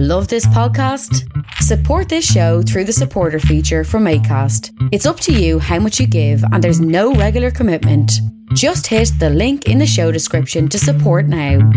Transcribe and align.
Love 0.00 0.28
this 0.28 0.46
podcast? 0.46 1.28
Support 1.54 2.08
this 2.08 2.24
show 2.24 2.62
through 2.62 2.84
the 2.84 2.92
supporter 2.92 3.40
feature 3.40 3.82
from 3.82 4.04
ACAST. 4.04 4.70
It's 4.92 5.06
up 5.06 5.18
to 5.18 5.32
you 5.32 5.58
how 5.58 5.80
much 5.80 5.98
you 5.98 6.06
give, 6.06 6.40
and 6.52 6.62
there's 6.62 6.80
no 6.80 7.14
regular 7.14 7.50
commitment. 7.50 8.12
Just 8.54 8.86
hit 8.86 9.10
the 9.18 9.28
link 9.28 9.66
in 9.66 9.78
the 9.78 9.88
show 9.88 10.12
description 10.12 10.68
to 10.68 10.78
support 10.78 11.26
now. 11.26 11.68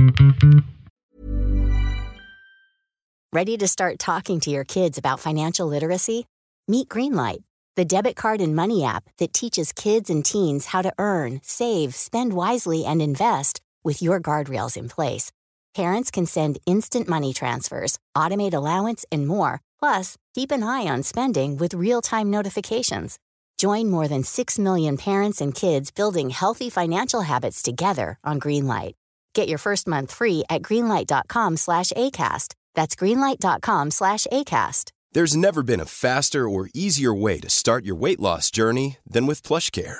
Ready 3.34 3.58
to 3.58 3.68
start 3.68 3.98
talking 3.98 4.40
to 4.42 4.52
your 4.52 4.66
kids 4.66 5.00
about 5.00 5.20
financial 5.20 5.66
literacy? 5.66 6.28
Meet 6.68 6.90
Greenlight, 6.90 7.42
the 7.76 7.86
debit 7.86 8.16
card 8.16 8.40
and 8.40 8.56
money 8.56 8.84
app 8.84 9.06
that 9.18 9.34
teaches 9.34 9.72
kids 9.72 10.12
and 10.12 10.24
teens 10.24 10.68
how 10.68 10.84
to 10.84 10.94
earn, 11.00 11.40
save, 11.42 11.96
spend 11.96 12.34
wisely, 12.34 12.86
and 12.86 13.02
invest 13.02 13.62
with 13.84 14.00
your 14.00 14.22
guardrails 14.22 14.78
in 14.78 14.90
place. 14.90 15.32
Parents 15.76 16.12
can 16.12 16.26
send 16.26 16.60
instant 16.66 17.08
money 17.08 17.34
transfers, 17.34 17.98
automate 18.16 18.54
allowance, 18.54 19.06
and 19.12 19.26
more. 19.28 19.62
Plus, 19.80 20.18
keep 20.36 20.52
an 20.52 20.64
eye 20.64 20.86
on 20.88 21.04
spending 21.04 21.58
with 21.58 21.74
real 21.74 22.02
time 22.02 22.30
notifications. 22.30 23.18
Join 23.58 23.90
more 23.90 24.08
than 24.08 24.24
6 24.24 24.60
million 24.60 24.98
parents 24.98 25.40
and 25.40 25.56
kids 25.56 25.92
building 25.92 26.30
healthy 26.32 26.70
financial 26.70 27.22
habits 27.22 27.62
together 27.62 28.18
on 28.24 28.40
Greenlight. 28.40 28.94
Get 29.34 29.48
your 29.48 29.60
first 29.60 29.88
month 29.88 30.12
free 30.12 30.44
at 30.50 30.62
greenlight.com 30.62 31.58
slash 31.58 31.92
ACAST. 31.92 32.56
That's 32.76 32.96
greenlight.com 32.96 33.92
slash 33.92 34.28
ACAST. 34.32 34.92
There's 35.14 35.36
never 35.36 35.62
been 35.62 35.80
a 35.80 35.86
faster 35.86 36.50
or 36.50 36.70
easier 36.74 37.14
way 37.14 37.40
to 37.40 37.50
start 37.50 37.86
your 37.86 37.96
weight 37.96 38.20
loss 38.20 38.50
journey 38.50 38.98
than 39.06 39.26
with 39.26 39.44
PlushCare. 39.44 40.00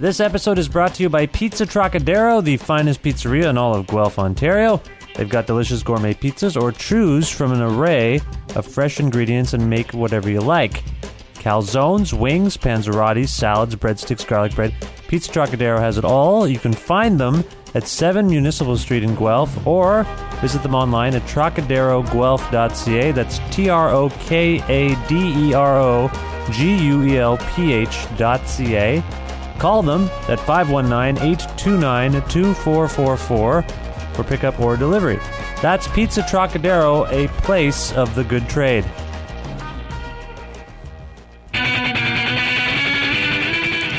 This 0.00 0.18
episode 0.18 0.58
is 0.58 0.66
brought 0.66 0.94
to 0.94 1.02
you 1.02 1.10
by 1.10 1.26
Pizza 1.26 1.66
Trocadero, 1.66 2.42
the 2.42 2.56
finest 2.56 3.02
pizzeria 3.02 3.50
in 3.50 3.58
all 3.58 3.74
of 3.74 3.86
Guelph, 3.86 4.18
Ontario. 4.18 4.80
They've 5.14 5.28
got 5.28 5.46
delicious 5.46 5.82
gourmet 5.82 6.14
pizzas 6.14 6.58
or 6.58 6.72
choose 6.72 7.28
from 7.28 7.52
an 7.52 7.60
array 7.60 8.22
of 8.56 8.64
fresh 8.64 8.98
ingredients 8.98 9.52
and 9.52 9.68
make 9.68 9.92
whatever 9.92 10.30
you 10.30 10.40
like. 10.40 10.82
Calzones, 11.34 12.18
wings, 12.18 12.56
panzerottis, 12.56 13.28
salads, 13.28 13.76
breadsticks, 13.76 14.26
garlic 14.26 14.54
bread. 14.54 14.74
Pizza 15.06 15.30
Trocadero 15.30 15.78
has 15.78 15.98
it 15.98 16.04
all. 16.06 16.48
You 16.48 16.58
can 16.58 16.72
find 16.72 17.20
them 17.20 17.44
at 17.74 17.86
7 17.86 18.26
Municipal 18.26 18.78
Street 18.78 19.02
in 19.02 19.14
Guelph 19.14 19.66
or 19.66 20.04
visit 20.40 20.62
them 20.62 20.74
online 20.74 21.14
at 21.14 21.20
trocaderoguelph.ca. 21.24 23.12
That's 23.12 23.38
T 23.50 23.68
R 23.68 23.90
O 23.90 24.08
K 24.20 24.62
A 24.66 24.94
D 25.08 25.50
E 25.50 25.52
R 25.52 25.78
O 25.78 26.10
G 26.52 26.86
U 26.86 27.02
E 27.02 27.18
L 27.18 27.36
P 27.54 27.74
H 27.74 28.06
dot 28.16 28.48
C 28.48 28.76
A. 28.76 29.04
Call 29.60 29.82
them 29.82 30.04
at 30.30 30.40
519 30.40 31.22
829 31.22 32.12
2444 32.12 33.62
for 34.14 34.24
pickup 34.24 34.58
or 34.58 34.74
delivery. 34.74 35.18
That's 35.60 35.86
Pizza 35.88 36.22
Trocadero, 36.22 37.06
a 37.12 37.28
place 37.42 37.92
of 37.92 38.14
the 38.14 38.24
good 38.24 38.48
trade. 38.48 38.86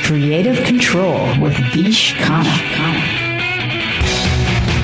Creative 0.03 0.65
Control 0.65 1.39
with 1.39 1.55
Vish 1.73 2.15
Khanna. 2.15 3.21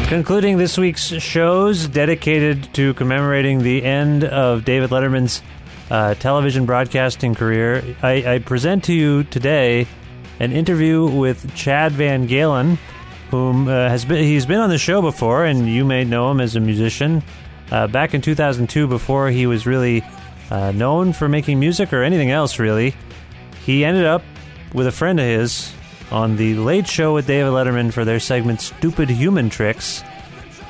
Concluding 0.07 0.57
this 0.57 0.77
week's 0.77 1.07
shows 1.07 1.87
dedicated 1.87 2.71
to 2.75 2.93
commemorating 2.93 3.63
the 3.63 3.83
end 3.83 4.25
of 4.25 4.63
David 4.63 4.91
Letterman's 4.91 5.41
uh, 5.89 6.13
television 6.13 6.67
broadcasting 6.67 7.33
career, 7.33 7.83
I, 8.03 8.35
I 8.35 8.39
present 8.39 8.83
to 8.83 8.93
you 8.93 9.23
today 9.23 9.87
an 10.39 10.51
interview 10.51 11.05
with 11.05 11.53
Chad 11.55 11.93
VanGaalen, 11.93 12.77
whom 13.31 13.67
uh, 13.67 13.89
has 13.89 14.05
been 14.05 14.23
he's 14.23 14.45
been 14.45 14.59
on 14.59 14.69
the 14.69 14.77
show 14.77 15.01
before, 15.01 15.45
and 15.45 15.67
you 15.67 15.83
may 15.83 16.03
know 16.03 16.31
him 16.31 16.39
as 16.39 16.55
a 16.55 16.59
musician. 16.59 17.23
Uh, 17.71 17.87
back 17.87 18.13
in 18.13 18.21
2002, 18.21 18.87
before 18.87 19.29
he 19.29 19.45
was 19.45 19.65
really 19.65 20.03
uh, 20.49 20.71
known 20.71 21.11
for 21.11 21.27
making 21.27 21.59
music 21.59 21.91
or 21.91 22.03
anything 22.03 22.31
else, 22.31 22.59
really, 22.59 22.95
he 23.65 23.83
ended 23.83 24.05
up 24.05 24.23
with 24.73 24.87
a 24.87 24.91
friend 24.91 25.19
of 25.19 25.25
his 25.25 25.73
on 26.11 26.37
the 26.37 26.55
Late 26.55 26.87
Show 26.87 27.13
with 27.13 27.27
David 27.27 27.51
Letterman 27.51 27.91
for 27.91 28.05
their 28.05 28.19
segment 28.19 28.61
"Stupid 28.61 29.09
Human 29.09 29.49
Tricks." 29.49 30.03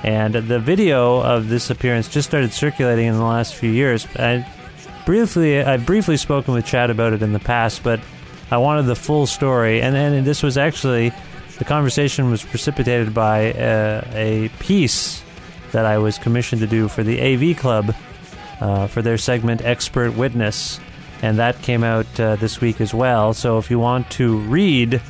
And 0.04 0.34
the 0.34 0.60
video 0.60 1.22
of 1.22 1.50
this 1.50 1.70
appearance 1.70 2.08
just 2.08 2.30
started 2.30 2.54
circulating 2.54 3.08
in 3.08 3.16
the 3.16 3.24
last 3.24 3.56
few 3.56 3.72
years. 3.72 4.08
I 4.16 4.48
briefly, 5.06 5.62
I've 5.62 5.86
briefly 5.86 6.18
spoken 6.18 6.54
with 6.54 6.66
Chad 6.66 6.90
about 6.90 7.14
it 7.14 7.24
in 7.24 7.34
the 7.34 7.40
past, 7.40 7.84
but 7.84 8.00
I 8.50 8.58
wanted 8.58 8.84
the 8.84 8.96
full 8.96 9.28
story, 9.28 9.82
and 9.82 9.94
then 9.94 10.24
this 10.24 10.42
was 10.42 10.58
actually 10.58 11.12
the 11.58 11.66
conversation 11.66 12.30
was 12.30 12.44
precipitated 12.44 13.14
by 13.14 13.52
uh, 13.54 14.08
a 14.14 14.50
piece 14.60 15.24
that 15.72 15.86
I 15.86 15.98
was 15.98 16.18
commissioned 16.18 16.62
to 16.62 16.68
do 16.68 16.88
for 16.88 17.04
the 17.04 17.20
AV 17.20 17.58
Club 17.58 17.94
uh, 18.62 18.88
for 18.88 19.02
their 19.02 19.18
segment 19.18 19.66
Expert 19.66 20.16
Witness, 20.16 20.80
and 21.22 21.40
that 21.40 21.62
came 21.62 21.84
out 21.84 22.20
uh, 22.20 22.36
this 22.38 22.62
week 22.62 22.80
as 22.80 22.94
well. 22.94 23.34
So 23.34 23.58
if 23.58 23.70
you 23.70 23.80
want 23.80 24.10
to 24.12 24.38
read 24.38 25.02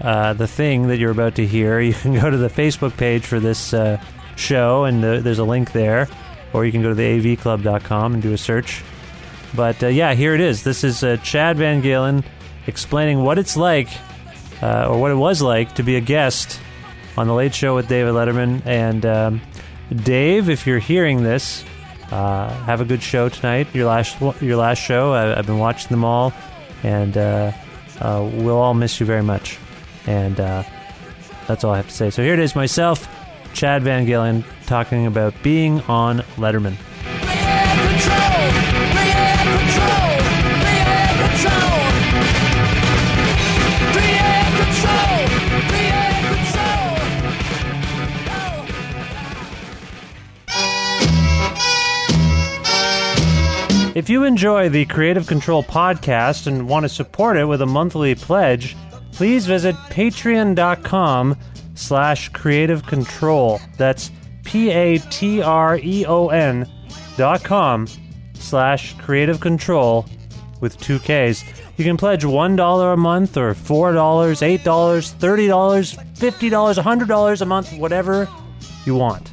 uh, 0.00 0.32
the 0.32 0.48
thing 0.48 0.88
that 0.88 0.98
you're 0.98 1.12
about 1.12 1.36
to 1.36 1.46
hear, 1.46 1.80
you 1.80 1.94
can 1.94 2.14
go 2.14 2.28
to 2.28 2.36
the 2.36 2.48
Facebook 2.48 2.96
page 2.96 3.24
for 3.24 3.38
this 3.38 3.72
uh, 3.72 4.02
show, 4.36 4.84
and 4.84 5.04
the, 5.04 5.20
there's 5.22 5.38
a 5.38 5.44
link 5.44 5.72
there, 5.72 6.08
or 6.52 6.64
you 6.64 6.72
can 6.72 6.82
go 6.82 6.88
to 6.88 6.94
the 6.94 7.36
avclub.com 7.36 8.14
and 8.14 8.22
do 8.22 8.32
a 8.32 8.38
search. 8.38 8.82
But 9.54 9.80
yeah, 9.82 10.14
here 10.14 10.34
it 10.34 10.40
is. 10.40 10.64
This 10.64 10.82
is 10.82 11.00
Chad 11.22 11.56
VanGaalen 11.58 12.24
explaining 12.66 13.22
what 13.22 13.38
it's 13.38 13.56
like, 13.56 13.88
uh, 14.62 14.88
or 14.88 15.00
what 15.00 15.10
it 15.10 15.16
was 15.16 15.42
like, 15.42 15.74
to 15.76 15.82
be 15.82 15.96
a 15.96 16.00
guest 16.00 16.60
on 17.16 17.26
the 17.26 17.34
Late 17.34 17.54
Show 17.54 17.74
with 17.74 17.88
David 17.88 18.14
Letterman. 18.14 18.64
And 18.66 19.04
um, 19.06 19.40
Dave, 19.94 20.48
if 20.48 20.66
you're 20.66 20.78
hearing 20.78 21.22
this, 21.22 21.64
uh, 22.10 22.48
have 22.64 22.80
a 22.80 22.84
good 22.84 23.02
show 23.02 23.28
tonight. 23.28 23.74
Your 23.74 23.86
last 23.86 24.20
your 24.40 24.56
last 24.56 24.78
show. 24.78 25.12
I, 25.12 25.36
have 25.36 25.46
been 25.46 25.58
watching 25.58 25.88
them 25.88 26.04
all, 26.04 26.32
and 26.82 27.16
uh, 27.16 27.52
uh, 28.00 28.28
we'll 28.34 28.58
all 28.58 28.74
miss 28.74 29.00
you 29.00 29.06
very 29.06 29.22
much. 29.22 29.58
And 30.06 30.38
uh, 30.38 30.62
that's 31.46 31.64
all 31.64 31.72
I 31.72 31.78
have 31.78 31.88
to 31.88 31.94
say. 31.94 32.10
So 32.10 32.22
here 32.22 32.34
it 32.34 32.40
is, 32.40 32.54
myself, 32.54 33.08
Chad 33.54 33.82
VanGaalen, 33.82 34.44
talking 34.66 35.06
about 35.06 35.34
being 35.42 35.80
on 35.82 36.18
Letterman. 36.36 36.76
If 54.04 54.10
you 54.10 54.24
enjoy 54.24 54.68
the 54.68 54.84
Creative 54.84 55.26
Control 55.26 55.62
podcast 55.62 56.46
and 56.46 56.68
want 56.68 56.84
to 56.84 56.90
support 56.90 57.38
it 57.38 57.46
with 57.46 57.62
a 57.62 57.66
monthly 57.66 58.14
pledge, 58.14 58.76
please 59.12 59.46
visit 59.46 59.74
patreon.com 59.88 61.38
slash 61.74 62.28
creative 62.28 62.84
control. 62.84 63.62
That's 63.78 64.10
P-A-T-R-E-O-N 64.44 65.06
dot 67.16 67.44
com 67.44 67.86
slash 68.34 68.94
creative 68.98 69.40
control 69.40 70.04
with 70.60 70.78
two 70.80 70.98
Ks. 70.98 71.42
You 71.78 71.84
can 71.86 71.96
pledge 71.96 72.24
$1 72.24 72.92
a 72.92 72.96
month 72.98 73.38
or 73.38 73.54
$4, 73.54 73.94
$8, 73.94 74.58
$30, 74.58 75.96
$50, 76.18 77.06
$100 77.06 77.40
a 77.40 77.44
month, 77.46 77.72
whatever 77.78 78.28
you 78.84 78.96
want. 78.96 79.32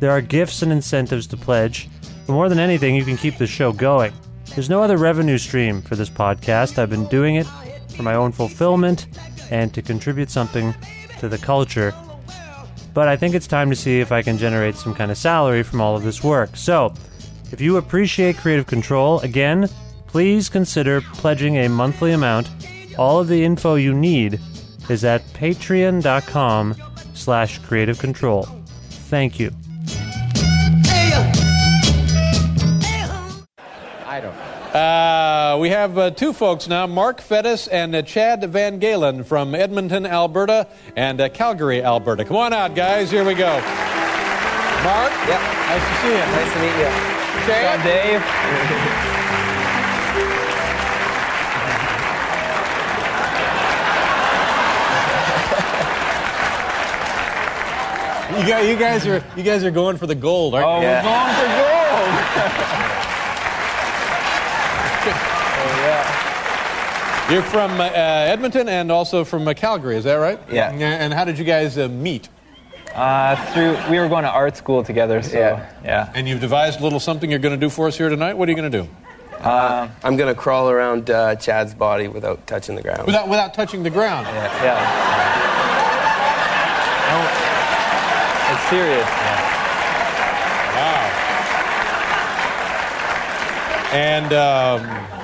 There 0.00 0.10
are 0.10 0.22
gifts 0.22 0.62
and 0.62 0.72
incentives 0.72 1.26
to 1.26 1.36
pledge. 1.36 1.90
But 2.28 2.34
more 2.34 2.50
than 2.50 2.58
anything, 2.58 2.94
you 2.94 3.06
can 3.06 3.16
keep 3.16 3.38
the 3.38 3.46
show 3.46 3.72
going. 3.72 4.12
There's 4.54 4.68
no 4.68 4.82
other 4.82 4.98
revenue 4.98 5.38
stream 5.38 5.80
for 5.80 5.96
this 5.96 6.10
podcast. 6.10 6.76
I've 6.76 6.90
been 6.90 7.06
doing 7.06 7.36
it 7.36 7.46
for 7.96 8.02
my 8.02 8.14
own 8.16 8.32
fulfillment 8.32 9.06
and 9.50 9.72
to 9.72 9.80
contribute 9.80 10.28
something 10.28 10.74
to 11.20 11.28
the 11.30 11.38
culture. 11.38 11.94
But 12.92 13.08
I 13.08 13.16
think 13.16 13.34
it's 13.34 13.46
time 13.46 13.70
to 13.70 13.76
see 13.76 14.00
if 14.00 14.12
I 14.12 14.20
can 14.20 14.36
generate 14.36 14.76
some 14.76 14.94
kind 14.94 15.10
of 15.10 15.16
salary 15.16 15.62
from 15.62 15.80
all 15.80 15.96
of 15.96 16.02
this 16.02 16.22
work. 16.22 16.54
So, 16.54 16.92
if 17.50 17.62
you 17.62 17.78
appreciate 17.78 18.36
Creative 18.36 18.66
Control, 18.66 19.20
again, 19.20 19.66
please 20.06 20.50
consider 20.50 21.00
pledging 21.00 21.56
a 21.56 21.68
monthly 21.68 22.12
amount. 22.12 22.50
All 22.98 23.20
of 23.20 23.28
the 23.28 23.42
info 23.42 23.76
you 23.76 23.94
need 23.94 24.38
is 24.90 25.02
at 25.02 25.24
patreon.com 25.32 26.74
slash 27.14 27.58
creative 27.60 27.98
control. 27.98 28.42
Thank 29.08 29.40
you. 29.40 29.50
I 34.18 34.20
don't. 34.20 34.34
Uh, 34.74 35.58
we 35.60 35.68
have 35.70 35.96
uh, 35.96 36.10
two 36.10 36.32
folks 36.32 36.66
now 36.66 36.88
Mark 36.88 37.20
Fettis 37.20 37.68
and 37.70 37.94
uh, 37.94 38.02
Chad 38.02 38.42
Van 38.50 38.80
Galen 38.80 39.22
from 39.22 39.54
Edmonton, 39.54 40.04
Alberta, 40.04 40.66
and 40.96 41.20
uh, 41.20 41.28
Calgary, 41.28 41.84
Alberta. 41.84 42.24
Come 42.24 42.36
on 42.36 42.52
out, 42.52 42.74
guys. 42.74 43.12
Here 43.12 43.24
we 43.24 43.34
go. 43.34 43.60
Mark? 44.82 45.12
Yep. 45.28 45.40
Nice 45.40 45.86
to 45.86 45.94
see 46.02 46.08
you. 46.08 46.18
Nice 46.18 46.52
to 46.52 46.58
meet 46.58 46.74
you. 46.78 46.90
Chad? 47.46 47.84
Dave. 47.84 48.22
You 58.38 58.46
guys, 58.46 58.68
you 58.68 58.76
guys 58.76 59.06
are 59.06 59.24
you 59.36 59.42
guys 59.42 59.64
are 59.64 59.70
going 59.70 59.96
for 59.96 60.06
the 60.06 60.14
gold, 60.14 60.54
aren't 60.54 60.66
you? 60.66 60.72
Oh, 60.72 60.80
you? 60.80 60.86
we're 60.86 61.02
going 61.02 61.34
for 61.34 61.46
gold. 61.46 62.88
oh, 65.10 65.74
yeah. 65.82 66.04
You're 67.30 67.42
from 67.42 67.78
uh, 67.78 67.84
Edmonton 67.84 68.68
and 68.70 68.90
also 68.90 69.22
from 69.22 69.46
uh, 69.46 69.52
Calgary, 69.52 69.96
is 69.96 70.04
that 70.04 70.14
right? 70.14 70.40
Yeah. 70.50 70.70
And 70.70 71.12
how 71.12 71.24
did 71.24 71.38
you 71.38 71.44
guys 71.44 71.76
uh, 71.76 71.86
meet? 71.88 72.30
Uh, 72.94 73.36
through 73.52 73.76
we 73.90 73.98
were 73.98 74.08
going 74.08 74.24
to 74.24 74.30
art 74.30 74.56
school 74.56 74.82
together, 74.82 75.22
so 75.22 75.38
Yeah. 75.38 75.70
yeah. 75.84 76.12
And 76.14 76.26
you've 76.26 76.40
devised 76.40 76.80
a 76.80 76.82
little 76.82 76.98
something 76.98 77.28
you're 77.28 77.38
going 77.38 77.54
to 77.54 77.60
do 77.60 77.68
for 77.68 77.86
us 77.86 77.98
here 77.98 78.08
tonight. 78.08 78.32
What 78.32 78.48
are 78.48 78.52
you 78.52 78.56
going 78.56 78.72
to 78.72 78.82
do? 78.82 78.88
I'm 79.44 80.16
gonna 80.16 80.34
crawl 80.34 80.68
around 80.68 81.10
uh, 81.10 81.36
Chad's 81.36 81.72
body 81.74 82.08
without 82.08 82.44
touching 82.46 82.74
the 82.74 82.82
ground. 82.82 83.06
Without 83.06 83.28
without 83.28 83.54
touching 83.54 83.84
the 83.84 83.90
ground. 83.90 84.26
Yeah. 84.26 84.64
yeah. 84.64 84.82
No, 87.08 87.20
it's 88.52 88.68
serious. 88.68 89.06
Wow. 90.74 91.04
And 93.92 94.32
um, 94.32 95.17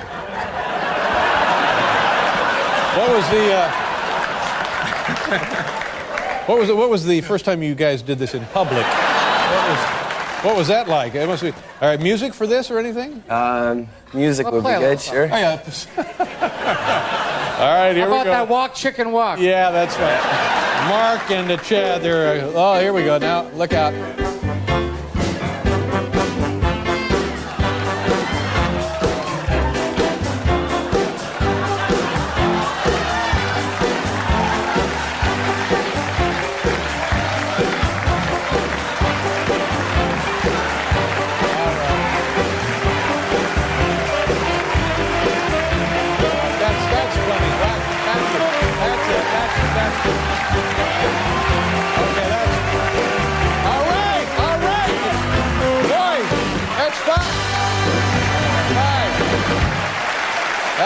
what 2.95 3.09
was 3.11 3.29
the 3.29 3.53
uh, 3.53 3.71
what 6.47 6.59
was 6.59 6.69
it, 6.69 6.77
what 6.77 6.89
was 6.89 7.05
the 7.05 7.21
first 7.21 7.43
time 7.45 7.61
you 7.61 7.75
guys 7.75 8.01
did 8.01 8.19
this 8.19 8.33
in 8.33 8.45
public? 8.47 8.85
What 8.85 9.69
was, 9.69 9.79
what 10.45 10.55
was 10.55 10.67
that 10.69 10.87
like? 10.87 11.15
It 11.15 11.27
must 11.27 11.43
be. 11.43 11.51
All 11.51 11.89
right, 11.89 11.99
music 11.99 12.33
for 12.33 12.47
this 12.47 12.71
or 12.71 12.79
anything? 12.79 13.23
Um, 13.29 13.87
music 14.13 14.49
would 14.49 14.63
be 14.63 14.69
good, 14.69 15.01
sure. 15.01 15.23
Oh, 15.23 15.35
yeah. 15.35 15.61
All 17.59 17.73
right, 17.73 17.95
here 17.95 18.05
How 18.05 18.11
we 18.11 18.15
about 18.15 18.25
go. 18.25 18.31
that 18.31 18.47
walk, 18.47 18.75
chicken 18.75 19.11
walk? 19.11 19.39
Yeah, 19.39 19.71
that's 19.71 19.97
right. 19.97 20.89
Mark 20.89 21.31
and 21.31 21.51
uh, 21.51 21.57
Chad, 21.57 22.01
they're. 22.01 22.45
Uh, 22.45 22.51
oh, 22.55 22.79
here 22.79 22.93
we 22.93 23.03
go. 23.03 23.17
Now, 23.17 23.49
look 23.49 23.73
out. 23.73 23.93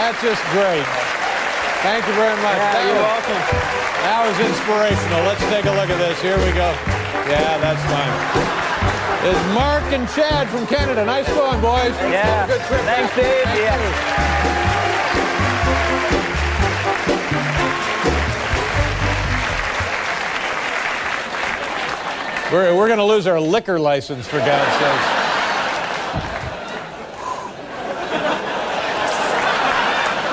That's 0.00 0.16
just 0.24 0.40
great. 0.56 0.88
Thank 1.84 2.08
you 2.08 2.14
very 2.16 2.32
much. 2.40 2.56
Yeah, 2.56 2.88
you're 2.88 3.04
welcome. 3.04 3.36
That 4.00 4.24
was 4.24 4.32
inspirational. 4.40 5.20
Let's 5.28 5.44
take 5.52 5.68
a 5.68 5.74
look 5.76 5.92
at 5.92 6.00
this. 6.00 6.16
Here 6.24 6.40
we 6.40 6.56
go. 6.56 6.72
Yeah, 7.28 7.60
that's 7.60 7.84
fine. 7.84 8.08
Is 9.28 9.36
Mark 9.52 9.84
and 9.92 10.08
Chad 10.16 10.48
from 10.48 10.64
Canada. 10.66 11.04
Nice 11.04 11.28
going, 11.28 11.60
boys. 11.60 11.92
Yeah. 12.08 12.46
Good 12.48 12.64
trip. 12.64 12.80
Thanks, 12.88 13.12
Dave. 13.14 13.44
Thank 13.44 13.60
Yeah. 13.60 13.76
you. 13.76 13.92
We're, 22.52 22.74
we're 22.74 22.88
going 22.88 22.98
to 22.98 23.04
lose 23.04 23.28
our 23.28 23.38
liquor 23.38 23.78
license, 23.78 24.26
for 24.26 24.38
God's 24.38 24.72
sakes. 24.80 25.19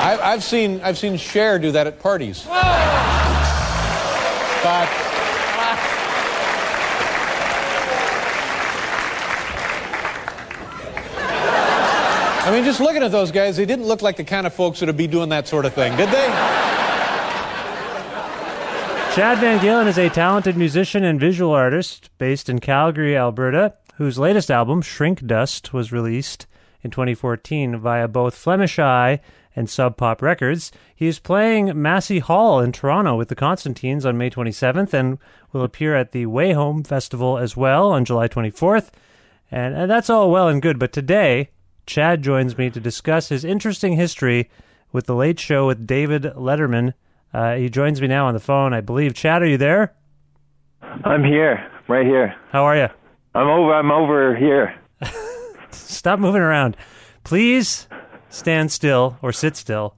I, 0.08 0.32
I've 0.32 0.44
seen 0.44 0.80
I've 0.84 0.98
seen 0.98 1.18
Cher 1.18 1.60
do 1.60 1.74
that 1.74 1.86
at 1.86 2.00
parties. 2.00 2.46
But 2.46 2.56
I 12.40 12.52
mean, 12.52 12.64
just 12.64 12.80
looking 12.80 13.04
at 13.04 13.12
those 13.12 13.32
guys, 13.32 13.58
they 13.58 13.66
didn't 13.66 13.86
look 13.86 14.02
like 14.02 14.16
the 14.16 14.24
kind 14.24 14.48
of 14.48 14.54
folks 14.54 14.80
that 14.80 14.86
would 14.86 14.96
be 14.96 15.08
doing 15.08 15.28
that 15.30 15.46
sort 15.50 15.66
of 15.66 15.74
thing, 15.74 15.98
did 15.98 16.08
they? 16.08 16.28
Chad 19.14 19.40
VanGaalen 19.40 19.88
is 19.88 19.98
a 19.98 20.08
talented 20.08 20.56
musician 20.56 21.04
and 21.04 21.20
visual 21.20 21.52
artist 21.52 22.10
based 22.18 22.48
in 22.48 22.60
Calgary, 22.60 23.18
Alberta, 23.18 23.74
whose 23.96 24.18
latest 24.18 24.50
album, 24.50 24.82
Shrink 24.82 25.26
Dust, 25.26 25.74
was 25.74 25.92
released 25.92 26.48
in 26.82 26.92
2014 26.92 27.78
via 27.78 28.08
both 28.08 28.36
Flemish 28.36 28.80
Eye 28.80 29.20
and 29.58 29.68
Sub 29.68 29.98
Pop 29.98 30.22
Records. 30.22 30.72
He 30.96 31.08
is 31.08 31.18
playing 31.18 31.82
Massey 31.82 32.20
Hall 32.20 32.60
in 32.62 32.72
Toronto 32.72 33.16
with 33.16 33.28
the 33.28 33.36
Constantines 33.36 34.06
on 34.06 34.16
May 34.16 34.30
27th 34.30 34.94
and 34.94 35.18
will 35.52 35.64
appear 35.64 35.96
at 35.96 36.12
the 36.12 36.28
Way 36.28 36.54
Home 36.54 36.84
Festival 36.84 37.40
as 37.40 37.58
well 37.58 37.92
on 37.92 38.06
July 38.06 38.28
24th. 38.28 38.90
And, 39.50 39.74
and 39.76 39.90
that's 39.90 40.12
all 40.12 40.30
well 40.30 40.48
and 40.48 40.62
good, 40.62 40.78
but 40.78 40.94
today, 40.94 41.50
Chad 41.88 42.22
joins 42.22 42.56
me 42.56 42.70
to 42.70 42.80
discuss 42.80 43.30
his 43.30 43.44
interesting 43.44 43.94
history 43.94 44.48
with 44.92 45.08
The 45.08 45.16
Late 45.16 45.40
Show 45.40 45.66
with 45.66 45.88
David 45.88 46.22
Letterman. 46.22 46.94
Uh, 47.34 47.56
he 47.56 47.68
joins 47.68 48.00
me 48.00 48.08
now 48.08 48.28
on 48.28 48.36
the 48.36 48.40
phone, 48.40 48.76
I 48.76 48.82
believe. 48.82 49.16
Chad, 49.16 49.42
are 49.42 49.48
you 49.48 49.58
there? 49.58 49.96
I'm 51.04 51.24
here, 51.24 51.68
right 51.88 52.06
here. 52.06 52.36
How 52.52 52.64
are 52.66 52.78
you? 52.78 52.90
I'm 53.34 53.48
over. 53.48 53.74
I'm 53.74 53.92
over 53.92 54.36
here. 54.36 54.80
Stop 55.72 56.20
moving 56.20 56.42
around. 56.42 56.78
Please 57.24 57.88
stand 58.38 58.72
still 58.72 59.18
or 59.22 59.32
sit 59.32 59.56
still 59.56 59.96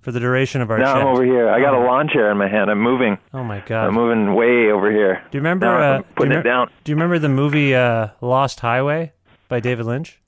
for 0.00 0.12
the 0.12 0.20
duration 0.20 0.60
of 0.60 0.70
our 0.70 0.78
now 0.78 0.94
chat. 0.94 1.02
I'm 1.02 1.06
over 1.08 1.24
here. 1.24 1.48
I 1.48 1.60
got 1.60 1.74
a 1.74 1.78
lawn 1.78 2.08
chair 2.08 2.30
in 2.30 2.38
my 2.38 2.48
hand. 2.48 2.70
I'm 2.70 2.80
moving. 2.80 3.18
Oh 3.34 3.44
my 3.44 3.60
god! 3.60 3.88
I'm 3.88 3.94
moving 3.94 4.34
way 4.34 4.70
over 4.70 4.90
here. 4.90 5.22
Do 5.30 5.38
you 5.38 5.40
remember? 5.40 5.66
Now 5.66 5.78
uh, 5.78 6.02
putting 6.14 6.30
do 6.30 6.34
you 6.36 6.40
it 6.40 6.44
down. 6.44 6.70
Do 6.84 6.92
you 6.92 6.96
remember 6.96 7.18
the 7.18 7.28
movie 7.28 7.74
uh, 7.74 8.08
Lost 8.20 8.60
Highway 8.60 9.12
by 9.48 9.60
David 9.60 9.86
Lynch? 9.86 10.20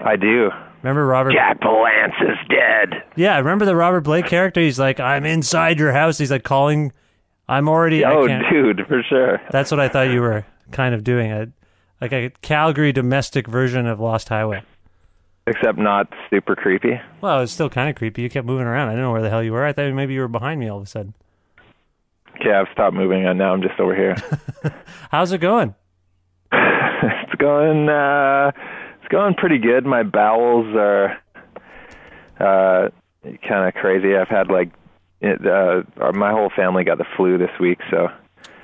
I 0.00 0.16
do. 0.16 0.50
Remember 0.82 1.06
Robert? 1.06 1.32
Jack 1.32 1.60
Palance 1.60 2.20
is 2.22 2.36
dead. 2.48 3.04
Yeah, 3.14 3.36
remember 3.38 3.64
the 3.64 3.76
Robert 3.76 4.00
Blake 4.00 4.26
character? 4.26 4.60
He's 4.60 4.78
like, 4.78 4.98
"I'm 4.98 5.24
inside 5.24 5.78
your 5.78 5.92
house." 5.92 6.18
He's 6.18 6.30
like 6.30 6.44
calling. 6.44 6.92
I'm 7.48 7.68
already. 7.68 8.04
Oh, 8.04 8.26
dude, 8.26 8.82
for 8.88 9.02
sure. 9.08 9.40
That's 9.50 9.70
what 9.70 9.80
I 9.80 9.88
thought 9.88 10.10
you 10.10 10.20
were 10.20 10.44
kind 10.70 10.94
of 10.94 11.04
doing. 11.04 11.30
A 11.30 11.48
like 12.00 12.12
a 12.12 12.30
Calgary 12.42 12.92
domestic 12.92 13.46
version 13.46 13.86
of 13.86 14.00
Lost 14.00 14.28
Highway. 14.28 14.62
Except 15.46 15.76
not 15.76 16.06
super 16.30 16.54
creepy. 16.54 17.00
Well, 17.20 17.38
it 17.38 17.40
was 17.40 17.50
still 17.52 17.68
kind 17.68 17.90
of 17.90 17.96
creepy. 17.96 18.22
You 18.22 18.30
kept 18.30 18.46
moving 18.46 18.66
around. 18.66 18.88
I 18.88 18.92
didn't 18.92 19.02
know 19.04 19.12
where 19.12 19.22
the 19.22 19.30
hell 19.30 19.42
you 19.42 19.52
were. 19.52 19.64
I 19.64 19.72
thought 19.72 19.92
maybe 19.92 20.14
you 20.14 20.20
were 20.20 20.28
behind 20.28 20.60
me 20.60 20.68
all 20.68 20.76
of 20.78 20.84
a 20.84 20.86
sudden. 20.86 21.14
Okay, 22.40 22.52
I've 22.52 22.68
stopped 22.72 22.94
moving, 22.94 23.26
and 23.26 23.38
now 23.38 23.52
I'm 23.52 23.60
just 23.62 23.78
over 23.80 23.94
here. 23.94 24.16
How's 25.10 25.32
it 25.32 25.38
going? 25.38 25.74
it's 26.52 27.34
going. 27.38 27.88
uh 27.88 28.52
It's 29.00 29.08
going 29.10 29.34
pretty 29.34 29.58
good. 29.58 29.84
My 29.84 30.02
bowels 30.04 30.66
are 30.76 31.18
uh 32.38 32.88
kind 33.48 33.68
of 33.68 33.74
crazy. 33.74 34.16
I've 34.16 34.28
had 34.28 34.48
like 34.48 34.70
it, 35.20 35.44
uh 35.46 35.82
my 36.12 36.30
whole 36.30 36.50
family 36.54 36.84
got 36.84 36.98
the 36.98 37.06
flu 37.16 37.36
this 37.38 37.50
week, 37.60 37.80
so 37.90 38.08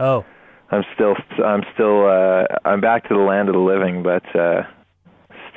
Oh, 0.00 0.24
I'm 0.70 0.84
still 0.94 1.14
I'm 1.44 1.62
still 1.74 2.06
uh 2.08 2.44
I'm 2.64 2.80
back 2.80 3.08
to 3.08 3.14
the 3.14 3.20
land 3.20 3.48
of 3.48 3.54
the 3.54 3.60
living, 3.60 4.02
but 4.02 4.24
uh 4.36 4.62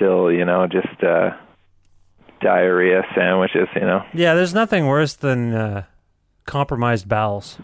still, 0.02 0.32
you 0.32 0.46
know, 0.46 0.68
just 0.68 1.04
uh 1.04 1.32
diarrhea 2.42 3.04
sandwiches, 3.16 3.68
you 3.76 3.82
know. 3.82 4.04
yeah. 4.14 4.34
There's 4.34 4.54
nothing 4.54 4.88
worse 4.88 5.14
than 5.14 5.54
uh, 5.54 5.84
compromised 6.46 7.08
bowels. 7.08 7.60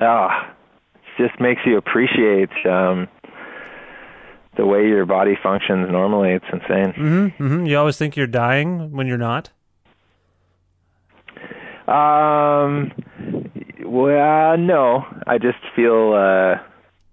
Ah, 0.00 0.50
it 0.94 1.28
just 1.28 1.38
makes 1.40 1.60
you 1.66 1.76
appreciate 1.76 2.50
um 2.64 3.06
the 4.56 4.66
way 4.66 4.86
your 4.88 5.06
body 5.06 5.36
functions 5.42 5.88
normally. 5.90 6.32
It's 6.32 6.44
insane. 6.52 6.92
Mm-hmm, 6.92 7.42
mm-hmm. 7.44 7.66
You 7.66 7.78
always 7.78 7.96
think 7.96 8.16
you're 8.16 8.26
dying 8.26 8.92
when 8.92 9.06
you're 9.06 9.18
not. 9.18 9.50
Um, 11.86 12.92
well, 13.84 14.56
no, 14.58 15.04
I 15.26 15.38
just 15.38 15.58
feel 15.74 16.12
uh, 16.14 16.62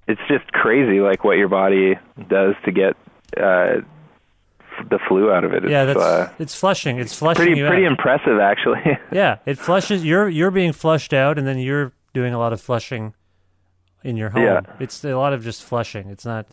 it's 0.08 0.22
just 0.28 0.52
crazy, 0.52 1.00
like 1.00 1.24
what 1.24 1.38
your 1.38 1.48
body 1.48 1.96
does 2.30 2.56
to 2.66 2.72
get 2.72 2.96
uh, 3.42 3.82
the 4.90 5.00
flu 5.08 5.32
out 5.32 5.44
of 5.44 5.54
it. 5.54 5.64
It's, 5.64 5.72
yeah, 5.72 5.86
that's 5.86 6.00
uh, 6.00 6.32
it's 6.40 6.56
flushing. 6.56 7.00
It's 7.00 7.14
flushing 7.18 7.46
pretty 7.46 7.60
you 7.60 7.68
pretty 7.68 7.86
out. 7.86 7.92
impressive 7.92 8.40
actually. 8.40 8.82
yeah, 9.12 9.38
it 9.46 9.58
flushes. 9.58 10.04
You're 10.06 10.30
you're 10.30 10.52
being 10.52 10.74
flushed 10.74 11.14
out, 11.14 11.38
and 11.38 11.46
then 11.48 11.58
you're 11.60 11.94
doing 12.14 12.34
a 12.34 12.40
lot 12.40 12.54
of 12.54 12.62
flushing 12.62 13.14
in 14.04 14.18
your 14.18 14.30
home. 14.30 14.44
Yeah. 14.44 14.62
It's 14.80 15.04
a 15.04 15.16
lot 15.16 15.34
of 15.34 15.44
just 15.44 15.64
flushing. 15.64 16.10
It's 16.10 16.26
not. 16.26 16.48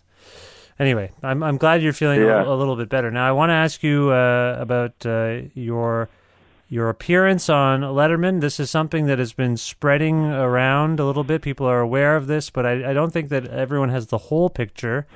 Anyway, 0.78 1.10
I'm 1.22 1.42
I'm 1.42 1.56
glad 1.56 1.82
you're 1.82 1.92
feeling 1.92 2.20
a, 2.20 2.26
Yeah. 2.26 2.38
little, 2.38 2.54
a 2.54 2.58
little 2.58 2.76
bit 2.76 2.88
better. 2.88 3.10
Now, 3.10 3.28
I 3.28 3.32
want 3.32 3.50
to 3.50 3.54
ask 3.54 3.82
you 3.82 4.10
uh, 4.10 4.56
about 4.58 5.06
uh, 5.06 5.42
your 5.54 6.08
your 6.68 6.88
appearance 6.88 7.48
on 7.48 7.82
Letterman. 7.82 8.40
This 8.40 8.58
is 8.58 8.70
something 8.70 9.06
that 9.06 9.18
has 9.20 9.32
been 9.32 9.56
spreading 9.56 10.24
around 10.24 10.98
a 10.98 11.04
little 11.04 11.22
bit. 11.22 11.42
People 11.42 11.66
are 11.66 11.80
aware 11.80 12.16
of 12.16 12.26
this, 12.26 12.50
but 12.50 12.66
I, 12.66 12.90
I 12.90 12.92
don't 12.92 13.12
think 13.12 13.28
that 13.28 13.46
everyone 13.46 13.90
has 13.90 14.08
the 14.08 14.18
whole 14.18 14.50
picture. 14.50 15.06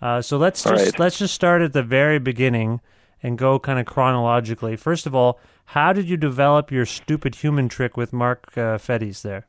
Uh, 0.00 0.20
so 0.20 0.36
let's 0.36 0.66
All 0.66 0.72
just 0.72 0.84
right. 0.84 1.00
let's 1.00 1.18
just 1.18 1.34
start 1.34 1.62
at 1.62 1.72
the 1.72 1.82
very 1.82 2.18
beginning 2.18 2.80
and 3.22 3.38
go 3.38 3.58
kind 3.58 3.78
of 3.78 3.86
chronologically. 3.86 4.76
First 4.76 5.06
of 5.06 5.14
all, 5.14 5.40
how 5.66 5.92
did 5.92 6.08
you 6.08 6.16
develop 6.16 6.70
your 6.70 6.86
stupid 6.86 7.36
human 7.36 7.68
trick 7.68 7.96
with 7.96 8.12
Mark 8.12 8.56
uh, 8.56 8.78
there? 8.78 9.46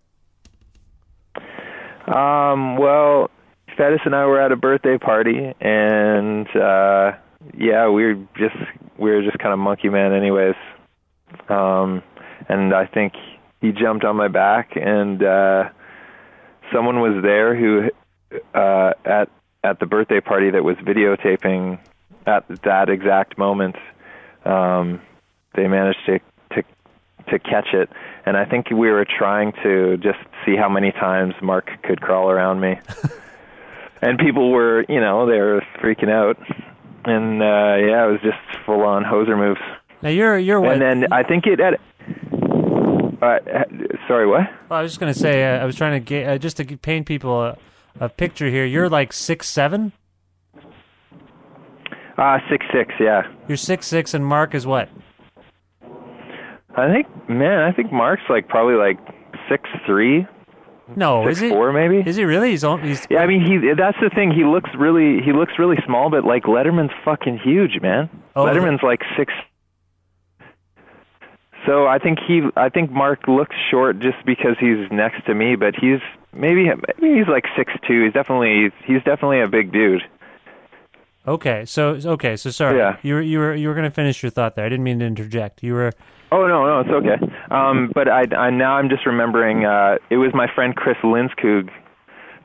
Um, 2.08 2.77
well, 2.77 3.30
Fettis 3.77 4.06
and 4.06 4.16
I 4.16 4.25
were 4.25 4.42
at 4.42 4.51
a 4.51 4.56
birthday 4.56 4.98
party, 4.98 5.54
and 5.60 6.48
uh, 6.56 7.12
yeah, 7.56 7.89
we 7.89 8.06
were 8.06 8.16
just 8.38 8.56
we 8.98 9.12
were 9.12 9.22
just 9.22 9.38
kind 9.39 9.54
of 9.54 9.60
monkey 9.60 9.89
man, 9.89 10.13
anyways. 10.13 10.56
Um, 11.50 12.01
and 12.50 12.74
I 12.74 12.86
think 12.86 13.13
he 13.62 13.72
jumped 13.72 14.06
on 14.06 14.16
my 14.16 14.30
back, 14.30 14.72
and 14.75 15.22
uh, 15.22 15.70
someone 16.74 17.01
was 17.01 17.22
there 17.22 17.56
who 17.56 17.89
uh, 18.54 18.94
at 19.06 19.30
at 19.64 19.80
the 19.80 19.86
birthday 19.86 20.20
party 20.20 20.52
that 20.52 20.64
was 20.64 20.76
videotaping 20.78 21.80
at 22.26 22.46
that 22.64 22.90
exact 22.90 23.38
moment. 23.38 23.76
Um, 24.46 25.02
they 25.56 25.68
managed 25.68 26.00
to 26.06 26.20
to 26.56 26.64
to 27.30 27.40
catch 27.40 27.74
it, 27.74 27.90
and 28.26 28.38
I 28.38 28.46
think 28.46 28.70
we 28.70 28.90
were 28.90 29.06
trying 29.06 29.54
to 29.64 29.98
just 29.98 30.20
see 30.46 30.56
how 30.56 30.70
many 30.70 30.92
times 30.92 31.34
Mark 31.42 31.70
could 31.84 32.02
crawl 32.02 32.30
around 32.30 32.60
me. 32.60 32.80
and 34.02 34.18
people 34.20 34.52
were, 34.52 34.86
you 34.88 35.00
know, 35.02 35.26
they 35.26 35.40
were 35.40 35.66
freaking 35.82 36.10
out, 36.10 36.38
and 37.06 37.42
uh, 37.42 37.46
yeah, 37.46 38.08
it 38.08 38.12
was 38.12 38.22
just 38.22 38.66
full 38.66 38.82
on 38.82 39.04
hoser 39.04 39.38
moves. 39.38 39.62
Now 40.02 40.10
you're 40.10 40.38
you're 40.38 40.62
what? 40.62 40.74
And 40.74 40.82
then 40.82 41.12
I 41.12 41.24
think 41.24 41.46
it 41.48 41.60
had. 41.60 41.80
Uh, 43.20 43.40
sorry, 44.08 44.28
what? 44.28 44.42
Well, 44.70 44.80
I 44.80 44.84
was 44.84 44.92
just 44.92 45.00
gonna 45.00 45.14
say 45.14 45.44
uh, 45.44 45.62
I 45.62 45.66
was 45.66 45.76
trying 45.76 45.94
to 45.94 46.00
get 46.00 46.30
uh, 46.30 46.38
just 46.38 46.58
to 46.58 46.64
g- 46.64 46.76
paint 46.76 47.08
people 47.08 47.58
a, 48.00 48.10
picture 48.10 48.50
here. 48.50 48.66
You're 48.66 48.89
like 48.89 49.13
six 49.13 49.48
seven. 49.48 49.92
Uh 52.18 52.39
six 52.50 52.66
six, 52.74 52.94
yeah. 53.00 53.24
You're 53.48 53.58
six 53.58 53.86
six, 53.86 54.13
and 54.13 54.25
Mark 54.25 54.56
is 54.56 54.66
what? 54.66 54.89
I 56.75 56.92
think, 56.94 57.30
man, 57.30 57.60
I 57.60 57.72
think 57.72 57.92
Mark's 57.92 58.24
like 58.30 58.48
probably 58.48 58.75
like 58.75 58.98
six 59.50 59.70
three, 59.86 60.27
No, 60.96 61.25
six 61.25 61.38
is 61.38 61.42
he? 61.42 61.50
four, 61.50 61.72
maybe. 61.74 62.08
Is 62.08 62.16
he 62.16 62.24
really? 62.24 62.51
He's 62.51 62.63
on. 62.63 62.82
He's 62.84 63.06
Yeah, 63.10 63.20
I 63.20 63.27
mean, 63.27 63.42
he. 63.46 63.74
That's 63.74 63.98
the 64.01 64.10
thing. 64.10 64.32
He 64.32 64.44
looks 64.44 64.70
really. 64.77 65.22
He 65.24 65.32
looks 65.32 65.54
really 65.60 65.77
small, 65.86 66.10
but 66.10 66.24
like 66.24 66.44
Letterman's 66.44 66.92
fucking 67.06 67.39
huge, 67.44 67.82
man. 67.82 68.10
Oh, 68.36 68.46
Letterman's 68.46 68.84
like 68.84 69.01
six. 69.18 69.34
So 71.66 71.86
I 71.88 72.00
think 72.00 72.20
he. 72.27 72.42
I 72.56 72.70
think 72.70 72.92
Mark 72.92 73.27
looks 73.27 73.56
short 73.70 74.00
just 74.00 74.18
because 74.25 74.56
he's 74.60 74.89
next 74.92 75.25
to 75.25 75.34
me, 75.36 75.56
but 75.56 75.75
he's 75.75 76.00
maybe 76.38 76.70
maybe 77.00 77.20
he's 77.20 77.27
like 77.27 77.46
six 77.56 77.74
two. 77.88 78.06
He's 78.06 78.13
definitely 78.13 78.72
he's 78.86 79.03
definitely 79.03 79.41
a 79.41 79.48
big 79.48 79.72
dude. 79.72 80.03
okay. 81.27 81.65
So 81.65 82.00
okay. 82.03 82.36
So 82.38 82.50
sorry. 82.50 82.77
Yeah. 82.77 82.98
You 83.01 83.15
were 83.15 83.22
you 83.22 83.39
were 83.39 83.56
you 83.56 83.67
were 83.67 83.75
gonna 83.75 83.91
finish 83.91 84.22
your 84.24 84.29
thought 84.29 84.56
there. 84.56 84.65
I 84.65 84.70
didn't 84.70 84.84
mean 84.84 85.00
to 85.00 85.06
interject. 85.06 85.63
You 85.63 85.74
were. 85.74 85.91
Oh 86.32 86.46
no, 86.46 86.65
no, 86.65 86.79
it's 86.82 86.89
okay. 86.89 87.34
Um, 87.51 87.89
but 87.94 88.10
I, 88.10 88.24
I 88.36 88.50
now 88.50 88.77
I'm 88.77 88.89
just 88.89 89.06
remembering. 89.06 89.65
Uh, 89.65 89.98
it 90.10 90.17
was 90.17 90.32
my 90.34 90.48
friend 90.53 90.75
Chris 90.75 90.98
Linskog, 91.01 91.70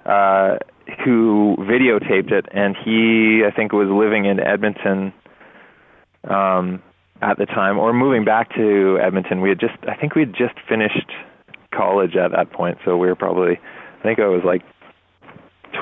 uh, 0.06 0.58
who 1.04 1.56
videotaped 1.58 2.30
it, 2.30 2.46
and 2.52 2.76
he 2.76 3.42
I 3.44 3.50
think 3.50 3.72
was 3.72 3.88
living 3.88 4.24
in 4.24 4.38
Edmonton, 4.38 5.12
um, 6.28 6.80
at 7.20 7.38
the 7.38 7.46
time, 7.46 7.76
or 7.78 7.92
moving 7.92 8.24
back 8.24 8.54
to 8.54 9.00
Edmonton. 9.02 9.40
We 9.40 9.48
had 9.48 9.58
just 9.58 9.74
I 9.88 9.96
think 9.96 10.14
we 10.14 10.20
had 10.22 10.32
just 10.32 10.54
finished 10.68 11.10
college 11.74 12.14
at 12.14 12.30
that 12.30 12.52
point, 12.52 12.78
so 12.84 12.96
we 12.96 13.08
were 13.08 13.16
probably 13.16 13.58
I 14.02 14.04
think 14.04 14.18
I 14.18 14.26
was 14.26 14.42
like 14.44 14.62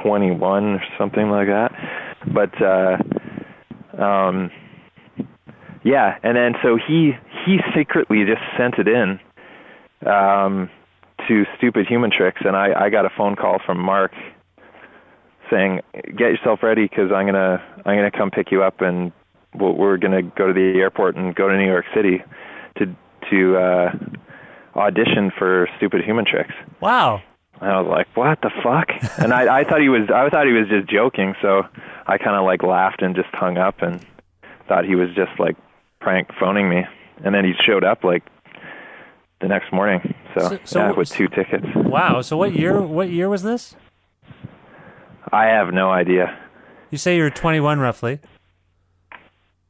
21 0.02 0.64
or 0.64 0.82
something 0.98 1.30
like 1.30 1.48
that. 1.48 1.72
But 2.34 2.52
uh, 2.62 4.02
um, 4.02 4.50
yeah, 5.82 6.18
and 6.22 6.36
then 6.36 6.52
so 6.62 6.76
he 6.76 7.12
he 7.46 7.58
secretly 7.74 8.24
just 8.26 8.42
sent 8.58 8.74
it 8.74 8.88
in 8.88 9.18
um, 10.06 10.68
to 11.26 11.44
Stupid 11.56 11.86
Human 11.86 12.10
Tricks, 12.10 12.42
and 12.44 12.54
I 12.54 12.72
I 12.78 12.90
got 12.90 13.06
a 13.06 13.10
phone 13.16 13.36
call 13.36 13.58
from 13.64 13.78
Mark 13.78 14.12
saying, 15.50 15.80
"Get 15.94 16.28
yourself 16.28 16.62
ready 16.62 16.82
because 16.82 17.10
I'm 17.10 17.24
gonna 17.24 17.62
I'm 17.86 17.96
gonna 17.96 18.10
come 18.10 18.30
pick 18.30 18.50
you 18.50 18.62
up, 18.62 18.82
and 18.82 19.12
we'll, 19.54 19.72
we're 19.72 19.96
gonna 19.96 20.22
go 20.22 20.46
to 20.46 20.52
the 20.52 20.78
airport 20.78 21.16
and 21.16 21.34
go 21.34 21.48
to 21.48 21.56
New 21.56 21.66
York 21.66 21.86
City 21.94 22.22
to 22.76 22.94
to 23.30 23.56
uh, 23.56 23.92
audition 24.76 25.32
for 25.38 25.70
Stupid 25.78 26.04
Human 26.04 26.26
Tricks." 26.26 26.52
Wow. 26.82 27.22
And 27.60 27.70
I 27.70 27.80
was 27.80 27.90
like, 27.90 28.08
"What 28.16 28.40
the 28.40 28.50
fuck?" 28.62 28.88
and 29.18 29.32
I 29.32 29.60
I 29.60 29.64
thought 29.64 29.80
he 29.80 29.88
was 29.88 30.08
I 30.10 30.28
thought 30.30 30.46
he 30.46 30.52
was 30.52 30.68
just 30.68 30.88
joking, 30.88 31.34
so 31.42 31.62
I 32.06 32.18
kind 32.18 32.36
of 32.36 32.44
like 32.44 32.62
laughed 32.62 33.02
and 33.02 33.14
just 33.14 33.28
hung 33.32 33.58
up 33.58 33.82
and 33.82 34.00
thought 34.68 34.84
he 34.84 34.94
was 34.94 35.10
just 35.14 35.32
like 35.38 35.56
prank 36.00 36.28
phoning 36.38 36.68
me. 36.68 36.84
And 37.24 37.34
then 37.34 37.44
he 37.44 37.52
showed 37.66 37.84
up 37.84 38.02
like 38.04 38.22
the 39.40 39.48
next 39.48 39.72
morning. 39.72 40.14
So, 40.34 40.40
So- 40.48 40.58
so 40.64 40.78
yeah, 40.80 40.92
with 40.92 41.10
two 41.10 41.28
tickets. 41.28 41.66
Wow. 41.74 42.22
So 42.22 42.36
what 42.36 42.54
year? 42.54 42.80
What 42.80 43.10
year 43.10 43.28
was 43.28 43.42
this? 43.42 43.74
I 45.32 45.46
have 45.46 45.72
no 45.72 45.90
idea. 45.90 46.36
You 46.90 46.98
say 46.98 47.16
you're 47.16 47.30
21 47.30 47.78
roughly. 47.78 48.18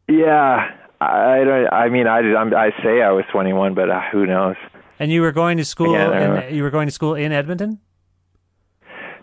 Yeah, 0.09 0.71
I 1.01 1.45
don't. 1.45 1.73
I 1.73 1.89
mean, 1.89 2.07
I 2.07 2.19
I'm, 2.35 2.55
I 2.55 2.71
say 2.83 3.03
I 3.03 3.11
was 3.11 3.25
21, 3.33 3.75
but 3.75 3.91
uh, 3.91 4.01
who 4.11 4.27
knows? 4.27 4.57
And 5.01 5.11
you 5.11 5.23
were 5.23 5.33
going 5.33 5.57
to 5.57 5.65
school. 5.65 5.95
Yeah, 5.95 6.47
in, 6.47 6.55
you 6.55 6.63
were 6.63 6.71
going 6.71 6.87
to 6.87 6.93
school 6.93 7.15
in 7.15 7.33
Edmonton. 7.33 7.81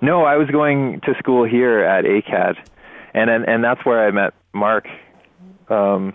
No, 0.02 0.24
I 0.24 0.36
was 0.36 0.50
going 0.50 1.00
to 1.06 1.14
school 1.20 1.46
here 1.46 1.80
at 1.80 2.04
ACAD, 2.04 2.56
and 3.14 3.30
and, 3.30 3.48
and 3.48 3.64
that's 3.64 3.86
where 3.86 4.06
I 4.06 4.12
met 4.12 4.34
Mark, 4.54 4.88
um, 5.70 6.14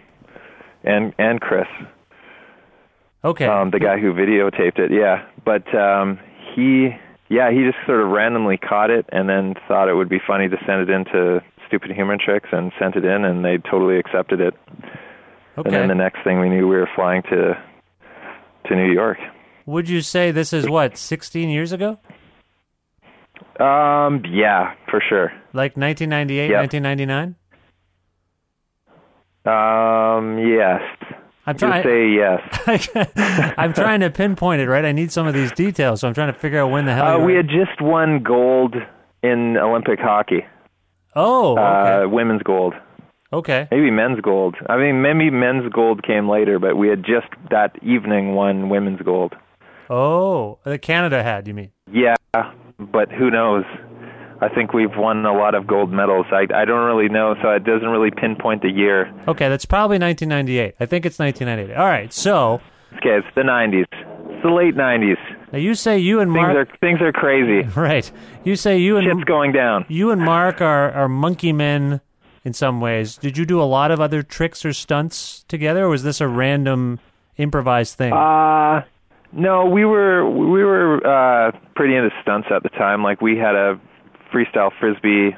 and 0.84 1.14
and 1.18 1.40
Chris, 1.40 1.66
Okay. 3.24 3.46
um, 3.46 3.70
the 3.70 3.78
guy 3.78 3.98
who 3.98 4.12
videotaped 4.12 4.78
it. 4.78 4.90
Yeah, 4.92 5.24
but 5.44 5.72
um, 5.74 6.18
he, 6.54 6.90
yeah, 7.28 7.50
he 7.52 7.64
just 7.64 7.78
sort 7.86 8.00
of 8.00 8.08
randomly 8.08 8.56
caught 8.56 8.90
it 8.90 9.06
and 9.10 9.28
then 9.28 9.54
thought 9.68 9.88
it 9.88 9.94
would 9.94 10.08
be 10.08 10.20
funny 10.26 10.48
to 10.48 10.56
send 10.66 10.82
it 10.82 10.90
into 10.90 11.40
Stupid 11.68 11.92
Human 11.92 12.18
Tricks 12.18 12.48
and 12.52 12.72
sent 12.78 12.96
it 12.96 13.04
in, 13.04 13.24
and 13.24 13.44
they 13.44 13.58
totally 13.58 13.98
accepted 13.98 14.40
it. 14.40 14.54
okay. 15.56 15.68
And 15.68 15.72
then 15.74 15.88
the 15.88 15.94
next 15.94 16.22
thing 16.24 16.40
we 16.40 16.48
knew, 16.48 16.66
we 16.68 16.76
were 16.76 16.90
flying 16.96 17.22
to 17.30 17.56
to 18.68 18.76
New 18.76 18.92
York. 18.92 19.18
Would 19.66 19.88
you 19.88 20.00
say 20.00 20.30
this 20.30 20.52
is 20.52 20.68
what 20.68 20.96
16 20.96 21.48
years 21.48 21.72
ago? 21.72 21.98
Um, 23.60 24.22
yeah, 24.28 24.74
for 24.90 25.00
sure. 25.08 25.32
Like 25.52 25.76
1998, 25.76 26.50
Yep. 26.50 26.72
1999? 26.72 27.36
Um, 29.44 30.38
yes. 30.38 30.80
I'm 31.46 31.56
trying. 31.58 31.82
say 31.82 32.08
yes. 32.08 32.40
I'm 33.58 33.72
trying 33.72 34.00
to 34.00 34.10
pinpoint 34.10 34.62
it, 34.62 34.68
right? 34.68 34.84
I 34.84 34.92
need 34.92 35.10
some 35.10 35.26
of 35.26 35.34
these 35.34 35.50
details, 35.52 36.00
so 36.00 36.08
I'm 36.08 36.14
trying 36.14 36.32
to 36.32 36.38
figure 36.38 36.60
out 36.60 36.70
when 36.70 36.86
the 36.86 36.94
hell. 36.94 37.20
Uh, 37.20 37.24
we 37.24 37.34
had 37.34 37.48
just 37.48 37.80
won 37.80 38.22
gold 38.22 38.76
in 39.24 39.56
Olympic 39.56 39.98
hockey. 39.98 40.46
Oh, 41.16 41.52
okay. 41.58 42.04
Uh, 42.04 42.08
women's 42.08 42.42
gold. 42.42 42.74
okay. 43.32 43.66
Maybe 43.72 43.90
men's 43.90 44.20
gold. 44.20 44.54
I 44.68 44.76
mean, 44.76 45.02
maybe 45.02 45.30
men's 45.30 45.70
gold 45.72 46.04
came 46.04 46.28
later, 46.28 46.60
but 46.60 46.76
we 46.76 46.88
had 46.88 47.02
just 47.04 47.26
that 47.50 47.76
evening 47.82 48.34
won 48.36 48.68
women's 48.68 49.00
gold. 49.02 49.34
Oh, 49.92 50.58
that 50.64 50.80
Canada 50.82 51.22
had. 51.22 51.46
You 51.46 51.54
mean? 51.54 51.70
Yeah, 51.92 52.14
but 52.78 53.10
who 53.12 53.30
knows? 53.30 53.64
I 54.40 54.48
think 54.48 54.72
we've 54.72 54.96
won 54.96 55.24
a 55.26 55.32
lot 55.32 55.54
of 55.54 55.66
gold 55.66 55.92
medals. 55.92 56.26
I 56.32 56.46
I 56.54 56.64
don't 56.64 56.84
really 56.86 57.08
know, 57.08 57.34
so 57.42 57.50
it 57.50 57.64
doesn't 57.64 57.88
really 57.88 58.10
pinpoint 58.10 58.62
the 58.62 58.70
year. 58.70 59.12
Okay, 59.28 59.48
that's 59.48 59.64
probably 59.66 59.98
1998. 59.98 60.74
I 60.80 60.86
think 60.86 61.06
it's 61.06 61.18
1998. 61.18 61.76
All 61.78 61.86
right. 61.86 62.12
So 62.12 62.60
Okay, 62.96 63.18
it's 63.18 63.34
the 63.34 63.42
90s. 63.42 63.84
It's 63.92 64.42
the 64.42 64.50
late 64.50 64.74
90s. 64.74 65.16
now 65.52 65.58
you 65.58 65.74
say 65.74 65.98
you 65.98 66.20
and 66.20 66.30
Mark 66.32 66.54
Things 66.56 66.68
are 66.74 66.78
things 66.78 67.00
are 67.02 67.12
crazy. 67.12 67.68
right. 67.76 68.10
You 68.44 68.56
say 68.56 68.78
you 68.78 68.96
and 68.96 69.06
Shit's 69.06 69.24
going 69.24 69.52
down. 69.52 69.84
you 69.88 70.10
and 70.10 70.20
Mark 70.22 70.60
are 70.60 70.90
are 70.90 71.08
monkey 71.08 71.52
men 71.52 72.00
in 72.44 72.52
some 72.52 72.80
ways. 72.80 73.16
Did 73.16 73.38
you 73.38 73.46
do 73.46 73.60
a 73.62 73.68
lot 73.78 73.90
of 73.92 74.00
other 74.00 74.22
tricks 74.24 74.64
or 74.64 74.72
stunts 74.72 75.44
together, 75.46 75.84
or 75.84 75.88
was 75.90 76.02
this 76.02 76.20
a 76.20 76.26
random 76.26 76.98
improvised 77.36 77.96
thing? 77.96 78.12
Uh 78.12 78.82
no, 79.32 79.66
we 79.66 79.84
were 79.84 80.28
we 80.28 80.62
were 80.62 81.04
uh 81.06 81.52
pretty 81.74 81.96
into 81.96 82.10
stunts 82.22 82.48
at 82.54 82.62
the 82.62 82.68
time. 82.70 83.02
Like 83.02 83.20
we 83.20 83.36
had 83.36 83.54
a 83.54 83.80
freestyle 84.32 84.70
frisbee 84.78 85.36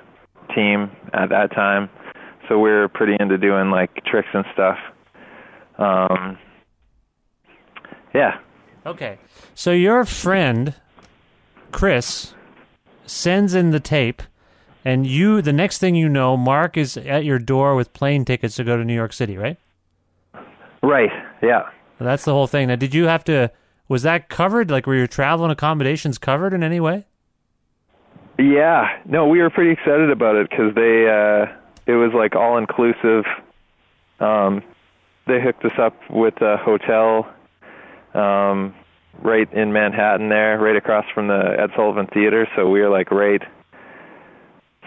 team 0.55 0.91
at 1.13 1.29
that 1.31 1.51
time. 1.53 1.89
so 2.49 2.59
we 2.59 2.71
were 2.71 2.89
pretty 2.89 3.17
into 3.19 3.39
doing 3.39 3.71
like 3.71 4.05
tricks 4.05 4.29
and 4.33 4.45
stuff. 4.53 4.79
Um, 5.79 6.39
yeah. 8.15 8.39
Okay. 8.87 9.19
So 9.55 9.73
your 9.73 10.05
friend 10.05 10.75
Chris 11.73 12.35
sends 13.07 13.55
in 13.55 13.71
the 13.71 13.81
tape 13.81 14.23
and 14.85 15.07
you 15.07 15.43
the 15.43 15.53
next 15.53 15.79
thing 15.79 15.95
you 15.95 16.09
know 16.09 16.37
Mark 16.37 16.77
is 16.77 16.97
at 16.97 17.25
your 17.25 17.39
door 17.39 17.75
with 17.75 17.93
plane 17.93 18.25
tickets 18.25 18.57
to 18.57 18.65
go 18.65 18.77
to 18.77 18.85
New 18.85 18.95
York 18.95 19.13
City, 19.13 19.37
right? 19.37 19.59
Right. 20.83 21.11
Yeah. 21.43 21.69
That's 21.99 22.25
the 22.25 22.33
whole 22.33 22.47
thing. 22.47 22.69
Now, 22.69 22.77
did 22.77 22.95
you 22.95 23.07
have 23.07 23.25
to 23.25 23.51
was 23.89 24.03
that 24.03 24.29
covered 24.29 24.71
like 24.71 24.87
were 24.87 24.95
your 24.95 25.07
travel 25.07 25.45
and 25.45 25.53
accommodations 25.53 26.19
covered 26.19 26.53
in 26.53 26.63
any 26.63 26.81
way? 26.81 27.07
Yeah. 28.39 28.89
No, 29.05 29.29
we 29.29 29.41
were 29.41 29.51
pretty 29.51 29.71
excited 29.71 30.11
about 30.11 30.37
it 30.37 30.51
cuz 30.51 30.75
they 30.75 31.09
uh 31.09 31.47
it 31.87 31.95
was 31.95 32.13
like 32.15 32.35
all 32.35 32.57
inclusive 32.59 33.25
um 34.21 34.63
they 35.27 35.41
hooked 35.41 35.65
us 35.65 35.79
up 35.79 35.95
with 36.11 36.41
a 36.43 36.57
hotel 36.59 37.27
um, 38.15 38.75
right 39.23 39.51
in 39.53 39.73
Manhattan 39.73 40.29
there, 40.29 40.59
right 40.59 40.77
across 40.77 41.05
from 41.15 41.29
the 41.29 41.57
Ed 41.59 41.71
Sullivan 41.75 42.07
Theater. 42.07 42.47
So 42.55 42.69
we 42.69 42.81
were 42.81 42.91
like 42.91 43.11
right, 43.11 43.43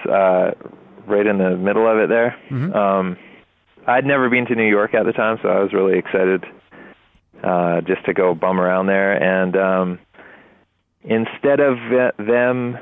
uh, 0.10 0.52
right 1.08 1.26
in 1.26 1.38
the 1.40 1.58
middle 1.58 1.88
of 1.88 1.98
it 1.98 2.10
there. 2.10 2.36
Mhm. 2.50 2.76
Um, 2.76 3.18
I'd 3.88 4.06
never 4.06 4.30
been 4.30 4.46
to 4.48 4.56
New 4.56 4.70
York 4.70 4.94
at 4.94 5.06
the 5.06 5.14
time, 5.14 5.40
so 5.42 5.50
I 5.50 5.60
was 5.60 5.74
really 5.74 5.98
excited 5.98 6.46
uh, 7.44 7.82
just 7.82 8.06
to 8.06 8.14
go 8.14 8.34
bum 8.34 8.60
around 8.60 8.88
there. 8.88 9.14
And 9.14 9.56
um, 9.56 10.00
instead 11.04 11.60
of 11.60 11.78
them, 12.18 12.78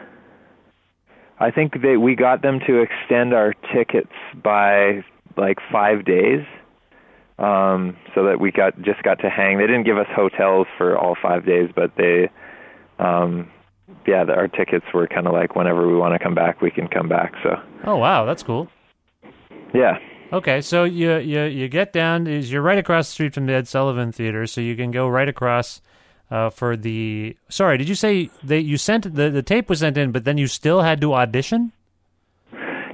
I 1.40 1.52
think 1.52 1.82
they 1.82 1.98
we 1.98 2.16
got 2.16 2.42
them 2.42 2.60
to 2.66 2.78
extend 2.82 3.34
our 3.34 3.54
tickets 3.74 4.14
by 4.42 5.04
like 5.38 5.58
five 5.72 6.06
days 6.06 6.46
um, 7.38 7.98
so 8.14 8.24
that 8.26 8.40
we 8.40 8.52
got 8.52 8.82
just 8.82 9.04
got 9.04 9.20
to 9.20 9.30
hang. 9.30 9.58
They 9.58 9.68
didn't 9.68 9.84
give 9.84 9.98
us 9.98 10.08
hotels 10.16 10.68
for 10.78 10.98
all 10.98 11.16
five 11.22 11.46
days, 11.46 11.70
but 11.76 11.92
they, 11.98 12.30
um, 13.00 13.52
yeah, 14.08 14.24
the, 14.24 14.34
our 14.34 14.48
tickets 14.48 14.86
were 14.94 15.08
kind 15.08 15.28
of 15.28 15.34
like 15.34 15.56
whenever 15.56 15.88
we 15.88 15.96
want 15.96 16.14
to 16.14 16.24
come 16.24 16.36
back, 16.36 16.62
we 16.62 16.72
can 16.72 16.88
come 16.88 17.10
back. 17.10 17.34
So 17.44 17.56
Oh 17.84 17.98
wow, 17.98 18.24
that's 18.24 18.42
cool. 18.44 18.70
yeah, 19.74 19.98
Okay, 20.34 20.62
so 20.62 20.84
you 20.84 21.18
you 21.18 21.44
you 21.44 21.68
get 21.68 21.94
down 21.94 22.28
is 22.28 22.52
you're 22.52 22.62
right 22.62 22.78
across 22.78 23.08
the 23.08 23.14
street 23.14 23.34
from 23.34 23.46
the 23.46 23.54
Ed 23.54 23.68
Sullivan 23.68 24.12
Theater, 24.12 24.48
so 24.48 24.60
you 24.60 24.76
can 24.76 24.92
go 24.92 25.08
right 25.08 25.30
across 25.30 25.82
uh, 26.32 26.50
for 26.50 26.76
the. 26.76 27.38
Sorry, 27.50 27.78
did 27.78 27.88
you 27.88 27.96
say 27.96 28.30
that 28.44 28.64
you 28.64 28.78
sent 28.78 29.16
the 29.16 29.30
the 29.30 29.44
tape 29.44 29.70
was 29.70 29.80
sent 29.80 29.98
in, 29.98 30.12
but 30.12 30.26
then 30.26 30.38
you 30.38 30.48
still 30.48 30.82
had 30.82 31.00
to 31.02 31.14
audition? 31.14 31.72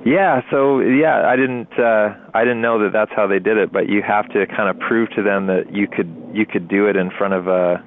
yeah. 0.06 0.42
So 0.50 0.80
yeah, 0.80 1.28
I 1.28 1.36
didn't 1.36 1.72
uh, 1.78 2.16
I 2.34 2.44
didn't 2.44 2.62
know 2.62 2.84
that 2.84 2.92
that's 2.94 3.12
how 3.16 3.28
they 3.28 3.40
did 3.40 3.58
it, 3.58 3.72
but 3.72 3.90
you 3.90 4.02
have 4.02 4.28
to 4.30 4.46
kind 4.48 4.70
of 4.70 4.80
prove 4.80 5.10
to 5.12 5.24
them 5.24 5.48
that 5.48 5.74
you 5.74 5.88
could 5.88 6.10
you 6.34 6.46
could 6.46 6.68
do 6.68 6.88
it 6.88 6.96
in 6.96 7.12
front 7.12 7.34
of 7.34 7.48
a 7.48 7.84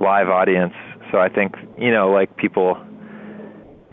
live 0.00 0.28
audience. 0.28 0.74
So 1.10 1.18
I 1.18 1.28
think 1.28 1.54
you 1.78 1.92
know 1.92 2.10
like 2.10 2.36
people 2.36 2.76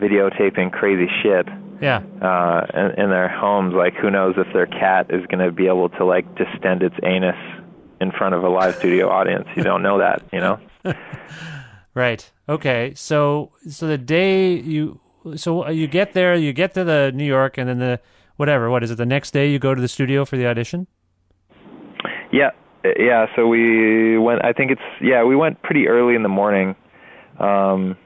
videotaping 0.00 0.72
crazy 0.72 1.10
shit. 1.22 1.46
Yeah. 1.80 2.02
uh, 2.22 2.66
in, 2.74 3.04
in 3.04 3.10
their 3.10 3.28
homes. 3.28 3.74
Like, 3.74 3.94
who 3.94 4.10
knows 4.10 4.34
if 4.36 4.52
their 4.52 4.66
cat 4.66 5.06
is 5.10 5.26
going 5.26 5.44
to 5.44 5.52
be 5.52 5.66
able 5.66 5.88
to 5.90 6.04
like 6.04 6.26
distend 6.36 6.82
its 6.82 6.96
anus 7.02 7.36
in 8.00 8.12
front 8.12 8.34
of 8.34 8.44
a 8.44 8.48
live 8.48 8.76
studio 8.76 9.08
audience? 9.10 9.46
You 9.56 9.62
don't 9.62 9.82
know 9.82 9.98
that, 9.98 10.22
you 10.32 10.40
know. 10.40 10.58
Right. 11.96 12.30
Okay. 12.46 12.92
So 12.94 13.52
so 13.70 13.86
the 13.86 13.96
day 13.96 14.52
you 14.52 15.00
so 15.34 15.66
you 15.70 15.86
get 15.86 16.12
there, 16.12 16.34
you 16.34 16.52
get 16.52 16.74
to 16.74 16.84
the 16.84 17.10
New 17.14 17.24
York, 17.24 17.56
and 17.56 17.66
then 17.66 17.78
the 17.78 18.00
whatever. 18.36 18.68
What 18.68 18.84
is 18.84 18.90
it? 18.90 18.96
The 18.96 19.06
next 19.06 19.30
day 19.30 19.50
you 19.50 19.58
go 19.58 19.74
to 19.74 19.80
the 19.80 19.88
studio 19.88 20.26
for 20.26 20.36
the 20.36 20.46
audition. 20.46 20.88
Yeah, 22.30 22.50
uh, 22.84 22.90
yeah. 22.98 23.24
So 23.34 23.46
we 23.46 24.18
went. 24.18 24.44
I 24.44 24.52
think 24.52 24.72
it's 24.72 24.82
yeah. 25.00 25.24
We 25.24 25.36
went 25.36 25.62
pretty 25.62 25.88
early 25.88 26.14
in 26.14 26.22
the 26.22 26.28
morning 26.28 26.76
um, 27.40 27.96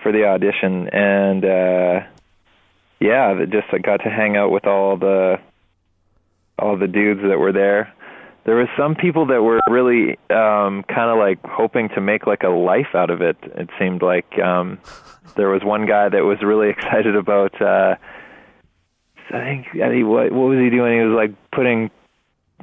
for 0.00 0.12
the 0.12 0.24
audition, 0.24 0.88
and 0.90 1.44
uh, 1.44 2.00
yeah, 3.02 3.44
just 3.50 3.66
got 3.82 3.98
to 3.98 4.10
hang 4.10 4.36
out 4.36 4.50
with 4.50 4.66
all 4.66 4.96
the 4.96 5.38
all 6.58 6.76
the 6.76 6.86
dudes 6.86 7.20
that 7.22 7.38
were 7.38 7.52
there. 7.52 7.92
There 8.44 8.56
was 8.56 8.68
some 8.76 8.94
people 8.94 9.26
that 9.26 9.42
were 9.42 9.60
really 9.68 10.18
um, 10.30 10.84
kind 10.88 11.10
of 11.10 11.18
like 11.18 11.38
hoping 11.44 11.88
to 11.90 12.00
make 12.00 12.26
like 12.26 12.42
a 12.42 12.48
life 12.48 12.94
out 12.94 13.10
of 13.10 13.20
it. 13.20 13.36
It 13.42 13.70
seemed 13.78 14.02
like 14.02 14.38
um, 14.38 14.78
there 15.36 15.48
was 15.48 15.62
one 15.64 15.86
guy 15.86 16.08
that 16.08 16.24
was 16.24 16.42
really 16.42 16.68
excited 16.76 17.16
about. 17.16 17.60
Uh, 17.60 17.96
I 19.30 19.40
think 19.40 19.66
I 19.82 19.88
think 19.88 20.06
what 20.06 20.32
what 20.32 20.48
was 20.48 20.58
he 20.58 20.70
doing? 20.70 20.98
He 20.98 21.04
was 21.04 21.16
like 21.16 21.34
putting 21.50 21.90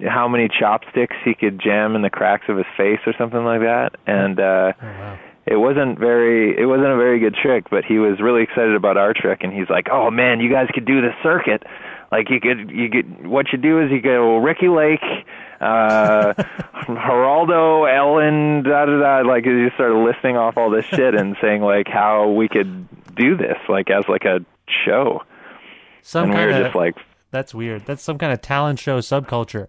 how 0.07 0.27
many 0.27 0.47
chopsticks 0.47 1.15
he 1.25 1.33
could 1.33 1.59
jam 1.59 1.95
in 1.95 2.01
the 2.01 2.09
cracks 2.09 2.45
of 2.47 2.57
his 2.57 2.65
face 2.77 2.99
or 3.05 3.13
something 3.17 3.43
like 3.43 3.61
that. 3.61 3.95
And 4.07 4.39
uh 4.39 4.73
it 5.49 5.57
wasn't 5.57 5.97
very 5.97 6.55
it 6.55 6.65
wasn't 6.67 6.89
a 6.89 6.95
very 6.95 7.19
good 7.19 7.33
trick, 7.33 7.71
but 7.71 7.83
he 7.83 7.97
was 7.97 8.21
really 8.21 8.43
excited 8.43 8.75
about 8.75 8.97
our 8.97 9.13
trick 9.15 9.39
and 9.41 9.51
he's 9.51 9.67
like, 9.67 9.87
"Oh 9.91 10.11
man, 10.11 10.39
you 10.39 10.51
guys 10.51 10.67
could 10.71 10.85
do 10.85 11.01
the 11.01 11.09
circuit." 11.23 11.63
Like 12.11 12.29
you 12.29 12.39
could 12.39 12.69
you 12.69 12.89
could 12.91 13.25
what 13.25 13.51
you 13.51 13.57
do 13.57 13.81
is 13.81 13.89
you 13.89 13.99
go 13.99 14.37
Ricki 14.37 14.67
Lake 14.67 15.01
uh 15.59 16.33
Geraldo, 16.85 17.91
Ellen, 17.91 18.61
da 18.61 18.85
da 18.85 18.99
da 18.99 19.27
like 19.27 19.45
you 19.45 19.71
started 19.73 19.97
listing 19.97 20.37
off 20.37 20.55
all 20.55 20.69
this 20.69 20.85
shit 20.85 21.15
and 21.15 21.35
saying 21.41 21.63
like 21.63 21.87
how 21.87 22.29
we 22.29 22.47
could 22.47 22.87
do 23.15 23.35
this 23.35 23.57
like 23.67 23.89
as 23.89 24.03
like 24.07 24.25
a 24.25 24.45
show. 24.85 25.23
Some 26.03 26.25
and 26.25 26.31
we 26.31 26.35
kind 26.37 26.51
were 26.51 26.57
of 26.57 26.63
just 26.65 26.75
like 26.75 26.95
that's 27.31 27.55
weird. 27.55 27.87
That's 27.87 28.03
some 28.03 28.19
kind 28.19 28.31
of 28.31 28.41
talent 28.41 28.77
show 28.77 28.99
subculture. 28.99 29.67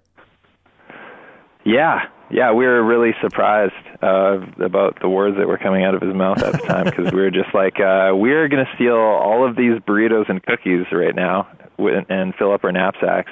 Yeah, 1.65 2.07
yeah, 2.31 2.53
we 2.53 2.65
were 2.67 2.83
really 2.83 3.13
surprised 3.21 3.73
uh, 4.03 4.39
about 4.65 4.99
the 5.01 5.09
words 5.09 5.37
that 5.39 5.47
were 5.47 5.59
coming 5.59 5.85
out 5.85 5.95
of 5.95 6.03
his 6.03 6.15
mouth 6.15 6.43
at 6.43 6.53
the 6.53 6.59
time 6.59 6.85
because 6.85 7.13
we 7.13 7.21
were 7.21 7.31
just 7.31 7.53
like, 7.55 7.81
uh, 7.81 8.11
we're 8.15 8.49
going 8.49 8.65
to 8.65 8.71
steal 8.77 8.95
all 8.97 9.47
of 9.49 9.57
these 9.57 9.79
burritos 9.87 10.29
and 10.29 10.43
cookies 10.45 10.87
right 10.93 11.15
now 11.15 11.49
and 11.79 12.35
fill 12.37 12.53
up 12.53 12.63
our 12.65 12.73
knapsacks 12.73 13.31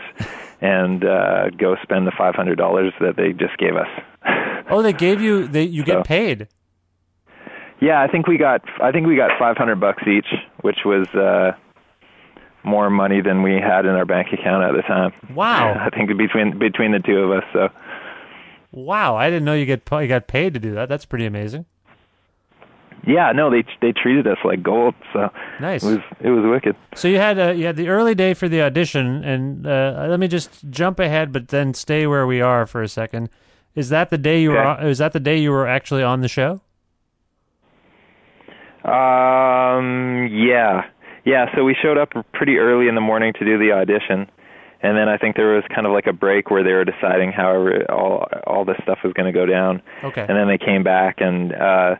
and 0.60 1.04
uh, 1.04 1.50
go 1.50 1.76
spend 1.82 2.06
the 2.06 2.12
five 2.18 2.34
hundred 2.34 2.56
dollars 2.56 2.92
that 3.00 3.14
they 3.16 3.32
just 3.32 3.56
gave 3.58 3.76
us. 3.76 3.88
Oh, 4.70 4.82
they 4.82 4.92
gave 4.92 5.22
you 5.22 5.48
they 5.48 5.62
you 5.62 5.80
So- 5.80 5.86
get 5.86 6.04
paid. 6.04 6.48
Yeah, 7.80 8.02
I 8.02 8.08
think 8.08 8.26
we 8.26 8.36
got 8.36 8.60
I 8.82 8.90
think 8.92 9.06
we 9.06 9.16
got 9.16 9.30
five 9.38 9.56
hundred 9.56 9.80
bucks 9.80 10.02
each, 10.06 10.26
which 10.60 10.80
was 10.84 11.06
uh, 11.14 11.52
more 12.64 12.90
money 12.90 13.22
than 13.22 13.42
we 13.42 13.52
had 13.54 13.86
in 13.86 13.92
our 13.92 14.04
bank 14.04 14.28
account 14.32 14.64
at 14.64 14.72
the 14.76 14.82
time. 14.82 15.12
Wow. 15.34 15.72
I 15.80 15.88
think 15.96 16.10
between 16.18 16.58
between 16.58 16.92
the 16.92 16.98
two 16.98 17.18
of 17.18 17.30
us. 17.30 17.44
So. 17.54 17.68
Wow, 18.84 19.16
I 19.16 19.28
didn't 19.28 19.44
know 19.44 19.54
you 19.54 19.66
get 19.66 19.82
you 19.90 20.06
got 20.06 20.28
paid 20.28 20.54
to 20.54 20.60
do 20.60 20.72
that. 20.74 20.88
That's 20.88 21.04
pretty 21.04 21.26
amazing. 21.26 21.66
Yeah, 23.06 23.32
no, 23.32 23.50
they 23.50 23.64
they 23.80 23.92
treated 23.92 24.26
us 24.26 24.38
like 24.44 24.62
gold. 24.62 24.94
So 25.12 25.30
Nice. 25.60 25.82
it 25.82 25.86
was 25.86 25.98
it 26.20 26.30
was 26.30 26.44
wicked. 26.44 26.76
So 26.94 27.08
you 27.08 27.16
had 27.16 27.38
uh, 27.38 27.50
you 27.50 27.66
had 27.66 27.76
the 27.76 27.88
early 27.88 28.14
day 28.14 28.34
for 28.34 28.48
the 28.48 28.62
audition, 28.62 29.24
and 29.24 29.66
uh, 29.66 30.06
let 30.08 30.20
me 30.20 30.28
just 30.28 30.68
jump 30.70 31.00
ahead, 31.00 31.32
but 31.32 31.48
then 31.48 31.74
stay 31.74 32.06
where 32.06 32.26
we 32.26 32.40
are 32.40 32.66
for 32.66 32.82
a 32.82 32.88
second. 32.88 33.30
Is 33.74 33.88
that 33.88 34.10
the 34.10 34.18
day 34.18 34.42
you 34.42 34.50
were? 34.50 34.58
Okay. 34.58 34.82
On, 34.84 34.88
is 34.88 34.98
that 34.98 35.12
the 35.12 35.20
day 35.20 35.38
you 35.38 35.50
were 35.50 35.66
actually 35.66 36.02
on 36.02 36.20
the 36.20 36.28
show? 36.28 36.60
Um, 38.84 40.28
yeah, 40.32 40.82
yeah. 41.24 41.46
So 41.56 41.64
we 41.64 41.76
showed 41.80 41.98
up 41.98 42.10
pretty 42.32 42.56
early 42.58 42.88
in 42.88 42.94
the 42.94 43.00
morning 43.00 43.32
to 43.38 43.44
do 43.44 43.58
the 43.58 43.72
audition, 43.72 44.30
and 44.82 44.96
then 44.96 45.08
I 45.08 45.16
think 45.16 45.36
there 45.36 45.54
was 45.54 45.64
kind 45.74 45.86
of 45.86 45.92
like 45.92 46.06
a 46.06 46.12
break 46.12 46.50
where 46.50 46.62
they 46.62 46.72
were 46.72 46.84
deciding 46.84 47.32
how 47.32 47.68
all 47.88 48.28
all 48.46 48.64
this 48.64 48.76
stuff 48.82 48.98
was 49.02 49.12
going 49.12 49.32
to 49.32 49.38
go 49.38 49.46
down. 49.46 49.82
Okay. 50.04 50.20
And 50.20 50.36
then 50.36 50.48
they 50.48 50.58
came 50.58 50.82
back 50.82 51.20
and 51.20 51.52
uh, 51.52 51.96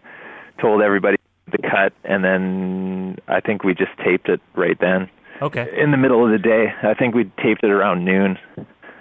told 0.61 0.83
everybody 0.83 1.17
the 1.51 1.59
cut, 1.59 1.93
and 2.05 2.23
then 2.23 3.19
I 3.27 3.41
think 3.41 3.65
we 3.65 3.75
just 3.75 3.93
taped 4.05 4.29
it 4.29 4.41
right 4.55 4.79
then. 4.81 5.09
Okay. 5.41 5.69
In 5.77 5.91
the 5.91 5.97
middle 5.97 6.25
of 6.25 6.31
the 6.31 6.39
day, 6.39 6.67
I 6.83 6.95
think 6.95 7.15
we 7.15 7.25
taped 7.43 7.63
it 7.65 7.71
around 7.71 8.05
noon. 8.05 8.39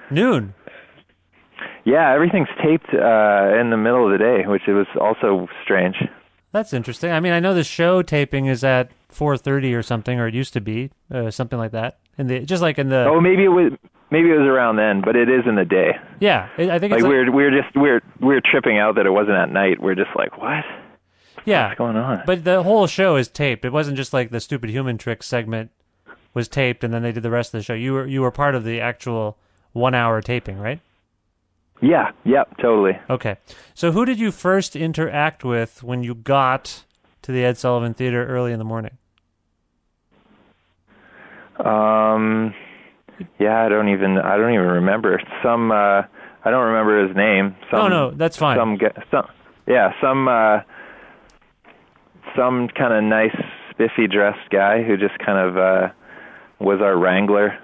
Noon. 0.09 0.53
Yeah, 1.83 2.13
everything's 2.13 2.49
taped 2.61 2.93
uh, 2.93 3.59
in 3.59 3.69
the 3.69 3.77
middle 3.77 4.05
of 4.05 4.11
the 4.11 4.17
day, 4.17 4.47
which 4.47 4.63
it 4.67 4.73
was 4.73 4.87
also 4.99 5.47
strange. 5.63 5.95
That's 6.51 6.73
interesting. 6.73 7.11
I 7.11 7.19
mean, 7.19 7.33
I 7.33 7.39
know 7.39 7.53
the 7.53 7.63
show 7.63 8.01
taping 8.01 8.45
is 8.45 8.63
at 8.63 8.91
four 9.09 9.37
thirty 9.37 9.73
or 9.73 9.83
something, 9.83 10.19
or 10.19 10.27
it 10.27 10.33
used 10.33 10.53
to 10.53 10.61
be 10.61 10.91
uh, 11.11 11.31
something 11.31 11.57
like 11.59 11.71
that. 11.71 11.97
In 12.17 12.27
the 12.27 12.39
just 12.39 12.62
like 12.62 12.80
in 12.80 12.89
the 12.89 13.06
Oh, 13.06 13.21
maybe 13.21 13.43
it 13.43 13.49
was 13.49 13.73
maybe 14.10 14.30
it 14.30 14.38
was 14.38 14.47
around 14.47 14.77
then, 14.77 15.01
but 15.01 15.15
it 15.15 15.30
is 15.30 15.43
in 15.47 15.56
the 15.56 15.65
day. 15.65 15.91
yeah, 16.19 16.49
I 16.58 16.58
think 16.58 16.69
Like 16.71 16.82
it's 16.93 17.03
like, 17.03 17.03
we're 17.03 17.32
we're 17.32 17.51
just 17.51 17.75
we're 17.75 18.01
we're 18.19 18.41
tripping 18.41 18.77
out 18.80 18.95
that 18.95 19.06
it 19.06 19.12
wasn't 19.12 19.38
at 19.38 19.51
night. 19.51 19.82
We're 19.82 19.95
just 19.95 20.10
like, 20.15 20.38
what? 20.38 20.63
yeah. 21.45 21.67
What's 21.67 21.77
going 21.77 21.95
on? 21.95 22.23
But 22.25 22.43
the 22.43 22.63
whole 22.63 22.88
show 22.88 23.15
is 23.15 23.27
taped. 23.27 23.63
It 23.65 23.71
wasn't 23.71 23.97
just 23.97 24.13
like 24.13 24.32
the 24.32 24.39
stupid 24.39 24.69
human 24.69 24.97
trick 24.97 25.23
segment 25.23 25.71
was 26.34 26.47
taped 26.47 26.84
and 26.84 26.93
then 26.93 27.03
they 27.03 27.12
did 27.12 27.23
the 27.23 27.32
rest 27.32 27.53
of 27.53 27.60
the 27.60 27.63
show. 27.63 27.73
You 27.73 27.93
were 27.93 28.08
you 28.08 28.21
were 28.21 28.32
part 28.32 28.56
of 28.56 28.63
the 28.63 28.82
actual 28.82 29.38
one 29.73 29.93
hour 29.95 30.21
taping, 30.21 30.60
right? 30.60 30.80
Yeah, 31.82 32.12
yep, 32.25 32.58
totally. 32.58 32.97
Okay. 33.10 33.38
So 33.75 33.91
who 33.91 34.03
did 34.06 34.19
you 34.19 34.32
first 34.32 34.75
interact 34.75 35.43
with 35.45 35.84
when 35.84 36.01
you 36.03 36.15
got 36.15 36.84
to 37.21 37.32
the 37.32 37.45
Ed 37.45 37.58
Sullivan 37.58 37.93
Theater 37.93 38.25
early 38.25 38.51
in 38.51 38.58
the 38.58 38.65
morning? 38.65 38.97
Um, 41.60 42.54
yeah, 43.39 43.63
I 43.63 43.70
don't 43.70 43.89
even 43.89 44.17
I 44.17 44.38
don't 44.38 44.54
even 44.54 44.65
remember 44.67 45.20
some. 45.43 45.72
uh 45.72 46.04
I 46.43 46.52
don't 46.52 46.67
remember 46.67 47.08
his 47.08 47.15
name. 47.15 47.56
Some, 47.70 47.80
no, 47.80 47.88
no, 47.88 48.12
that's 48.12 48.38
fine. 48.38 48.58
Some, 48.58 48.78
some 49.12 49.28
yeah, 49.67 49.91
some 50.02 50.28
uh 50.28 50.60
some 52.36 52.70
kind 52.70 52.93
of 52.93 53.04
nice, 53.04 53.36
spiffy 53.72 54.08
dressed 54.08 54.50
guy 54.50 54.84
who 54.84 54.98
just 54.98 55.17
kind 55.20 55.38
of 55.38 55.58
uh 55.58 55.89
was 56.60 56.80
our 56.82 56.98
wrangler. 56.98 57.58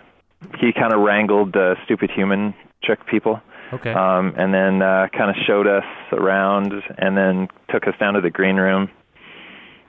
He 0.59 0.73
kind 0.73 0.93
of 0.93 0.99
wrangled 0.99 1.55
uh, 1.55 1.75
stupid 1.85 2.11
human 2.11 2.53
trick 2.83 3.05
people. 3.07 3.39
Okay. 3.71 3.91
Um, 3.91 4.33
and 4.37 4.53
then 4.53 4.81
uh, 4.81 5.07
kind 5.17 5.29
of 5.29 5.35
showed 5.47 5.67
us 5.67 5.85
around, 6.11 6.73
and 6.97 7.17
then 7.17 7.47
took 7.71 7.87
us 7.87 7.95
down 7.99 8.13
to 8.13 8.21
the 8.21 8.29
green 8.29 8.57
room 8.57 8.89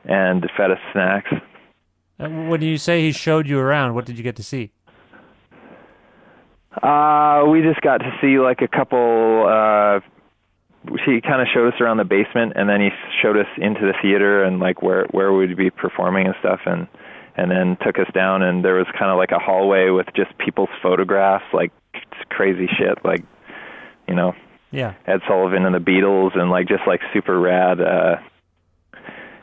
and 0.04 0.48
fed 0.56 0.70
us 0.70 0.78
snacks. 0.92 1.30
Uh, 2.18 2.28
when 2.28 2.62
you 2.62 2.78
say 2.78 3.00
he 3.02 3.12
showed 3.12 3.46
you 3.48 3.58
around, 3.58 3.94
what 3.94 4.04
did 4.06 4.16
you 4.16 4.22
get 4.24 4.36
to 4.36 4.42
see? 4.42 4.70
Uh, 6.82 7.44
we 7.50 7.62
just 7.62 7.80
got 7.80 7.98
to 7.98 8.10
see 8.20 8.38
like 8.38 8.60
a 8.60 8.68
couple. 8.68 9.46
Uh, 9.48 10.00
he 11.06 11.20
kind 11.20 11.40
of 11.40 11.48
showed 11.52 11.72
us 11.72 11.80
around 11.80 11.96
the 11.98 12.04
basement, 12.04 12.52
and 12.56 12.68
then 12.68 12.80
he 12.80 12.90
showed 13.22 13.36
us 13.36 13.46
into 13.58 13.80
the 13.80 13.94
theater 14.02 14.42
and 14.44 14.58
like 14.60 14.82
where 14.82 15.06
where 15.12 15.32
we'd 15.32 15.56
be 15.56 15.70
performing 15.70 16.26
and 16.26 16.34
stuff, 16.40 16.60
and 16.66 16.88
and 17.36 17.50
then 17.50 17.76
took 17.84 17.98
us 17.98 18.12
down, 18.12 18.42
and 18.42 18.64
there 18.64 18.74
was 18.74 18.86
kind 18.98 19.10
of 19.10 19.16
like 19.16 19.30
a 19.30 19.38
hallway 19.38 19.90
with 19.90 20.06
just 20.14 20.36
people's 20.38 20.68
photographs, 20.82 21.44
like 21.52 21.72
crazy 22.28 22.66
shit, 22.76 22.98
like 23.04 23.24
you 24.08 24.14
know 24.14 24.34
Yeah. 24.72 24.94
Ed 25.06 25.20
Sullivan 25.28 25.64
and 25.64 25.74
the 25.74 25.78
Beatles, 25.80 26.36
and 26.38 26.50
like 26.50 26.66
just 26.68 26.82
like 26.86 27.00
super 27.12 27.38
rad 27.38 27.80
uh, 27.80 28.16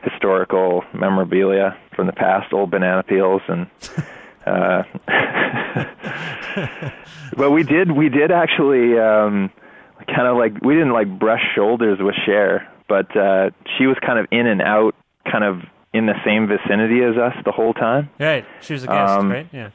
historical 0.04 0.84
memorabilia 0.94 1.78
from 1.96 2.08
the 2.08 2.14
past, 2.14 2.54
old 2.54 2.72
banana 2.72 3.04
peels, 3.04 3.42
and 3.48 3.68
uh, 4.46 4.84
but 7.38 7.52
we 7.52 7.64
did 7.64 7.92
we 7.92 8.10
did 8.10 8.32
actually 8.32 8.98
um, 8.98 9.52
kind 10.08 10.28
of 10.28 10.38
like 10.38 10.54
we 10.62 10.74
didn't 10.74 10.94
like 10.94 11.08
brush 11.20 11.44
shoulders 11.56 12.00
with 12.02 12.16
Cher, 12.26 12.68
but 12.88 13.16
uh, 13.16 13.52
she 13.78 13.86
was 13.88 13.98
kind 14.06 14.20
of 14.20 14.28
in 14.32 14.48
and 14.48 14.62
out, 14.62 14.96
kind 15.30 15.44
of 15.44 15.62
in 15.94 16.06
the 16.06 16.16
same 16.26 16.48
vicinity 16.48 17.04
as 17.04 17.18
us 17.18 17.34
the 17.46 17.52
whole 17.52 17.74
time. 17.74 18.10
Right. 18.20 18.46
She 18.62 18.74
was 18.74 18.84
a 18.84 18.88
guest, 18.88 19.12
Um, 19.12 19.30
right? 19.32 19.48
Yeah. 19.52 19.70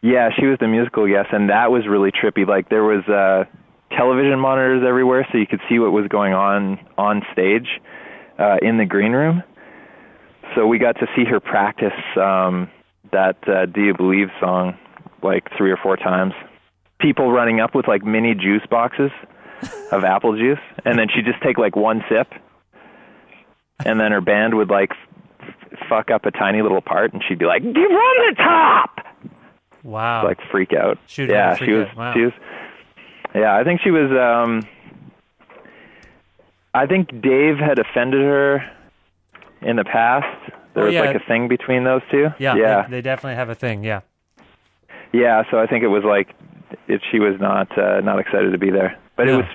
Yeah, 0.00 0.30
she 0.38 0.46
was 0.46 0.58
the 0.58 0.68
musical 0.68 1.06
guest, 1.06 1.30
and 1.32 1.48
that 1.48 1.70
was 1.70 1.86
really 1.86 2.10
trippy. 2.12 2.46
Like 2.46 2.68
there 2.68 2.84
was 2.84 3.04
uh, 3.08 3.44
television 3.96 4.38
monitors 4.38 4.82
everywhere, 4.86 5.26
so 5.32 5.38
you 5.38 5.46
could 5.46 5.60
see 5.68 5.78
what 5.78 5.92
was 5.92 6.08
going 6.08 6.34
on 6.34 6.78
on 6.98 7.22
stage 7.32 7.68
uh, 8.38 8.56
in 8.62 8.78
the 8.78 8.84
green 8.84 9.12
room. 9.12 9.42
So 10.54 10.66
we 10.66 10.78
got 10.78 10.92
to 11.00 11.06
see 11.16 11.24
her 11.24 11.40
practice 11.40 11.92
um, 12.16 12.70
that 13.12 13.36
uh, 13.48 13.66
"Do 13.66 13.82
You 13.82 13.94
Believe" 13.94 14.28
song 14.40 14.76
like 15.22 15.48
three 15.56 15.70
or 15.70 15.76
four 15.76 15.96
times. 15.96 16.32
People 17.00 17.32
running 17.32 17.60
up 17.60 17.74
with 17.74 17.88
like 17.88 18.04
mini 18.04 18.34
juice 18.34 18.62
boxes 18.70 19.10
of 19.90 20.04
apple 20.14 20.36
juice, 20.36 20.58
and 20.84 20.98
then 20.98 21.08
she'd 21.14 21.24
just 21.24 21.42
take 21.42 21.58
like 21.58 21.76
one 21.76 22.04
sip, 22.08 22.28
and 23.84 23.98
then 23.98 24.12
her 24.12 24.20
band 24.20 24.54
would 24.54 24.70
like 24.70 24.90
f- 25.40 25.78
fuck 25.88 26.10
up 26.10 26.24
a 26.26 26.30
tiny 26.30 26.62
little 26.62 26.80
part, 26.82 27.12
and 27.12 27.22
she'd 27.26 27.38
be 27.38 27.46
like, 27.46 27.62
"Give 27.62 27.76
on 27.90 28.30
the 28.30 28.34
top." 28.36 28.90
Wow. 29.82 30.24
like 30.24 30.38
freak 30.50 30.72
out. 30.72 30.98
Shoot 31.06 31.28
yeah, 31.30 31.56
freak 31.56 31.68
she 31.70 31.74
was. 31.74 31.86
out. 31.88 31.96
Wow. 31.96 32.14
She 32.14 32.20
was. 32.22 32.32
Yeah, 33.34 33.56
I 33.56 33.64
think 33.64 33.80
she 33.82 33.90
was. 33.90 34.10
um 34.12 34.66
I 36.74 36.86
think 36.86 37.08
Dave 37.22 37.56
had 37.58 37.78
offended 37.78 38.20
her 38.22 38.62
in 39.62 39.76
the 39.76 39.84
past. 39.84 40.26
There 40.74 40.82
Oh, 40.82 40.86
was 40.86 40.94
yeah. 40.94 41.02
like 41.02 41.16
a 41.16 41.24
thing 41.26 41.46
between 41.48 41.84
those 41.84 42.02
two. 42.10 42.28
yeah. 42.38 42.56
yeah, 42.56 42.82
They, 42.82 42.96
they 42.96 43.00
definitely 43.00 43.36
have 43.36 43.48
a 43.48 43.54
thing. 43.54 43.84
Yeah. 43.84 44.00
yeah. 45.12 45.44
So 45.50 45.58
I 45.58 45.66
think 45.66 45.84
it 45.84 45.88
was 45.88 46.02
like 46.04 46.34
it, 46.88 47.00
she 47.12 47.20
was 47.20 47.36
not 47.40 47.76
uh, 47.78 48.00
not 48.00 48.18
excited 48.18 48.50
to 48.50 48.58
be 48.58 48.70
there, 48.70 48.98
but 49.16 49.28
it 49.28 49.36
was 49.36 49.46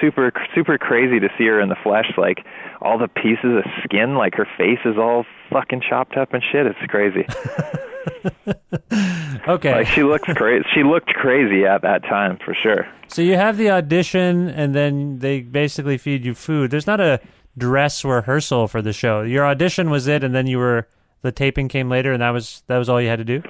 super 0.00 0.32
super 0.54 0.78
crazy 0.78 1.18
to 1.20 1.28
see 1.36 1.46
her 1.46 1.60
in 1.60 1.68
the 1.68 1.76
flesh. 1.82 2.12
Like 2.16 2.46
all 2.80 2.96
the 2.98 3.08
pieces 3.08 3.56
of 3.58 3.64
skin, 3.84 4.14
like 4.14 4.34
her 4.36 4.46
face 4.56 4.78
is 4.84 4.96
all 4.96 5.24
fucking 5.50 5.82
chopped 5.88 6.16
up 6.16 6.32
and 6.32 6.42
shit. 6.52 6.66
It's 6.66 6.78
crazy. 6.88 7.26
Okay. 9.48 9.72
like 9.74 9.86
she 9.88 10.02
looks 10.04 10.28
crazy. 10.34 10.64
She 10.74 10.82
looked 10.84 11.08
crazy 11.08 11.64
at 11.64 11.82
that 11.82 12.02
time 12.04 12.38
for 12.44 12.54
sure. 12.54 12.86
So 13.08 13.22
you 13.22 13.34
have 13.36 13.56
the 13.56 13.70
audition, 13.70 14.48
and 14.48 14.74
then 14.74 15.18
they 15.18 15.40
basically 15.40 15.98
feed 15.98 16.24
you 16.24 16.34
food. 16.34 16.70
There's 16.70 16.86
not 16.86 17.00
a 17.00 17.20
dress 17.58 18.04
rehearsal 18.04 18.68
for 18.68 18.80
the 18.82 18.92
show. 18.92 19.22
Your 19.22 19.44
audition 19.46 19.90
was 19.90 20.06
it, 20.06 20.22
and 20.22 20.34
then 20.34 20.46
you 20.46 20.58
were 20.58 20.86
the 21.22 21.32
taping 21.32 21.68
came 21.68 21.88
later, 21.88 22.12
and 22.12 22.22
that 22.22 22.30
was 22.30 22.62
that 22.68 22.78
was 22.78 22.88
all 22.88 23.00
you 23.00 23.08
had 23.08 23.18
to 23.18 23.24
do. 23.24 23.42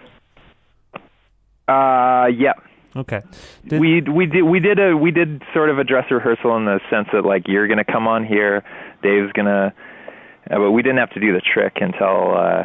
Uh, 1.68 2.26
yeah. 2.36 2.54
Okay. 2.96 3.22
Did- 3.66 3.80
we 3.80 4.00
we 4.02 4.26
did 4.26 4.42
we 4.42 4.60
did 4.60 4.78
a 4.78 4.96
we 4.96 5.10
did 5.10 5.42
sort 5.54 5.70
of 5.70 5.78
a 5.78 5.84
dress 5.84 6.10
rehearsal 6.10 6.56
in 6.56 6.64
the 6.64 6.80
sense 6.90 7.08
that 7.12 7.24
like 7.24 7.48
you're 7.48 7.68
gonna 7.68 7.84
come 7.84 8.06
on 8.08 8.24
here, 8.24 8.62
Dave's 9.02 9.32
gonna, 9.32 9.72
uh, 10.50 10.56
but 10.58 10.70
we 10.72 10.82
didn't 10.82 10.98
have 10.98 11.10
to 11.10 11.20
do 11.20 11.32
the 11.32 11.40
trick 11.40 11.78
until 11.80 12.36
uh, 12.36 12.64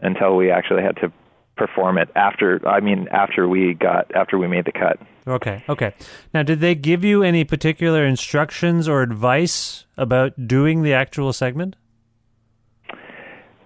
until 0.00 0.36
we 0.36 0.50
actually 0.50 0.82
had 0.82 0.96
to 0.96 1.12
perform 1.56 1.98
it 1.98 2.08
after. 2.14 2.66
I 2.68 2.80
mean, 2.80 3.08
after 3.10 3.48
we 3.48 3.74
got 3.74 4.14
after 4.14 4.38
we 4.38 4.46
made 4.46 4.66
the 4.66 4.72
cut. 4.72 4.98
Okay. 5.26 5.64
Okay. 5.68 5.94
Now, 6.32 6.42
did 6.42 6.60
they 6.60 6.74
give 6.74 7.02
you 7.02 7.22
any 7.22 7.44
particular 7.44 8.04
instructions 8.04 8.88
or 8.88 9.02
advice 9.02 9.86
about 9.96 10.46
doing 10.46 10.82
the 10.82 10.92
actual 10.92 11.32
segment? 11.32 11.76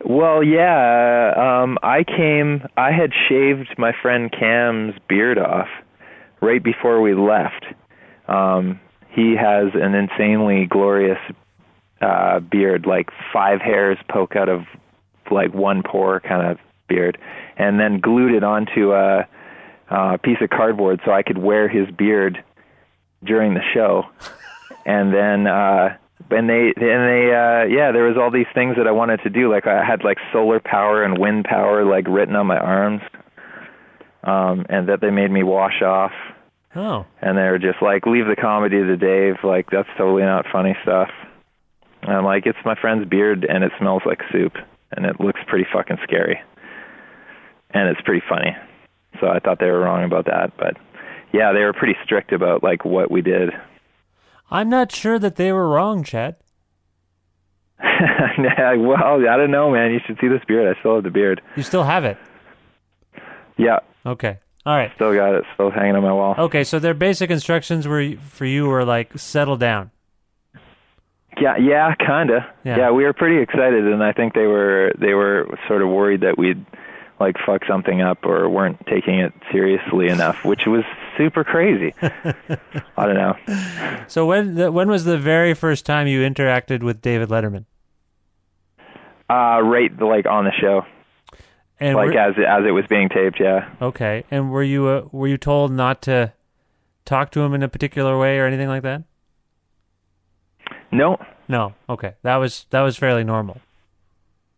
Well, 0.05 0.43
yeah. 0.43 1.33
Um, 1.37 1.79
I 1.83 2.05
came. 2.05 2.63
I 2.77 2.93
had 2.93 3.11
shaved 3.29 3.75
my 3.77 3.93
friend 4.01 4.33
Cam's 4.33 4.95
beard 5.09 5.39
off 5.39 5.69
right 6.41 6.63
before 6.63 7.03
we 7.03 7.15
left. 7.15 7.67
Um, 8.27 8.81
he 9.11 9.35
has 9.37 9.67
an 9.75 9.95
insanely 9.95 10.67
glorious 10.67 11.19
uh, 12.01 12.41
beard, 12.41 12.87
like 12.87 13.11
five 13.33 13.61
hairs 13.61 13.99
poke 14.09 14.37
out 14.37 14.49
of 14.49 14.63
like 15.31 15.55
one 15.55 15.83
pore 15.83 16.21
kind 16.21 16.51
of 16.51 16.59
beard, 16.89 17.19
and 17.57 17.79
then 17.81 18.01
glued 18.01 18.35
it 18.35 18.45
onto 18.45 18.93
a, 18.93 19.27
a 19.89 20.19
piece 20.19 20.39
of 20.41 20.51
cardboard 20.51 21.01
so 21.05 21.13
I 21.13 21.23
could 21.23 21.39
wear 21.39 21.69
his 21.69 21.89
beard 21.91 22.43
during 23.25 23.55
the 23.55 23.63
show. 23.75 24.05
and 24.87 25.13
then 25.13 25.47
uh 25.47 25.97
and 26.31 26.49
they 26.49 26.73
and 26.77 27.03
they 27.09 27.33
uh 27.35 27.65
yeah 27.65 27.93
there 27.93 28.05
was 28.05 28.17
all 28.17 28.31
these 28.31 28.47
things 28.55 28.77
that 28.77 28.87
I 28.87 28.93
wanted 28.93 29.21
to 29.25 29.31
do. 29.31 29.51
Like 29.51 29.67
I 29.67 29.85
had 29.85 30.05
like 30.05 30.19
solar 30.33 30.61
power 30.61 31.03
and 31.03 31.19
wind 31.19 31.45
power 31.45 31.85
like 31.85 32.07
written 32.09 32.37
on 32.37 32.47
my 32.47 32.59
arms 32.59 33.03
um 34.25 34.67
and 34.69 34.89
that 34.89 35.01
they 35.01 35.11
made 35.11 35.31
me 35.31 35.43
wash 35.43 35.83
off. 35.83 36.13
Oh. 36.77 37.05
and 37.21 37.37
they 37.37 37.43
were 37.43 37.59
just 37.59 37.83
like 37.83 38.07
leave 38.07 38.27
the 38.27 38.37
comedy 38.37 38.77
to 38.77 38.97
Dave. 38.97 39.43
Like 39.43 39.71
that's 39.71 39.89
totally 39.99 40.23
not 40.23 40.47
funny 40.53 40.77
stuff. 40.83 41.11
And 42.03 42.13
I'm 42.13 42.25
like 42.25 42.47
it's 42.47 42.59
my 42.65 42.77
friend's 42.81 43.09
beard 43.09 43.45
and 43.49 43.65
it 43.65 43.73
smells 43.79 44.03
like 44.07 44.21
soup 44.31 44.55
and 44.93 45.07
it 45.07 45.21
looks 45.21 45.41
pretty 45.47 45.67
fucking 45.73 45.99
scary 46.05 46.41
and 47.71 47.89
it's 47.89 48.01
pretty 48.03 48.25
funny 48.29 48.57
so 49.21 49.29
I 49.29 49.39
thought 49.39 49.59
they 49.61 49.71
were 49.71 49.81
wrong 49.81 50.05
about 50.05 50.27
that 50.27 50.53
but 50.59 50.77
yeah 51.33 51.53
they 51.53 51.61
were 51.61 51.73
pretty 51.73 51.97
strict 52.05 52.33
about 52.33 52.63
like 52.63 52.85
what 52.85 53.11
we 53.11 53.23
did 53.23 53.51
I'm 54.51 54.69
not 54.69 54.91
sure 54.91 55.17
that 55.21 55.37
they 55.37 55.53
were 55.53 55.69
wrong, 55.69 56.03
Chad. 56.03 56.35
Well, 57.79 59.29
I 59.29 59.37
don't 59.37 59.51
know, 59.51 59.71
man. 59.71 59.93
You 59.93 60.01
should 60.07 60.19
see 60.21 60.29
this 60.29 60.43
beard. 60.47 60.75
I 60.75 60.79
still 60.81 60.97
have 60.97 61.05
the 61.05 61.11
beard. 61.11 61.41
You 61.57 61.63
still 61.63 61.85
have 61.85 62.05
it. 62.05 62.19
Yeah, 63.57 63.79
Okay. 64.05 64.39
All 64.67 64.75
right. 64.77 64.91
still 64.97 65.15
got 65.15 65.35
it. 65.35 65.45
Still 65.55 65.71
hanging 65.71 65.97
on 65.97 66.03
my 66.03 66.13
wall. 66.13 66.35
Okay. 66.37 66.65
So 66.65 66.79
their 66.79 66.95
basic 66.95 67.31
instructions 67.31 67.87
were 67.87 68.17
for 68.17 68.45
you 68.45 68.67
were 68.67 68.85
like 68.85 69.17
settle 69.19 69.57
down. 69.57 69.91
Yeah, 71.39 71.57
yeah, 71.59 71.95
kinda. 71.95 72.53
Yeah. 72.65 72.77
Yeah. 72.77 72.91
we 72.91 73.05
were 73.05 73.13
pretty 73.13 73.39
excited, 73.39 73.87
and 73.87 74.03
I 74.03 74.13
think 74.13 74.35
they 74.35 74.47
were 74.47 74.93
they 74.99 75.15
were 75.15 75.47
sort 75.69 75.83
of 75.83 75.89
worried 75.89 76.21
that 76.23 76.37
we'd 76.39 76.65
like 77.19 77.37
fuck 77.45 77.65
something 77.67 78.01
up 78.01 78.25
or 78.25 78.49
weren't 78.49 78.85
taking 78.87 79.21
it 79.21 79.33
seriously 79.53 80.09
enough, 80.09 80.43
which 80.45 80.67
was 80.67 80.85
super 81.19 81.45
crazy. 81.45 81.95
I 82.03 83.07
don't 83.07 83.15
know. 83.15 83.37
So 84.09 84.25
when 84.27 84.55
the, 84.55 84.73
when 84.73 84.89
was 84.89 85.05
the 85.05 85.19
very 85.19 85.53
first 85.55 85.85
time 85.85 86.07
you 86.07 86.23
interacted 86.29 86.83
with 86.83 87.03
David 87.03 87.29
Letterman? 87.29 87.67
Uh, 89.29 89.61
right, 89.63 89.97
like 90.01 90.27
on 90.27 90.45
the 90.45 90.53
show, 90.53 90.85
And 91.79 91.95
like 91.95 92.09
were- 92.15 92.19
as 92.19 92.35
it, 92.37 92.45
as 92.45 92.65
it 92.67 92.73
was 92.73 92.87
being 92.89 93.09
taped. 93.09 93.39
Yeah. 93.39 93.69
okay. 93.81 94.25
And 94.31 94.51
were 94.51 94.63
you 94.63 94.89
uh, 94.89 95.03
were 95.13 95.29
you 95.29 95.37
told 95.39 95.71
not 95.73 96.03
to 96.03 96.33
talk 97.05 97.31
to 97.33 97.41
him 97.41 97.55
in 97.55 97.63
a 97.63 97.69
particular 97.69 98.19
way 98.19 98.39
or 98.39 98.47
anything 98.47 98.69
like 98.69 98.83
that? 98.83 99.03
No. 100.93 101.17
No. 101.49 101.75
Okay. 101.89 102.15
That 102.23 102.37
was 102.37 102.67
that 102.71 102.81
was 102.83 102.97
fairly 102.97 103.25
normal. 103.25 103.61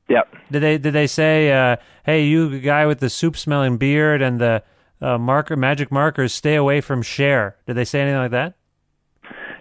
Yep. 0.08 0.34
Did 0.50 0.60
they 0.60 0.78
did 0.78 0.92
they 0.92 1.06
say, 1.06 1.52
uh, 1.52 1.76
"Hey, 2.04 2.24
you 2.24 2.60
guy 2.60 2.86
with 2.86 3.00
the 3.00 3.10
soup 3.10 3.36
smelling 3.36 3.76
beard 3.78 4.20
and 4.20 4.40
the 4.40 4.62
uh, 5.00 5.18
marker 5.18 5.56
magic 5.56 5.90
markers, 5.90 6.32
stay 6.32 6.54
away 6.54 6.80
from 6.80 7.02
Cher"? 7.02 7.56
Did 7.66 7.76
they 7.76 7.84
say 7.84 8.00
anything 8.02 8.18
like 8.18 8.30
that? 8.32 8.54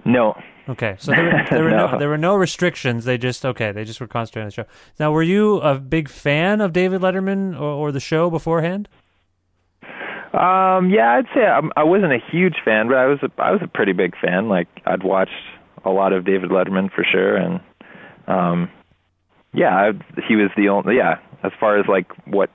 No. 0.04 0.36
Okay, 0.70 0.96
so 1.00 1.12
there 1.12 1.24
were, 1.24 1.46
there 1.50 1.64
were 1.64 1.72
no. 1.72 1.92
No. 1.92 2.00
there 2.00 2.10
were 2.10 2.18
no 2.18 2.36
restrictions. 2.36 3.06
They 3.06 3.18
just 3.18 3.46
okay. 3.46 3.72
They 3.72 3.84
just 3.84 4.00
were 4.00 4.08
concentrating 4.08 4.46
on 4.46 4.50
the 4.50 4.54
show. 4.54 4.66
Now, 5.00 5.12
were 5.12 5.24
you 5.24 5.60
a 5.62 5.80
big 5.80 6.10
fan 6.10 6.62
of 6.62 6.74
David 6.74 7.02
Letterman 7.02 7.56
or, 7.60 7.64
or 7.64 7.92
the 7.92 8.00
show 8.00 8.30
beforehand? 8.30 8.88
Um, 10.34 10.90
yeah, 10.90 11.12
I'd 11.18 11.28
say 11.36 11.42
I'm, 11.42 11.72
I 11.76 11.84
wasn't 11.84 12.14
a 12.14 12.20
huge 12.32 12.56
fan, 12.64 12.88
but 12.88 12.98
I 12.98 13.06
was 13.06 13.20
a, 13.22 13.30
I 13.42 13.52
was 13.52 13.62
a 13.62 13.68
pretty 13.68 13.92
big 13.92 14.16
fan. 14.18 14.48
Like 14.48 14.68
I'd 14.86 15.04
watched 15.04 15.32
a 15.86 15.90
lot 15.90 16.14
of 16.14 16.26
David 16.26 16.50
Letterman 16.50 16.92
for 16.92 17.04
sure, 17.04 17.36
and 17.36 17.60
um, 18.28 18.70
yeah, 19.54 19.76
I, 19.76 19.92
he 20.28 20.36
was 20.36 20.50
the 20.56 20.70
only 20.70 20.98
yeah. 20.98 21.20
As 21.44 21.52
far 21.60 21.80
as 21.80 21.86
like 21.88 22.08
what 22.26 22.50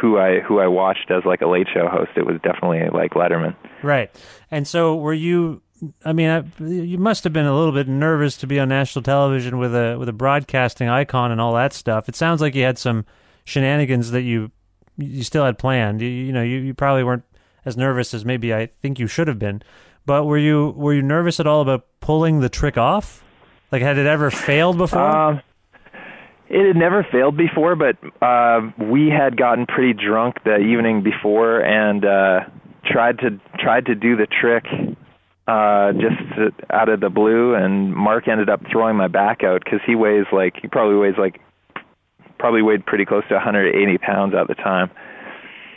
who 0.00 0.18
I 0.18 0.40
who 0.40 0.60
I 0.60 0.68
watched 0.68 1.10
as 1.10 1.24
like 1.24 1.40
a 1.40 1.48
late 1.48 1.66
show 1.72 1.88
host, 1.88 2.10
it 2.16 2.24
was 2.24 2.36
definitely 2.42 2.80
like 2.92 3.12
Letterman. 3.12 3.56
Right. 3.82 4.14
And 4.50 4.66
so 4.66 4.94
were 4.94 5.14
you 5.14 5.60
I 6.04 6.12
mean, 6.12 6.28
I, 6.28 6.62
you 6.62 6.98
must 6.98 7.24
have 7.24 7.32
been 7.32 7.46
a 7.46 7.56
little 7.56 7.72
bit 7.72 7.88
nervous 7.88 8.36
to 8.38 8.46
be 8.46 8.58
on 8.58 8.68
national 8.68 9.02
television 9.02 9.58
with 9.58 9.74
a 9.74 9.96
with 9.98 10.08
a 10.08 10.12
broadcasting 10.12 10.88
icon 10.88 11.30
and 11.30 11.40
all 11.40 11.54
that 11.54 11.72
stuff. 11.72 12.08
It 12.08 12.16
sounds 12.16 12.40
like 12.40 12.54
you 12.54 12.64
had 12.64 12.78
some 12.78 13.04
shenanigans 13.44 14.10
that 14.10 14.22
you 14.22 14.50
you 14.96 15.22
still 15.22 15.44
had 15.44 15.58
planned. 15.58 16.00
You, 16.00 16.08
you 16.08 16.32
know, 16.32 16.42
you, 16.42 16.58
you 16.58 16.74
probably 16.74 17.04
weren't 17.04 17.24
as 17.64 17.76
nervous 17.76 18.12
as 18.14 18.24
maybe 18.24 18.52
I 18.52 18.66
think 18.66 18.98
you 18.98 19.06
should 19.06 19.28
have 19.28 19.38
been. 19.38 19.62
But 20.06 20.24
were 20.24 20.38
you 20.38 20.70
were 20.76 20.94
you 20.94 21.02
nervous 21.02 21.38
at 21.38 21.46
all 21.46 21.60
about 21.60 21.86
pulling 22.08 22.40
the 22.40 22.48
trick 22.48 22.78
off? 22.78 23.22
Like, 23.70 23.82
had 23.82 23.98
it 23.98 24.06
ever 24.06 24.30
failed 24.30 24.78
before? 24.78 24.98
Um, 24.98 25.42
it 26.48 26.66
had 26.66 26.74
never 26.74 27.06
failed 27.12 27.36
before, 27.36 27.76
but 27.76 27.98
uh, 28.22 28.62
we 28.78 29.10
had 29.10 29.36
gotten 29.36 29.66
pretty 29.66 29.92
drunk 29.92 30.36
the 30.42 30.56
evening 30.56 31.02
before 31.02 31.60
and 31.60 32.02
uh, 32.06 32.40
tried 32.86 33.18
to 33.18 33.38
tried 33.58 33.84
to 33.84 33.94
do 33.94 34.16
the 34.16 34.26
trick 34.26 34.64
uh, 35.46 35.92
just 35.92 36.16
to, 36.36 36.50
out 36.74 36.88
of 36.88 37.00
the 37.00 37.10
blue. 37.10 37.52
And 37.52 37.94
Mark 37.94 38.26
ended 38.26 38.48
up 38.48 38.62
throwing 38.72 38.96
my 38.96 39.08
back 39.08 39.44
out 39.44 39.62
because 39.62 39.80
he 39.86 39.94
weighs 39.94 40.24
like 40.32 40.54
he 40.62 40.66
probably 40.66 40.96
weighs 40.96 41.18
like 41.18 41.38
probably 42.38 42.62
weighed 42.62 42.86
pretty 42.86 43.04
close 43.04 43.24
to 43.28 43.34
180 43.34 43.98
pounds 43.98 44.32
at 44.34 44.48
the 44.48 44.54
time, 44.54 44.90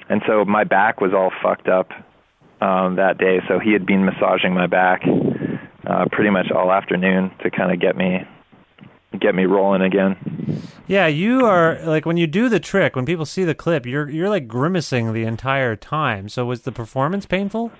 and 0.07 0.21
so 0.25 0.45
my 0.45 0.63
back 0.63 1.01
was 1.01 1.11
all 1.13 1.33
fucked 1.43 1.67
up 1.67 1.89
um, 2.61 2.95
that 2.95 3.17
day. 3.17 3.41
So 3.49 3.59
he 3.59 3.73
had 3.73 3.85
been 3.85 4.05
massaging 4.05 4.53
my 4.53 4.67
back 4.67 5.03
uh, 5.85 6.05
pretty 6.11 6.29
much 6.29 6.51
all 6.51 6.71
afternoon 6.71 7.31
to 7.43 7.49
kind 7.49 7.71
of 7.71 7.79
get 7.79 7.95
me 7.95 8.25
get 9.19 9.35
me 9.35 9.45
rolling 9.45 9.81
again. 9.81 10.61
Yeah, 10.87 11.07
you 11.07 11.45
are 11.45 11.79
like 11.83 12.05
when 12.05 12.17
you 12.17 12.27
do 12.27 12.49
the 12.49 12.59
trick, 12.59 12.95
when 12.95 13.05
people 13.05 13.25
see 13.25 13.43
the 13.43 13.55
clip, 13.55 13.85
you're 13.85 14.09
you're 14.09 14.29
like 14.29 14.47
grimacing 14.47 15.13
the 15.13 15.23
entire 15.23 15.75
time. 15.75 16.29
So 16.29 16.45
was 16.45 16.61
the 16.61 16.71
performance 16.71 17.25
painful? 17.25 17.71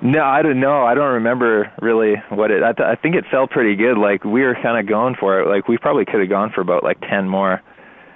No, 0.00 0.24
I 0.24 0.42
don't 0.42 0.58
know. 0.58 0.82
I 0.84 0.94
don't 0.94 1.12
remember 1.14 1.72
really 1.80 2.16
what 2.30 2.50
it. 2.50 2.64
I, 2.64 2.72
th- 2.72 2.86
I 2.86 2.96
think 2.96 3.14
it 3.14 3.24
felt 3.30 3.50
pretty 3.50 3.76
good. 3.76 3.96
Like 3.96 4.24
we 4.24 4.42
were 4.42 4.56
kind 4.60 4.78
of 4.78 4.88
going 4.88 5.14
for 5.14 5.40
it. 5.40 5.48
Like 5.48 5.68
we 5.68 5.78
probably 5.78 6.04
could 6.04 6.18
have 6.20 6.28
gone 6.28 6.50
for 6.52 6.60
about 6.60 6.82
like 6.82 7.00
ten 7.00 7.28
more. 7.28 7.62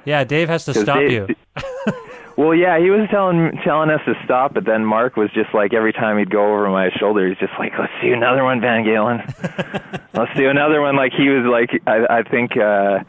Yeah, 0.05 0.25
Dave 0.25 0.49
has 0.49 0.64
to 0.64 0.75
stop 0.75 0.99
Dave, 0.99 1.11
you. 1.12 1.29
well, 2.37 2.55
yeah, 2.55 2.79
he 2.79 2.90
was 2.90 3.09
telling 3.11 3.59
telling 3.64 3.90
us 3.90 4.01
to 4.07 4.14
stop, 4.25 4.53
but 4.53 4.64
then 4.64 4.85
Mark 4.85 5.16
was 5.16 5.31
just 5.33 5.55
like 5.55 5.72
every 5.72 5.92
time 5.92 6.18
he'd 6.18 6.31
go 6.31 6.53
over 6.53 6.68
my 6.68 6.90
shoulder, 6.99 7.29
he's 7.29 7.38
just 7.38 7.53
like, 7.59 7.72
"Let's 7.79 7.92
do 8.03 8.12
another 8.12 8.44
one, 8.44 8.61
VanGaalen. 8.61 10.03
Let's 10.14 10.37
do 10.37 10.49
another 10.49 10.81
one." 10.83 10.96
Like 10.96 11.12
he 11.16 11.29
was 11.29 11.46
like, 11.46 11.83
I, 11.87 12.18
I 12.18 12.22
think 12.22 12.57
uh, 12.57 13.05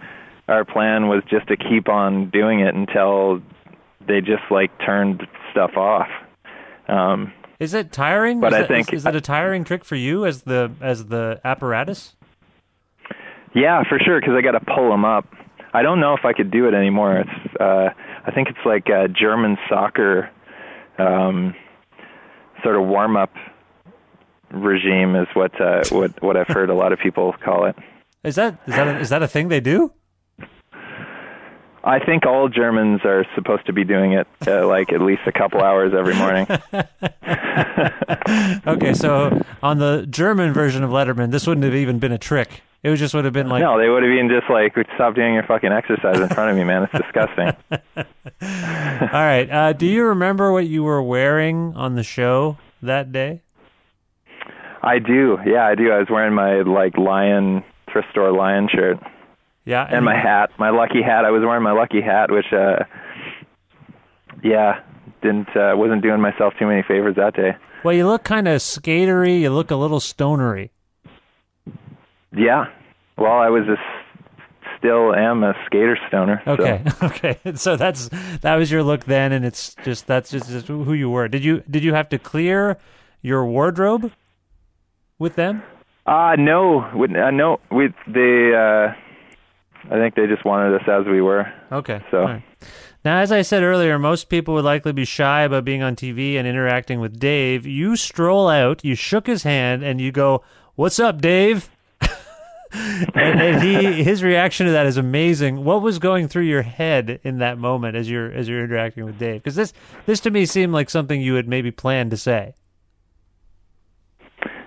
our 0.47 0.63
plan 0.63 1.07
was 1.07 1.23
just 1.29 1.47
to 1.47 1.57
keep 1.57 1.89
on 1.89 2.29
doing 2.29 2.61
it 2.61 2.73
until 2.73 3.41
they 4.07 4.21
just 4.21 4.43
like 4.49 4.71
turned 4.79 5.27
stuff 5.51 5.75
off. 5.75 6.07
Um, 6.87 7.33
is 7.59 7.73
it 7.73 7.91
tiring? 7.91 8.39
But 8.39 8.53
is 8.53 8.55
I 8.55 8.61
that, 8.61 8.67
think 8.67 8.93
is, 8.93 9.01
is 9.01 9.05
it 9.05 9.15
a 9.15 9.21
tiring 9.21 9.63
trick 9.63 9.83
for 9.83 9.95
you 9.95 10.25
as 10.25 10.43
the 10.43 10.71
as 10.79 11.07
the 11.07 11.41
apparatus? 11.43 12.15
Yeah, 13.53 13.83
for 13.89 13.99
sure, 13.99 14.19
because 14.19 14.35
I 14.37 14.41
got 14.41 14.51
to 14.51 14.63
pull 14.73 14.89
them 14.89 15.03
up. 15.03 15.25
I 15.73 15.81
don't 15.81 15.99
know 15.99 16.13
if 16.13 16.25
I 16.25 16.33
could 16.33 16.51
do 16.51 16.67
it 16.67 16.73
anymore. 16.73 17.17
It's 17.17 17.55
uh, 17.59 17.89
I 18.27 18.31
think 18.31 18.49
it's 18.49 18.65
like 18.65 18.89
a 18.89 19.07
German 19.07 19.57
soccer 19.69 20.29
um, 20.99 21.55
sort 22.61 22.75
of 22.75 22.85
warm 22.85 23.15
up 23.15 23.33
regime 24.51 25.15
is 25.15 25.27
what 25.33 25.59
uh, 25.59 25.83
what 25.91 26.21
what 26.21 26.35
I've 26.37 26.47
heard 26.47 26.69
a 26.69 26.73
lot 26.73 26.91
of 26.91 26.99
people 26.99 27.33
call 27.43 27.65
it. 27.65 27.75
Is 28.23 28.35
that 28.35 28.59
is 28.67 28.75
that 28.75 28.87
a, 28.87 28.99
is 28.99 29.09
that 29.09 29.23
a 29.23 29.27
thing 29.27 29.47
they 29.47 29.61
do? 29.61 29.93
I 31.87 32.03
think 32.03 32.25
all 32.25 32.49
Germans 32.49 32.99
are 33.05 33.25
supposed 33.33 33.65
to 33.67 33.73
be 33.73 33.85
doing 33.85 34.11
it 34.11 34.27
uh, 34.45 34.67
like 34.73 34.91
at 34.91 35.01
least 35.01 35.21
a 35.25 35.31
couple 35.31 35.61
hours 35.61 35.93
every 35.97 36.15
morning. 36.15 36.45
okay, 38.67 38.93
so 38.93 39.41
on 39.63 39.77
the 39.77 40.05
German 40.09 40.51
version 40.51 40.83
of 40.83 40.89
Letterman, 40.89 41.31
this 41.31 41.47
wouldn't 41.47 41.63
have 41.63 41.75
even 41.75 41.97
been 41.97 42.11
a 42.11 42.17
trick. 42.17 42.61
It 42.83 42.89
would 42.89 42.99
just 42.99 43.13
would 43.13 43.23
have 43.23 43.33
been 43.33 43.47
like 43.47 43.61
no, 43.61 43.79
they 43.79 43.87
would 43.87 44.03
have 44.03 44.11
been 44.11 44.29
just 44.29 44.49
like, 44.49 44.75
"Stop 44.95 45.15
doing 45.15 45.33
your 45.33 45.43
fucking 45.43 45.71
exercise 45.71 46.19
in 46.19 46.27
front 46.27 46.51
of 46.51 46.57
me, 46.57 46.65
man. 46.65 46.83
It's 46.83 47.03
disgusting." 47.03 47.53
all 47.71 48.05
right, 49.11 49.49
uh, 49.49 49.73
do 49.73 49.85
you 49.85 50.03
remember 50.05 50.51
what 50.51 50.67
you 50.67 50.83
were 50.83 51.01
wearing 51.01 51.73
on 51.75 51.95
the 51.95 52.03
show 52.03 52.57
that 52.81 53.11
day? 53.11 53.41
I 54.83 54.99
do. 54.99 55.39
Yeah, 55.45 55.65
I 55.65 55.75
do. 55.75 55.91
I 55.91 55.99
was 55.99 56.07
wearing 56.09 56.33
my 56.33 56.61
like 56.61 56.97
lion 56.97 57.63
thrift 57.91 58.09
store 58.11 58.31
lion 58.31 58.67
shirt. 58.71 58.99
Yeah, 59.67 59.83
and, 59.83 59.97
and 59.97 60.05
my 60.05 60.15
hat, 60.15 60.51
my 60.57 60.69
lucky 60.69 61.01
hat. 61.01 61.25
I 61.25 61.31
was 61.31 61.43
wearing 61.43 61.61
my 61.61 61.73
lucky 61.73 61.99
hat, 61.99 62.31
which, 62.31 62.53
uh, 62.53 62.85
yeah, 64.41 64.79
didn't 65.21 65.49
uh, 65.57 65.73
wasn't 65.75 66.01
doing 66.01 66.21
myself 66.21 66.53
too 66.57 66.65
many 66.65 66.83
favors 66.87 67.17
that 67.17 67.35
day. 67.35 67.57
Well, 67.83 67.93
you 67.93 68.07
look 68.07 68.23
kind 68.23 68.47
of 68.47 68.61
skatery. 68.61 69.41
You 69.41 69.49
look 69.49 69.69
a 69.69 69.75
little 69.75 69.99
stonery. 69.99 70.71
Yeah. 72.33 72.67
Well, 73.17 73.33
I 73.33 73.49
was 73.49 73.67
a 73.67 73.75
still 74.77 75.13
am 75.13 75.43
a 75.43 75.53
skater 75.65 75.97
stoner. 76.07 76.41
Okay, 76.47 76.81
so. 76.99 77.05
okay. 77.07 77.37
So 77.55 77.75
that's 77.75 78.09
that 78.41 78.55
was 78.55 78.71
your 78.71 78.83
look 78.83 79.03
then, 79.03 79.33
and 79.33 79.43
it's 79.43 79.75
just 79.83 80.07
that's 80.07 80.31
just, 80.31 80.49
just 80.49 80.67
who 80.67 80.93
you 80.93 81.09
were. 81.09 81.27
Did 81.27 81.43
you 81.43 81.61
did 81.69 81.83
you 81.83 81.93
have 81.93 82.07
to 82.09 82.17
clear 82.17 82.77
your 83.21 83.45
wardrobe 83.45 84.13
with 85.19 85.35
them? 85.35 85.61
Uh 86.05 86.37
no, 86.39 86.89
with, 86.95 87.11
uh, 87.13 87.31
no. 87.31 87.59
With 87.69 87.91
the 88.07 88.93
uh, 88.95 89.06
I 89.89 89.95
think 89.95 90.15
they 90.15 90.27
just 90.27 90.43
wanted 90.45 90.75
us 90.75 90.87
as 90.87 91.05
we 91.05 91.21
were. 91.21 91.51
Okay. 91.71 92.03
So. 92.11 92.23
Right. 92.23 92.43
Now, 93.05 93.19
as 93.19 93.31
I 93.31 93.41
said 93.41 93.63
earlier, 93.63 93.97
most 93.97 94.27
people 94.27 94.53
would 94.55 94.65
likely 94.65 94.91
be 94.91 95.05
shy 95.05 95.43
about 95.43 95.63
being 95.63 95.81
on 95.81 95.95
TV 95.95 96.35
and 96.35 96.45
interacting 96.45 96.99
with 96.99 97.19
Dave. 97.19 97.65
You 97.65 97.95
stroll 97.95 98.49
out, 98.49 98.83
you 98.83 98.95
shook 98.95 99.27
his 99.27 99.43
hand, 99.43 99.81
and 99.81 100.01
you 100.01 100.11
go, 100.11 100.43
"What's 100.75 100.99
up, 100.99 101.21
Dave?" 101.21 101.69
and, 102.01 103.39
and, 103.39 103.63
he 103.63 104.03
his 104.03 104.23
reaction 104.23 104.65
to 104.65 104.73
that 104.73 104.85
is 104.85 104.97
amazing. 104.97 105.63
What 105.63 105.81
was 105.81 105.99
going 105.99 106.27
through 106.27 106.43
your 106.43 106.63
head 106.63 107.21
in 107.23 107.37
that 107.37 107.57
moment 107.57 107.95
as 107.95 108.09
you're 108.09 108.29
as 108.29 108.49
you're 108.49 108.63
interacting 108.63 109.05
with 109.05 109.17
Dave? 109.17 109.41
Because 109.41 109.55
this 109.55 109.71
this 110.05 110.19
to 110.21 110.31
me 110.31 110.45
seemed 110.45 110.73
like 110.73 110.89
something 110.89 111.21
you 111.21 111.35
had 111.35 111.47
maybe 111.47 111.71
planned 111.71 112.11
to 112.11 112.17
say. 112.17 112.55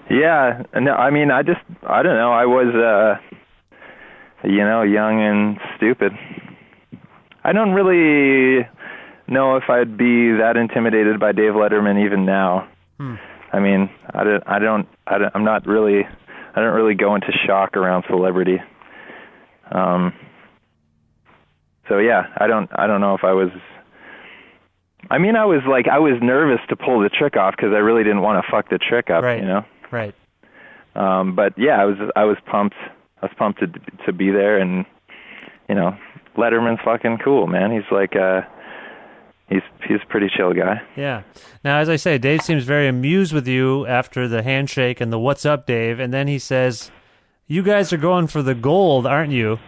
Yeah, 0.09 0.63
no, 0.75 0.93
I 0.93 1.11
mean, 1.11 1.31
I 1.31 1.43
just 1.43 1.61
I 1.87 2.03
don't 2.03 2.17
know. 2.17 2.33
I 2.33 2.47
was. 2.47 2.75
uh 2.75 3.37
you 4.45 4.59
know, 4.59 4.83
young 4.83 5.21
and 5.23 5.59
stupid. 5.77 6.13
I 7.43 7.53
don't 7.53 7.73
really 7.73 8.67
know 9.29 9.57
if 9.57 9.65
I'd 9.69 9.97
be 9.97 10.33
that 10.33 10.57
intimidated 10.57 11.21
by 11.21 11.33
Dave 11.33 11.53
Letterman 11.53 12.05
even 12.05 12.25
now. 12.25 12.69
Hmm. 12.99 13.15
I 13.53 13.59
mean, 13.59 13.91
I 14.13 14.25
don't, 14.25 14.43
I 14.47 14.59
don't, 14.59 14.89
I 15.07 15.19
don't, 15.19 15.33
I'm 15.35 15.45
not 15.45 15.67
really, 15.67 16.05
I 16.55 16.61
don't 16.61 16.75
really 16.75 16.95
go 16.95 17.15
into 17.15 17.33
shock 17.47 17.77
around 17.77 18.05
celebrity. 18.09 18.59
Um. 19.71 20.13
So 21.89 21.99
yeah, 21.99 22.23
I 22.37 22.47
don't, 22.47 22.71
I 22.73 22.87
don't 22.87 23.01
know 23.01 23.15
if 23.15 23.25
I 23.25 23.33
was. 23.33 23.51
I 25.11 25.19
mean, 25.19 25.35
I 25.35 25.45
was 25.45 25.63
like, 25.69 25.89
I 25.89 25.99
was 25.99 26.21
nervous 26.23 26.61
to 26.69 26.77
pull 26.77 27.01
the 27.01 27.09
trick 27.09 27.37
off 27.37 27.57
because 27.57 27.73
I 27.73 27.79
really 27.79 28.05
didn't 28.05 28.21
want 28.21 28.45
to 28.45 28.51
fuck 28.51 28.69
the 28.69 28.79
trick 28.79 29.11
up. 29.11 29.25
Right. 29.25 29.41
You 29.41 29.47
know. 29.49 29.65
Right. 29.91 30.15
Um. 30.95 31.35
But 31.35 31.55
yeah, 31.57 31.81
I 31.81 31.85
was, 31.85 31.97
I 32.15 32.25
was 32.25 32.37
pumped. 32.47 32.77
I 33.23 33.27
was 33.27 33.35
pumped 33.37 33.61
to 33.61 33.67
to 34.07 34.13
be 34.13 34.31
there, 34.31 34.59
and 34.59 34.85
you 35.69 35.75
know, 35.75 35.97
Letterman's 36.37 36.81
fucking 36.85 37.19
cool, 37.25 37.47
man. 37.47 37.71
He's 37.71 37.91
like, 37.91 38.17
uh, 38.17 38.43
he's 39.49 39.63
he's 39.87 39.99
a 40.03 40.07
pretty 40.09 40.31
chill 40.35 40.53
guy. 40.53 40.81
Yeah. 40.97 41.23
Now, 41.63 41.79
as 41.79 41.89
I 41.89 41.97
say, 41.97 42.19
Dave 42.19 42.43
seems 42.43 42.65
very 42.65 42.89
amused 42.89 43.33
with 43.33 43.47
you 43.47 43.87
after 43.87 44.27
the 44.27 44.43
handshake 44.43 45.01
and 45.01 45.13
the 45.13 45.19
"What's 45.19 45.45
up, 45.45 45.67
Dave?" 45.67 46.01
and 46.01 46.13
then 46.13 46.29
he 46.29 46.39
says, 46.39 46.91
"You 47.47 47.63
guys 47.63 47.93
are 47.93 47.99
going 47.99 48.27
for 48.27 48.43
the 48.43 48.55
gold, 48.55 49.07
aren't 49.07 49.33
you?" 49.33 49.59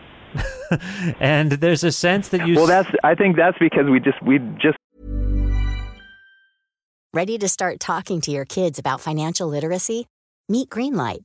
and 1.20 1.52
there's 1.52 1.84
a 1.84 1.92
sense 1.92 2.28
that 2.28 2.46
you. 2.46 2.54
Well, 2.54 2.66
that's. 2.66 2.88
I 3.04 3.14
think 3.14 3.36
that's 3.36 3.58
because 3.58 3.86
we 3.90 4.00
just 4.00 4.22
we 4.22 4.38
just. 4.60 4.78
Ready 7.14 7.36
to 7.36 7.48
start 7.48 7.78
talking 7.78 8.22
to 8.22 8.30
your 8.30 8.46
kids 8.46 8.78
about 8.78 9.02
financial 9.02 9.46
literacy? 9.46 10.06
Meet 10.48 10.70
Greenlight 10.70 11.24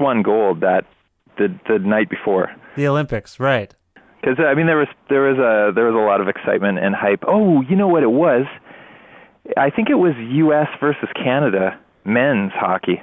Won 0.00 0.22
gold 0.22 0.60
that 0.60 0.84
the 1.38 1.48
the 1.68 1.78
night 1.78 2.08
before. 2.10 2.54
The 2.76 2.86
Olympics, 2.88 3.38
right? 3.40 3.74
Because 4.20 4.38
I 4.38 4.54
mean, 4.54 4.66
there 4.66 4.76
was 4.78 4.88
there 5.08 5.22
was 5.22 5.38
a 5.38 5.72
there 5.74 5.84
was 5.86 5.94
a 5.94 6.04
lot 6.04 6.20
of 6.20 6.28
excitement 6.28 6.78
and 6.78 6.94
hype. 6.94 7.24
Oh, 7.26 7.60
you 7.62 7.76
know 7.76 7.88
what 7.88 8.02
it 8.02 8.10
was? 8.10 8.44
I 9.56 9.70
think 9.70 9.88
it 9.90 9.94
was 9.94 10.14
U.S. 10.16 10.68
versus 10.80 11.08
Canada 11.14 11.78
men's 12.04 12.52
hockey. 12.52 13.00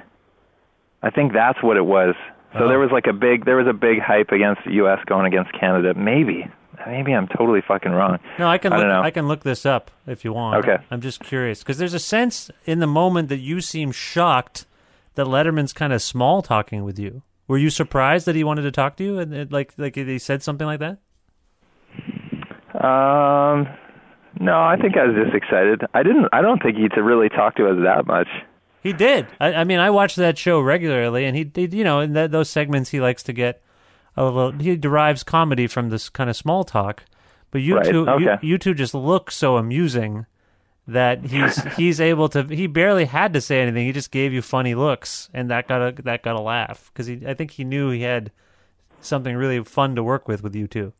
I 1.02 1.10
think 1.10 1.32
that's 1.32 1.62
what 1.62 1.76
it 1.76 1.86
was. 1.86 2.14
So 2.52 2.60
Oh. 2.64 2.68
there 2.68 2.78
was 2.78 2.90
like 2.92 3.06
a 3.06 3.12
big 3.12 3.44
there 3.46 3.56
was 3.56 3.66
a 3.66 3.72
big 3.72 3.98
hype 4.00 4.30
against 4.30 4.62
the 4.64 4.72
U.S. 4.74 4.98
going 5.06 5.26
against 5.26 5.52
Canada. 5.58 5.94
Maybe 5.94 6.46
maybe 6.86 7.12
I'm 7.14 7.26
totally 7.28 7.62
fucking 7.66 7.92
wrong. 7.92 8.18
No, 8.38 8.46
I 8.48 8.58
can 8.58 8.72
I 8.72 8.76
look. 8.78 9.04
I 9.06 9.10
can 9.10 9.26
look 9.26 9.42
this 9.42 9.64
up 9.66 9.90
if 10.06 10.24
you 10.24 10.32
want. 10.32 10.64
Okay. 10.64 10.82
I'm 10.90 11.00
just 11.00 11.20
curious 11.20 11.60
because 11.60 11.78
there's 11.78 11.94
a 11.94 11.98
sense 11.98 12.50
in 12.66 12.78
the 12.80 12.86
moment 12.86 13.28
that 13.30 13.38
you 13.38 13.60
seem 13.60 13.90
shocked 13.92 14.66
that 15.14 15.26
Letterman's 15.26 15.72
kind 15.72 15.92
of 15.92 16.02
small 16.02 16.42
talking 16.42 16.84
with 16.84 16.98
you. 16.98 17.22
Were 17.46 17.58
you 17.58 17.70
surprised 17.70 18.26
that 18.26 18.34
he 18.34 18.44
wanted 18.44 18.62
to 18.62 18.70
talk 18.70 18.96
to 18.96 19.04
you 19.04 19.18
and 19.18 19.32
and, 19.34 19.52
like 19.52 19.74
like 19.76 19.96
he 19.96 20.18
said 20.18 20.42
something 20.42 20.66
like 20.66 20.80
that? 20.80 20.98
Um, 22.74 23.68
no, 24.40 24.60
I 24.60 24.76
think 24.80 24.96
I 24.96 25.06
was 25.06 25.14
just 25.14 25.34
excited. 25.34 25.82
I 25.94 26.02
didn't. 26.02 26.28
I 26.32 26.42
don't 26.42 26.62
think 26.62 26.76
he 26.76 26.88
really 27.00 27.28
talk 27.28 27.56
to 27.56 27.68
us 27.68 27.76
that 27.82 28.06
much. 28.06 28.28
He 28.82 28.92
did. 28.92 29.26
I, 29.40 29.54
I 29.54 29.64
mean, 29.64 29.78
I 29.78 29.90
watch 29.90 30.16
that 30.16 30.36
show 30.36 30.60
regularly, 30.60 31.24
and 31.24 31.36
he, 31.36 31.50
he 31.54 31.64
you 31.78 31.84
know, 31.84 32.00
in 32.00 32.12
that, 32.12 32.32
those 32.32 32.50
segments, 32.50 32.90
he 32.90 33.00
likes 33.00 33.22
to 33.22 33.32
get 33.32 33.62
a 34.16 34.24
little. 34.24 34.52
He 34.52 34.76
derives 34.76 35.22
comedy 35.22 35.66
from 35.66 35.88
this 35.88 36.08
kind 36.08 36.28
of 36.28 36.36
small 36.36 36.64
talk. 36.64 37.04
But 37.50 37.62
you 37.62 37.76
Right, 37.76 37.86
two, 37.86 38.04
you, 38.18 38.36
you 38.42 38.58
two 38.58 38.74
just 38.74 38.94
look 38.94 39.30
so 39.30 39.56
amusing 39.56 40.26
that 40.86 41.24
he's 41.24 41.62
he's 41.76 42.00
able 42.00 42.28
to. 42.30 42.42
He 42.44 42.66
barely 42.66 43.04
had 43.04 43.32
to 43.34 43.40
say 43.40 43.60
anything. 43.60 43.86
He 43.86 43.92
just 43.92 44.10
gave 44.10 44.32
you 44.32 44.42
funny 44.42 44.74
looks, 44.74 45.28
and 45.34 45.50
that 45.50 45.68
got 45.68 45.80
a 45.80 46.02
that 46.02 46.22
got 46.22 46.36
a 46.36 46.40
laugh 46.40 46.90
because 46.92 47.06
he. 47.06 47.20
I 47.26 47.34
think 47.34 47.52
he 47.52 47.64
knew 47.64 47.90
he 47.90 48.02
had 48.02 48.30
something 49.00 49.36
really 49.36 49.62
fun 49.62 49.94
to 49.96 50.02
work 50.02 50.26
with 50.28 50.42
with 50.42 50.54
you 50.54 50.66
too 50.66 50.92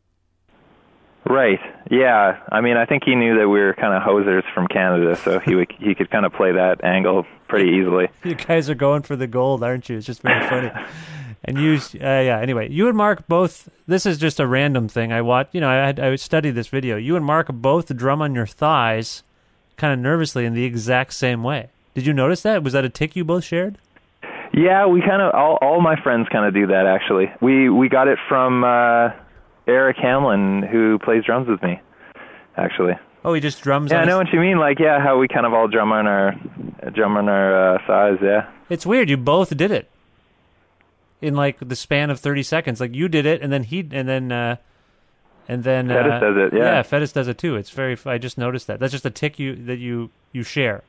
Right. 1.27 1.61
Yeah. 1.91 2.39
I 2.53 2.61
mean, 2.61 2.77
I 2.77 2.85
think 2.85 3.05
he 3.05 3.15
knew 3.15 3.39
that 3.39 3.49
we 3.49 3.59
were 3.61 3.75
kind 3.75 3.95
of 3.95 4.03
hosers 4.03 4.43
from 4.53 4.67
Canada, 4.69 5.17
so 5.17 5.39
he 5.39 5.55
would, 5.55 5.73
he 5.79 5.95
could 5.95 6.11
kind 6.11 6.27
of 6.27 6.33
play 6.33 6.53
that 6.53 6.85
angle 6.85 7.27
pretty 7.49 7.71
easily. 7.71 8.09
You 8.25 8.35
guys 8.35 8.71
are 8.71 8.75
going 8.75 9.03
for 9.03 9.17
the 9.17 9.27
gold, 9.27 9.63
aren't 9.63 9.89
you? 9.89 9.97
It's 9.97 10.07
just 10.07 10.23
very 10.23 10.47
funny. 10.49 10.71
and 11.45 11.59
you, 11.59 11.75
uh, 11.95 12.21
yeah. 12.21 12.41
Anyway, 12.41 12.71
you 12.71 12.89
and 12.89 12.97
Mark 12.97 13.27
both. 13.29 13.69
This 13.87 14.07
is 14.07 14.19
just 14.19 14.41
a 14.41 14.47
random 14.47 14.89
thing. 14.89 15.13
I 15.13 15.21
watched. 15.21 15.55
You 15.55 15.61
know, 15.61 15.69
I 15.69 15.87
had, 15.87 16.01
I 16.01 16.17
studied 16.17 16.53
this 16.53 16.69
video. 16.69 16.97
You 16.97 17.17
and 17.17 17.25
Mark 17.25 17.49
both 17.53 17.95
drum 17.95 18.23
on 18.23 18.35
your 18.35 18.47
thighs, 18.47 19.23
kind 19.77 19.93
of 19.93 19.99
nervously 19.99 20.45
in 20.45 20.55
the 20.55 20.65
exact 20.65 21.13
same 21.15 21.43
way. 21.43 21.69
Did 21.95 22.07
you 22.07 22.13
notice 22.13 22.43
that? 22.43 22.63
Was 22.63 22.73
that 22.73 22.85
a 22.85 22.89
tick 22.89 23.15
you 23.17 23.25
both 23.25 23.45
shared? 23.45 23.79
Yeah, 24.53 24.87
we 24.87 25.01
kind 25.01 25.21
of 25.23 25.35
all 25.35 25.59
all 25.61 25.81
my 25.81 26.01
friends 26.01 26.29
kind 26.31 26.47
of 26.47 26.55
do 26.55 26.67
that 26.69 26.87
actually. 26.87 27.31
We 27.41 27.69
we 27.71 27.89
got 27.89 28.09
it 28.09 28.19
from 28.29 28.63
uh 28.65 29.11
Eric 29.67 29.97
Hamlin 30.01 30.63
who 30.63 30.99
plays 31.01 31.25
drums 31.25 31.49
with 31.49 31.63
me. 31.63 31.81
Actually. 32.57 32.95
Oh, 33.25 33.33
he 33.35 33.41
just 33.41 33.63
drums. 33.63 33.91
Yeah, 33.91 34.01
I 34.01 34.05
know 34.05 34.21
his- 34.21 34.27
what 34.27 34.35
you 34.35 34.41
mean. 34.41 34.59
Like, 34.59 34.79
yeah, 34.79 35.01
how 35.01 35.19
we 35.19 35.27
kind 35.29 35.47
of 35.47 35.55
all 35.55 35.67
drum 35.67 35.91
on 35.93 36.07
our 36.07 36.35
drum 36.95 37.17
on 37.17 37.29
our 37.29 37.75
uh, 37.75 37.79
thighs. 37.87 38.19
Yeah. 38.23 38.49
It's 38.69 38.85
weird. 38.87 39.09
You 39.11 39.17
both 39.17 39.57
did 39.57 39.71
it 39.71 39.91
in 41.21 41.35
like 41.35 41.57
the 41.59 41.75
span 41.77 42.11
of 42.11 42.21
thirty 42.21 42.43
seconds. 42.43 42.81
Like 42.81 42.95
you 42.95 43.09
did 43.09 43.27
it, 43.27 43.41
and 43.43 43.53
then 43.53 43.65
he, 43.65 43.81
and 43.93 44.09
then, 44.09 44.31
uh, 44.31 44.57
and 45.49 45.65
then 45.65 45.89
Fettis 45.89 46.17
uh, 46.17 46.21
does 46.21 46.37
it, 46.37 46.57
yeah. 46.57 46.83
yeah, 46.83 47.07
does 47.13 47.29
it 47.29 47.39
too. 47.39 47.57
It's 47.57 47.71
very. 47.71 47.97
I 48.07 48.19
just 48.19 48.39
noticed 48.39 48.67
that. 48.67 48.81
That's 48.81 48.93
just 48.93 49.07
a 49.07 49.11
tick 49.11 49.39
you 49.39 49.55
that 49.55 49.79
you 49.79 50.11
you 50.33 50.43
share. 50.43 50.83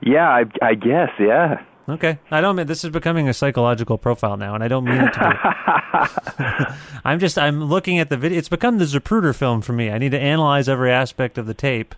Yeah, 0.00 0.28
I 0.28 0.44
I 0.62 0.74
guess. 0.74 1.10
Yeah. 1.18 1.62
Okay, 1.86 2.18
I 2.30 2.40
don't 2.40 2.56
mean 2.56 2.66
this 2.66 2.82
is 2.82 2.90
becoming 2.90 3.28
a 3.28 3.34
psychological 3.34 3.98
profile 3.98 4.38
now, 4.38 4.54
and 4.54 4.64
I 4.64 4.68
don't 4.68 4.84
mean 4.84 5.00
it 5.00 5.12
to 5.12 5.20
be. 5.20 6.74
I'm 7.04 7.18
just 7.18 7.36
I'm 7.36 7.64
looking 7.64 7.98
at 7.98 8.08
the 8.08 8.16
video. 8.16 8.38
It's 8.38 8.48
become 8.48 8.78
the 8.78 8.86
Zapruder 8.86 9.34
film 9.34 9.60
for 9.60 9.74
me. 9.74 9.90
I 9.90 9.98
need 9.98 10.12
to 10.12 10.20
analyze 10.20 10.68
every 10.68 10.90
aspect 10.90 11.36
of 11.36 11.46
the 11.46 11.52
tape 11.52 11.94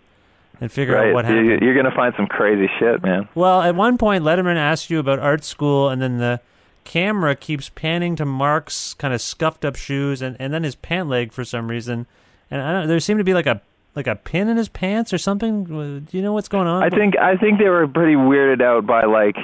and 0.60 0.72
figure 0.72 0.94
right. 0.94 1.08
out 1.08 1.14
what 1.14 1.24
happened. 1.24 1.62
You're 1.62 1.74
gonna 1.74 1.94
find 1.94 2.12
some 2.16 2.26
crazy 2.26 2.68
shit, 2.80 3.02
man. 3.02 3.28
Well, 3.36 3.62
at 3.62 3.76
one 3.76 3.96
point, 3.96 4.24
Letterman 4.24 4.56
asked 4.56 4.90
you 4.90 4.98
about 4.98 5.20
art 5.20 5.44
school, 5.44 5.88
and 5.88 6.02
then 6.02 6.18
the 6.18 6.40
camera 6.86 7.36
keeps 7.36 7.68
panning 7.68 8.16
to 8.16 8.24
Mark's 8.24 8.94
kind 8.94 9.12
of 9.12 9.20
scuffed 9.20 9.64
up 9.64 9.76
shoes, 9.76 10.22
and, 10.22 10.36
and 10.40 10.54
then 10.54 10.62
his 10.62 10.74
pant 10.74 11.08
leg 11.08 11.32
for 11.32 11.44
some 11.44 11.68
reason. 11.68 12.06
And 12.50 12.62
I 12.62 12.72
don't. 12.72 12.88
There 12.88 13.00
seemed 13.00 13.18
to 13.18 13.24
be 13.24 13.34
like 13.34 13.46
a 13.46 13.60
like 13.94 14.06
a 14.06 14.14
pin 14.14 14.48
in 14.48 14.56
his 14.56 14.68
pants 14.68 15.12
or 15.12 15.18
something. 15.18 15.64
Uh, 15.64 16.10
do 16.10 16.16
you 16.16 16.22
know 16.22 16.32
what's 16.32 16.48
going 16.48 16.68
on? 16.68 16.82
I 16.82 16.90
think 16.90 17.18
I 17.18 17.36
think 17.36 17.58
they 17.58 17.68
were 17.68 17.86
pretty 17.88 18.14
weirded 18.14 18.62
out 18.62 18.86
by 18.86 19.04
like 19.04 19.36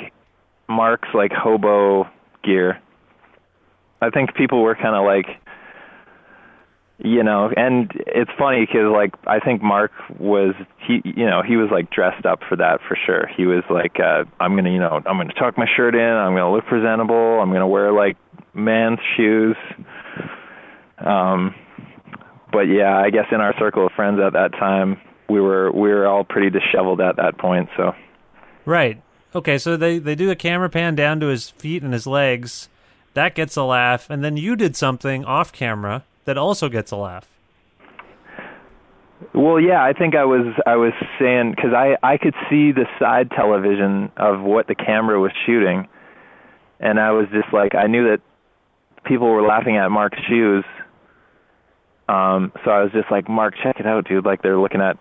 Mark's 0.69 1.09
like 1.13 1.33
hobo 1.33 2.09
gear. 2.45 2.81
I 4.01 4.11
think 4.11 4.35
people 4.35 4.63
were 4.63 4.75
kind 4.75 4.97
of 4.97 5.05
like, 5.05 5.42
you 7.05 7.23
know, 7.25 7.51
and 7.57 7.91
it's 8.07 8.31
funny 8.39 8.61
because 8.61 8.93
like 8.93 9.15
I 9.27 9.41
think 9.41 9.61
Mark 9.61 9.91
was 10.19 10.55
he, 10.87 11.03
you 11.05 11.27
know, 11.27 11.43
he 11.43 11.57
was 11.57 11.69
like 11.71 11.91
dressed 11.91 12.25
up 12.25 12.41
for 12.49 12.57
that 12.57 12.79
for 12.87 12.97
sure. 13.07 13.29
He 13.37 13.45
was 13.45 13.65
like, 13.69 13.99
uh, 13.99 14.25
I'm 14.39 14.55
gonna, 14.55 14.71
you 14.71 14.79
know, 14.79 15.01
I'm 15.07 15.17
gonna 15.17 15.33
tuck 15.35 15.59
my 15.59 15.67
shirt 15.77 15.97
in. 15.97 16.01
I'm 16.01 16.35
gonna 16.35 16.53
look 16.53 16.65
presentable. 16.67 17.41
I'm 17.41 17.51
gonna 17.51 17.67
wear 17.67 17.93
like 17.93 18.17
man's 18.55 19.01
shoes. 19.17 19.57
Um, 20.99 21.55
but 22.53 22.69
yeah, 22.69 22.97
I 22.97 23.11
guess 23.11 23.27
in 23.33 23.41
our 23.41 23.55
circle 23.59 23.87
of 23.87 23.93
friends 23.93 24.21
at 24.25 24.35
that 24.35 24.53
time, 24.53 25.01
we 25.29 25.41
were 25.41 25.73
we 25.73 25.89
were 25.89 26.07
all 26.07 26.23
pretty 26.23 26.51
disheveled 26.51 27.01
at 27.01 27.17
that 27.17 27.37
point. 27.37 27.69
So 27.77 27.93
Right. 28.65 29.03
Okay, 29.35 29.59
so 29.59 29.77
they 29.77 29.99
they 29.99 30.15
do 30.15 30.31
a 30.31 30.37
camera 30.37 30.71
pan 30.71 30.95
down 30.95 31.19
to 31.19 31.27
his 31.27 31.51
feet 31.51 31.83
and 31.83 31.93
his 31.93 32.07
legs. 32.07 32.69
That 33.15 33.35
gets 33.35 33.57
a 33.57 33.65
laugh, 33.65 34.09
and 34.09 34.23
then 34.23 34.37
you 34.37 34.55
did 34.55 34.77
something 34.77 35.25
off 35.25 35.53
camera 35.53 36.05
that 36.25 36.39
also 36.39 36.69
gets 36.69 36.91
a 36.91 36.97
laugh. 36.97 37.29
Well, 39.35 39.61
yeah, 39.61 39.83
I 39.83 39.93
think 39.93 40.15
I 40.15 40.25
was 40.25 40.47
I 40.67 40.77
was 40.77 40.93
saying 41.19 41.53
because 41.53 41.73
I 41.73 41.97
I 42.03 42.19
could 42.19 42.35
see 42.51 42.73
the 42.73 42.87
side 42.99 43.31
television 43.31 44.11
of 44.17 44.41
what 44.41 44.67
the 44.67 44.75
camera 44.75 45.21
was 45.21 45.33
shooting, 45.47 45.89
and 46.81 46.99
I 46.99 47.13
was 47.13 47.29
just 47.33 47.53
like 47.53 47.75
I 47.75 47.87
knew 47.87 48.09
that 48.11 48.21
people 49.05 49.29
were 49.29 49.43
laughing 49.43 49.77
at 49.77 49.89
Mark's 49.91 50.19
shoes. 50.29 50.65
Um, 52.09 52.53
so 52.65 52.71
I 52.71 52.83
was 52.83 52.93
just 52.93 53.11
like, 53.11 53.29
Mark, 53.29 53.55
check 53.63 53.81
it 53.81 53.87
out, 53.87 54.07
dude. 54.07 54.25
Like 54.25 54.43
they're 54.43 54.59
looking 54.59 54.81
at, 54.81 54.99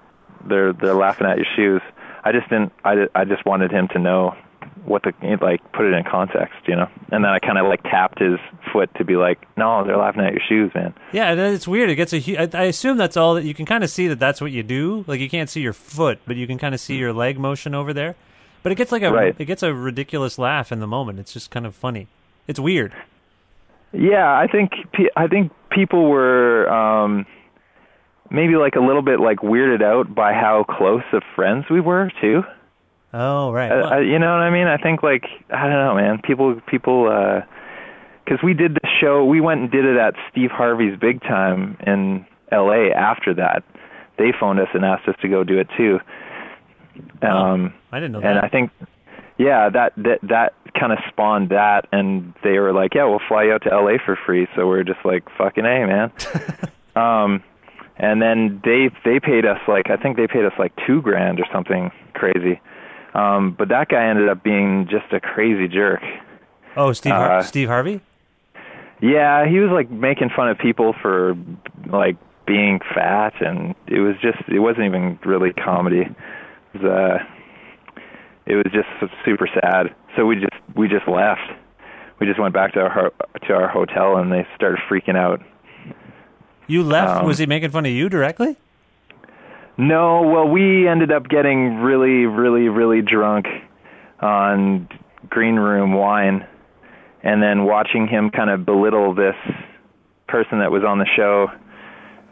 they're 0.48 0.72
they're 0.72 0.96
laughing 0.96 1.28
at 1.28 1.38
your 1.38 1.48
shoes. 1.56 1.82
I 2.24 2.32
just 2.32 2.48
didn't. 2.50 2.72
I 2.86 3.08
I 3.16 3.26
just 3.26 3.46
wanted 3.46 3.72
him 3.72 3.88
to 3.90 4.00
know 4.00 4.36
what 4.86 5.04
the 5.04 5.14
like 5.42 5.60
put 5.74 5.86
it 5.86 5.94
in 5.94 6.04
context, 6.04 6.56
you 6.68 6.76
know. 6.76 6.88
And 7.12 7.24
then 7.24 7.32
I 7.32 7.40
kind 7.40 7.58
of 7.58 7.68
like 7.68 7.84
tapped 7.84 8.20
his 8.20 8.40
foot 8.72 8.90
to 8.98 9.06
be 9.06 9.16
like, 9.16 9.40
no, 9.58 9.84
they're 9.86 9.98
laughing 9.98 10.24
at 10.24 10.32
your 10.34 10.42
shoes, 10.48 10.72
man. 10.74 10.94
Yeah, 11.14 11.34
it's 11.34 11.68
weird. 11.68 11.90
It 11.90 11.96
gets 11.96 12.14
a. 12.14 12.20
hu- 12.20 12.36
I, 12.38 12.50
I 12.54 12.64
assume 12.66 12.98
that's 12.98 13.18
all 13.18 13.36
that 13.36 13.44
you 13.46 13.54
can 13.54 13.66
kind 13.66 13.84
of 13.84 13.90
see 13.90 14.08
that 14.08 14.20
that's 14.20 14.42
what 14.42 14.52
you 14.52 14.64
do. 14.64 15.04
Like 15.08 15.20
you 15.20 15.30
can't 15.30 15.50
see 15.50 15.62
your 15.62 15.74
foot, 15.74 16.20
but 16.26 16.36
you 16.36 16.48
can 16.48 16.58
kind 16.58 16.74
of 16.74 16.82
see 16.82 16.96
your 16.98 17.14
leg 17.14 17.38
motion 17.40 17.74
over 17.76 17.94
there. 17.94 18.16
But 18.64 18.72
it 18.72 18.76
gets 18.76 18.92
like 18.92 19.02
a 19.04 19.12
Right. 19.12 19.36
it 19.38 19.46
gets 19.46 19.64
a 19.64 19.74
ridiculous 19.74 20.38
laugh 20.38 20.72
in 20.72 20.80
the 20.80 20.88
moment. 20.88 21.20
It's 21.20 21.34
just 21.34 21.50
kind 21.52 21.66
of 21.66 21.74
funny. 21.76 22.08
It's 22.48 22.60
weird. 22.60 22.94
Yeah, 23.94 24.26
I 24.32 24.48
think 24.48 24.72
pe- 24.94 25.10
I 25.16 25.28
think 25.28 25.52
people 25.70 26.10
were 26.10 26.70
um 26.70 27.26
maybe 28.30 28.56
like 28.56 28.76
a 28.76 28.80
little 28.80 29.02
bit 29.02 29.20
like 29.20 29.40
weirded 29.40 29.82
out 29.84 30.14
by 30.16 30.34
how 30.34 30.64
close 30.64 31.04
of 31.12 31.24
friends 31.36 31.66
we 31.70 31.82
were 31.82 32.10
too. 32.22 32.44
Oh 33.14 33.52
right. 33.52 33.72
Uh, 33.72 33.76
Well, 33.84 33.94
uh, 33.94 34.00
you 34.00 34.20
know 34.20 34.32
what 34.32 34.42
I 34.42 34.50
mean? 34.50 34.68
I 34.68 34.78
think 34.78 35.04
like 35.04 35.26
I 35.52 35.64
don't 35.64 35.72
know, 35.86 35.96
man. 35.96 36.20
People 36.24 36.60
people 36.68 37.08
uh 37.10 37.42
'cause 38.28 38.40
we 38.44 38.54
did 38.54 38.76
the 38.76 38.88
show, 39.02 39.26
we 39.26 39.42
went 39.42 39.62
and 39.62 39.72
did 39.72 39.84
it 39.86 39.98
at 39.98 40.14
Steve 40.32 40.52
Harvey's 40.52 40.98
Big 41.00 41.22
Time 41.22 41.76
in 41.86 42.26
L.A. 42.52 42.92
after 42.92 43.34
that. 43.34 43.64
They 44.18 44.32
phoned 44.40 44.60
us 44.60 44.70
and 44.74 44.86
asked 44.86 45.08
us 45.08 45.16
to 45.22 45.28
go 45.28 45.44
do 45.44 45.60
it 45.60 45.68
too. 45.76 46.00
Um 47.22 47.74
I 47.92 48.00
didn't 48.00 48.14
know 48.14 48.20
and 48.22 48.38
that. 48.38 48.44
I 48.44 48.48
think 48.50 48.72
yeah, 49.38 49.70
that 49.70 49.94
that 49.98 50.20
that 50.24 50.54
kind 50.80 50.92
of 50.94 51.00
spawned 51.10 51.50
that 51.50 51.88
and 51.92 52.34
they 52.44 52.60
were 52.60 52.72
like, 52.74 52.94
"Yeah, 52.94 53.06
we'll 53.06 53.22
fly 53.28 53.44
you 53.44 53.54
out 53.54 53.64
to 53.64 53.70
LA 53.76 53.98
for 54.06 54.16
free." 54.16 54.48
So 54.56 54.68
we're 54.68 54.84
just 54.84 55.04
like, 55.04 55.24
"Fucking 55.38 55.66
A, 55.66 55.86
man." 55.88 56.12
um 56.96 57.44
and 57.98 58.22
then 58.22 58.62
they 58.64 58.90
they 59.04 59.20
paid 59.20 59.46
us 59.46 59.60
like 59.68 59.90
I 59.90 59.98
think 59.98 60.18
they 60.18 60.28
paid 60.28 60.46
us 60.46 60.54
like 60.60 60.74
two 60.88 61.02
grand 61.02 61.40
or 61.40 61.46
something 61.52 61.92
crazy. 62.14 62.60
Um, 63.14 63.56
but 63.58 63.70
that 63.70 63.90
guy 63.90 64.06
ended 64.10 64.30
up 64.30 64.44
being 64.44 64.88
just 64.90 65.12
a 65.12 65.20
crazy 65.20 65.68
jerk. 65.68 66.02
Oh, 66.78 66.94
Steve 66.94 67.14
Har- 67.14 67.32
Uh, 67.40 67.42
Steve 67.44 67.68
Harvey. 67.68 68.02
Yeah, 69.02 69.48
he 69.48 69.60
was 69.60 69.72
like 69.72 69.90
making 69.90 70.30
fun 70.36 70.48
of 70.50 70.58
people 70.58 70.94
for 71.02 71.36
like 71.88 72.16
being 72.46 72.80
fat, 72.94 73.34
and 73.42 73.74
it 73.88 74.00
was 74.00 74.16
just 74.22 74.38
it 74.48 74.60
wasn't 74.60 74.86
even 74.86 75.18
really 75.26 75.52
comedy. 75.54 76.02
It 76.74 76.82
was, 76.82 76.84
uh, 76.84 77.18
it 78.46 78.56
was 78.56 78.66
just 78.72 78.88
super 79.26 79.48
sad. 79.48 79.94
So 80.16 80.26
we 80.26 80.36
just 80.36 80.54
we 80.76 80.88
just 80.88 81.08
left. 81.08 81.42
We 82.20 82.28
just 82.28 82.40
went 82.40 82.54
back 82.54 82.74
to 82.74 82.80
our 82.82 83.12
to 83.48 83.54
our 83.54 83.68
hotel, 83.68 84.18
and 84.18 84.32
they 84.32 84.46
started 84.56 84.80
freaking 84.90 85.18
out. 85.18 85.42
You 86.68 86.84
left. 86.84 87.22
um, 87.22 87.26
was 87.26 87.40
he 87.40 87.46
making 87.48 87.72
fun 87.72 87.86
of 87.86 87.92
you 87.92 88.08
directly? 88.08 88.56
No, 89.82 90.22
well, 90.22 90.48
we 90.48 90.88
ended 90.88 91.12
up 91.12 91.28
getting 91.28 91.78
really, 91.78 92.28
really, 92.28 92.70
really 92.70 93.02
drunk 93.02 93.48
on 94.22 94.88
green 95.28 95.56
room 95.56 95.94
wine, 95.94 96.46
and 97.24 97.42
then 97.42 97.66
watching 97.66 98.08
him 98.08 98.30
kind 98.30 98.52
of 98.52 98.64
belittle 98.64 99.16
this 99.16 99.34
person 100.28 100.60
that 100.60 100.70
was 100.70 100.84
on 100.88 101.00
the 101.00 101.08
show, 101.16 101.48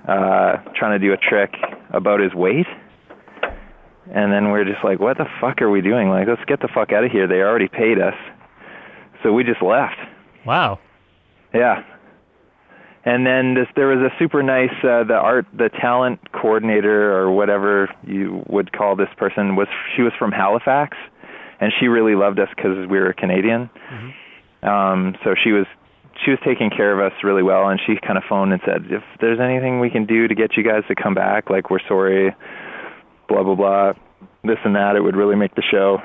uh, 0.08 0.58
trying 0.76 1.00
to 1.00 1.04
do 1.04 1.12
a 1.12 1.18
trick 1.18 1.56
about 1.91 2.20
his 2.20 2.36
weight. 2.36 2.68
And 4.14 4.32
then 4.32 4.52
we're 4.52 4.66
just 4.66 4.84
like, 4.84 5.00
what 5.00 5.18
the 5.18 5.26
fuck 5.41 5.64
are 5.64 5.72
we 5.72 5.82
doing? 5.82 6.08
Like, 6.08 6.28
let's 6.28 6.45
get 6.45 6.60
the 6.60 6.70
fuck 6.72 6.91
out 6.91 7.04
of 7.04 7.12
here. 7.12 7.28
They 7.28 7.41
already 7.41 7.68
paid 7.68 8.00
us. 8.00 8.14
So 9.24 9.34
we 9.34 9.43
just 9.43 9.64
left. 9.64 9.97
Wow. 10.45 10.78
Yeah. 11.52 11.82
And 13.10 13.26
then 13.26 13.55
this, 13.55 13.66
there 13.76 13.88
was 13.88 14.05
a 14.05 14.14
super 14.20 14.43
nice 14.43 14.70
uh, 14.84 15.03
the 15.03 15.16
art 15.16 15.47
the 15.51 15.70
talent 15.82 16.20
coordinator 16.32 17.12
or 17.18 17.32
whatever 17.32 17.89
you 18.05 18.43
would 18.47 18.72
call 18.72 18.95
this 18.95 19.10
person 19.18 19.55
was 19.55 19.68
she 19.95 20.03
was 20.03 20.14
from 20.20 20.32
Halifax, 20.32 20.95
and 21.60 21.74
she 21.80 21.88
really 21.88 22.14
loved 22.14 22.38
us 22.39 22.49
because 22.55 22.88
we 22.88 22.99
were 22.99 23.12
Canadian. 23.14 23.68
Um, 24.62 25.16
so 25.24 25.34
she 25.43 25.51
was 25.51 25.66
she 26.24 26.30
was 26.30 26.39
taking 26.45 26.70
care 26.70 26.93
of 26.93 26.99
us 27.12 27.18
really 27.24 27.41
well, 27.41 27.68
and 27.70 27.80
she 27.84 27.95
kind 28.05 28.16
of 28.20 28.24
phoned 28.30 28.53
and 28.53 28.62
said, 28.64 28.86
if 28.91 29.01
there's 29.20 29.39
anything 29.39 29.80
we 29.80 29.89
can 29.89 30.05
do 30.05 30.28
to 30.28 30.36
get 30.36 30.55
you 30.55 30.64
guys 30.64 30.84
to 30.88 30.93
come 30.93 31.16
back, 31.16 31.49
like 31.49 31.72
we're 31.72 31.80
sorry, 31.88 32.36
blah 33.28 33.41
blah 33.41 33.55
blah, 33.55 33.93
this 34.43 34.60
and 34.64 34.76
that, 34.76 34.95
it 34.95 35.01
would 35.01 35.16
really 35.16 35.36
make 35.36 35.55
the 35.55 35.64
show. 35.64 35.97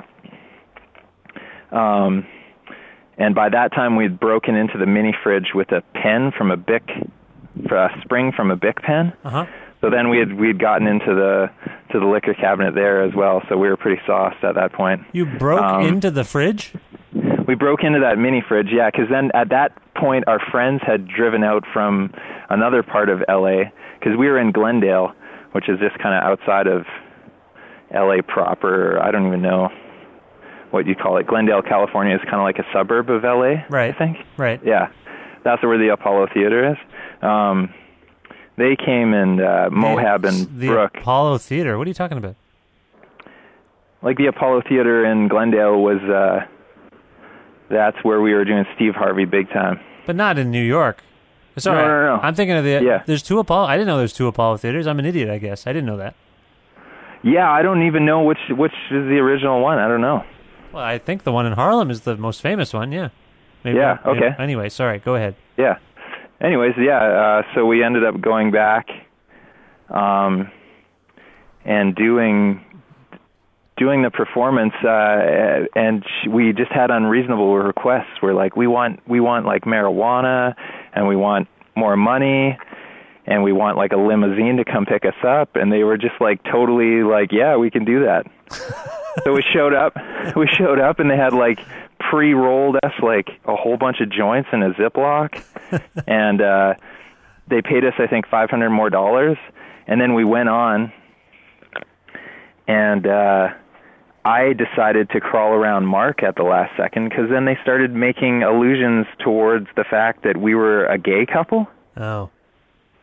Um, 1.71 2.25
and 3.17 3.33
by 3.35 3.49
that 3.49 3.71
time 3.73 3.95
we'd 3.95 4.19
broken 4.19 4.55
into 4.55 4.77
the 4.77 4.85
mini 4.85 5.13
fridge 5.23 5.49
with 5.55 5.71
a 5.71 5.81
pen 5.93 6.31
from 6.37 6.51
a 6.51 6.57
Bic, 6.57 6.89
a 7.71 7.87
spring 8.01 8.31
from 8.35 8.51
a 8.51 8.55
Bic 8.55 8.81
pen. 8.81 9.13
Uh 9.23 9.29
huh. 9.29 9.45
So 9.81 9.89
then 9.91 10.09
we 10.09 10.17
had 10.17 10.33
we'd 10.33 10.57
gotten 10.59 10.87
into 10.87 11.13
the 11.13 11.49
to 11.91 11.99
the 11.99 12.05
liquor 12.05 12.33
cabinet 12.33 12.73
there 12.73 13.03
as 13.03 13.13
well. 13.13 13.41
So 13.49 13.57
we 13.57 13.67
were 13.69 13.77
pretty 13.77 14.01
sauced 14.07 14.43
at 14.43 14.55
that 14.55 14.73
point. 14.73 15.01
You 15.13 15.25
broke 15.25 15.61
Um, 15.61 15.81
into 15.85 16.09
the 16.11 16.23
fridge. 16.23 16.73
We 17.47 17.53
broke 17.55 17.83
into 17.83 17.99
that 17.99 18.17
mini 18.17 18.41
fridge, 18.47 18.69
yeah, 18.71 18.89
because 18.89 19.07
then 19.09 19.29
at 19.35 19.49
that 19.49 19.71
point 19.93 20.27
our 20.27 20.39
friends 20.51 20.81
had 20.85 21.07
driven 21.07 21.43
out 21.43 21.63
from 21.71 22.11
another 22.49 22.81
part 22.81 23.09
of 23.09 23.23
LA 23.29 23.65
because 23.99 24.17
we 24.17 24.27
were 24.27 24.39
in 24.39 24.51
Glendale, 24.51 25.13
which 25.51 25.69
is 25.69 25.79
just 25.79 25.97
kind 25.99 26.15
of 26.15 26.23
outside 26.23 26.65
of 26.67 26.85
LA 27.93 28.21
proper. 28.27 28.99
I 28.99 29.11
don't 29.11 29.27
even 29.27 29.41
know 29.43 29.69
what 30.75 30.85
you 30.85 30.93
call 30.95 31.17
it. 31.17 31.25
Glendale, 31.25 31.61
California 31.63 32.13
is 32.15 32.21
kind 32.23 32.35
of 32.35 32.43
like 32.43 32.59
a 32.59 32.65
suburb 32.71 33.09
of 33.09 33.23
LA, 33.23 33.63
Right. 33.69 33.93
I 33.93 33.97
think. 33.97 34.17
Right. 34.37 34.59
Yeah, 34.63 34.89
that's 35.43 35.63
where 35.63 35.77
the 35.79 35.89
Apollo 35.93 36.27
Theater 36.33 36.71
is. 36.73 36.77
Um, 37.23 37.73
they 38.57 38.75
came 38.75 39.13
and 39.13 39.41
uh, 39.41 39.69
Mohab 39.71 40.23
and 40.25 40.47
Brook 40.47 40.59
the 40.59 40.67
Brooke, 40.67 40.97
Apollo 40.97 41.37
Theater. 41.39 41.77
What 41.77 41.87
are 41.87 41.89
you 41.89 41.93
talking 41.95 42.17
about? 42.17 42.35
like 44.01 44.17
the 44.17 44.27
Apollo 44.27 44.61
Theater 44.69 45.03
in 45.05 45.27
Glendale 45.27 45.81
was. 45.81 46.01
Uh, 46.03 46.45
that's 47.69 47.97
where 48.03 48.21
we 48.21 48.33
were 48.33 48.45
doing 48.45 48.63
Steve 48.75 48.93
Harvey 48.93 49.25
big 49.25 49.49
time. 49.49 49.79
But 50.05 50.15
not 50.15 50.37
in 50.37 50.51
New 50.51 50.61
York. 50.63 51.01
Sorry, 51.57 51.81
No, 51.81 51.87
no, 51.87 52.15
no. 52.17 52.21
I'm 52.21 52.35
thinking 52.35 52.55
of 52.55 52.63
the. 52.63 52.81
Yeah. 52.83 53.01
There's 53.05 53.23
two 53.23 53.39
Apollo. 53.39 53.65
I 53.67 53.75
didn't 53.75 53.87
know 53.87 53.97
there's 53.97 54.13
two 54.13 54.27
Apollo 54.27 54.57
theaters. 54.57 54.85
I'm 54.87 54.99
an 54.99 55.05
idiot, 55.05 55.29
I 55.29 55.37
guess. 55.39 55.65
I 55.65 55.73
didn't 55.73 55.87
know 55.87 55.97
that. 55.97 56.15
Yeah, 57.23 57.49
I 57.49 57.63
don't 57.63 57.87
even 57.87 58.05
know 58.05 58.21
which 58.23 58.37
which 58.51 58.73
is 58.91 59.07
the 59.09 59.17
original 59.17 59.61
one. 59.61 59.79
I 59.79 59.87
don't 59.87 60.01
know. 60.01 60.23
Well, 60.75 60.83
I 60.83 60.97
think 60.97 61.23
the 61.23 61.31
one 61.31 61.45
in 61.45 61.53
Harlem 61.53 61.89
is 61.89 62.01
the 62.01 62.17
most 62.17 62.41
famous 62.41 62.73
one. 62.73 62.91
Yeah. 62.91 63.07
Maybe, 63.63 63.77
Yeah, 63.77 63.97
maybe- 64.05 64.19
okay. 64.25 64.35
Anyway, 64.43 64.67
sorry. 64.67 64.99
Go 64.99 65.15
ahead. 65.15 65.35
Yeah. 65.55 65.77
Anyways, 66.41 66.73
yeah. 66.77 66.97
Uh, 67.01 67.43
so 67.55 67.65
we 67.65 67.81
ended 67.81 68.03
up 68.03 68.19
going 68.19 68.51
back, 68.51 68.89
um, 69.89 70.51
and 71.63 71.95
doing 71.95 72.59
doing 73.77 74.01
the 74.03 74.11
performance, 74.11 74.73
uh, 74.83 75.65
and 75.75 76.03
we 76.29 76.51
just 76.53 76.71
had 76.71 76.91
unreasonable 76.91 77.55
requests. 77.57 78.21
We're 78.21 78.33
like, 78.33 78.57
we 78.57 78.67
want 78.67 78.99
we 79.07 79.21
want 79.21 79.45
like 79.45 79.63
marijuana, 79.63 80.55
and 80.93 81.07
we 81.07 81.15
want 81.15 81.47
more 81.77 81.95
money, 81.95 82.57
and 83.25 83.43
we 83.43 83.53
want 83.53 83.77
like 83.77 83.93
a 83.93 83.97
limousine 83.97 84.57
to 84.57 84.65
come 84.65 84.85
pick 84.85 85.05
us 85.05 85.15
up. 85.25 85.55
And 85.55 85.71
they 85.71 85.83
were 85.85 85.97
just 85.97 86.19
like 86.19 86.43
totally 86.43 87.01
like, 87.03 87.31
yeah, 87.31 87.55
we 87.55 87.71
can 87.71 87.85
do 87.85 88.03
that. 88.03 88.27
so 89.23 89.33
we 89.33 89.43
showed 89.53 89.73
up. 89.73 89.95
We 90.35 90.47
showed 90.47 90.79
up, 90.79 90.99
and 90.99 91.09
they 91.09 91.17
had 91.17 91.33
like 91.33 91.59
pre-rolled 91.99 92.77
us 92.77 92.93
like 92.99 93.29
a 93.45 93.55
whole 93.55 93.77
bunch 93.77 93.97
of 94.01 94.09
joints 94.09 94.49
in 94.51 94.63
a 94.63 94.71
Ziploc, 94.73 95.39
and 96.07 96.41
uh, 96.41 96.73
they 97.47 97.61
paid 97.61 97.85
us 97.85 97.93
I 97.99 98.07
think 98.07 98.27
five 98.27 98.49
hundred 98.49 98.71
more 98.71 98.89
dollars, 98.89 99.37
and 99.85 100.01
then 100.01 100.15
we 100.15 100.23
went 100.23 100.49
on, 100.49 100.91
and 102.67 103.05
uh, 103.05 103.49
I 104.25 104.53
decided 104.53 105.11
to 105.11 105.19
crawl 105.19 105.53
around 105.53 105.85
Mark 105.85 106.23
at 106.23 106.35
the 106.35 106.43
last 106.43 106.75
second 106.75 107.09
because 107.09 107.29
then 107.29 107.45
they 107.45 107.57
started 107.61 107.93
making 107.93 108.41
allusions 108.41 109.05
towards 109.23 109.67
the 109.75 109.83
fact 109.83 110.23
that 110.23 110.37
we 110.37 110.55
were 110.55 110.87
a 110.87 110.97
gay 110.97 111.27
couple. 111.31 111.67
Oh. 111.95 112.31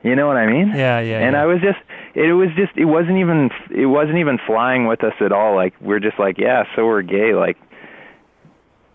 You 0.03 0.17
know 0.17 0.27
what 0.27 0.37
I 0.37 0.47
mean? 0.51 0.73
Yeah, 0.75 0.99
yeah. 0.99 1.21
and 1.21 1.35
yeah. 1.35 1.43
I 1.43 1.47
was 1.47 1.61
just 1.61 1.79
it 2.15 2.33
was 2.33 2.49
just 2.57 2.77
it 2.77 2.85
wasn't 2.85 3.19
even 3.19 3.51
it 3.71 3.87
wasn't 3.87 4.19
even 4.19 4.39
flying 4.47 4.87
with 4.87 5.03
us 5.03 5.15
at 5.21 5.33
all. 5.33 5.55
Like 5.55 5.75
we're 5.81 6.01
just 6.01 6.19
like 6.19 6.39
yeah 6.39 6.65
so 6.77 6.87
we're 6.87 7.03
gay. 7.03 7.35
Like 7.35 7.57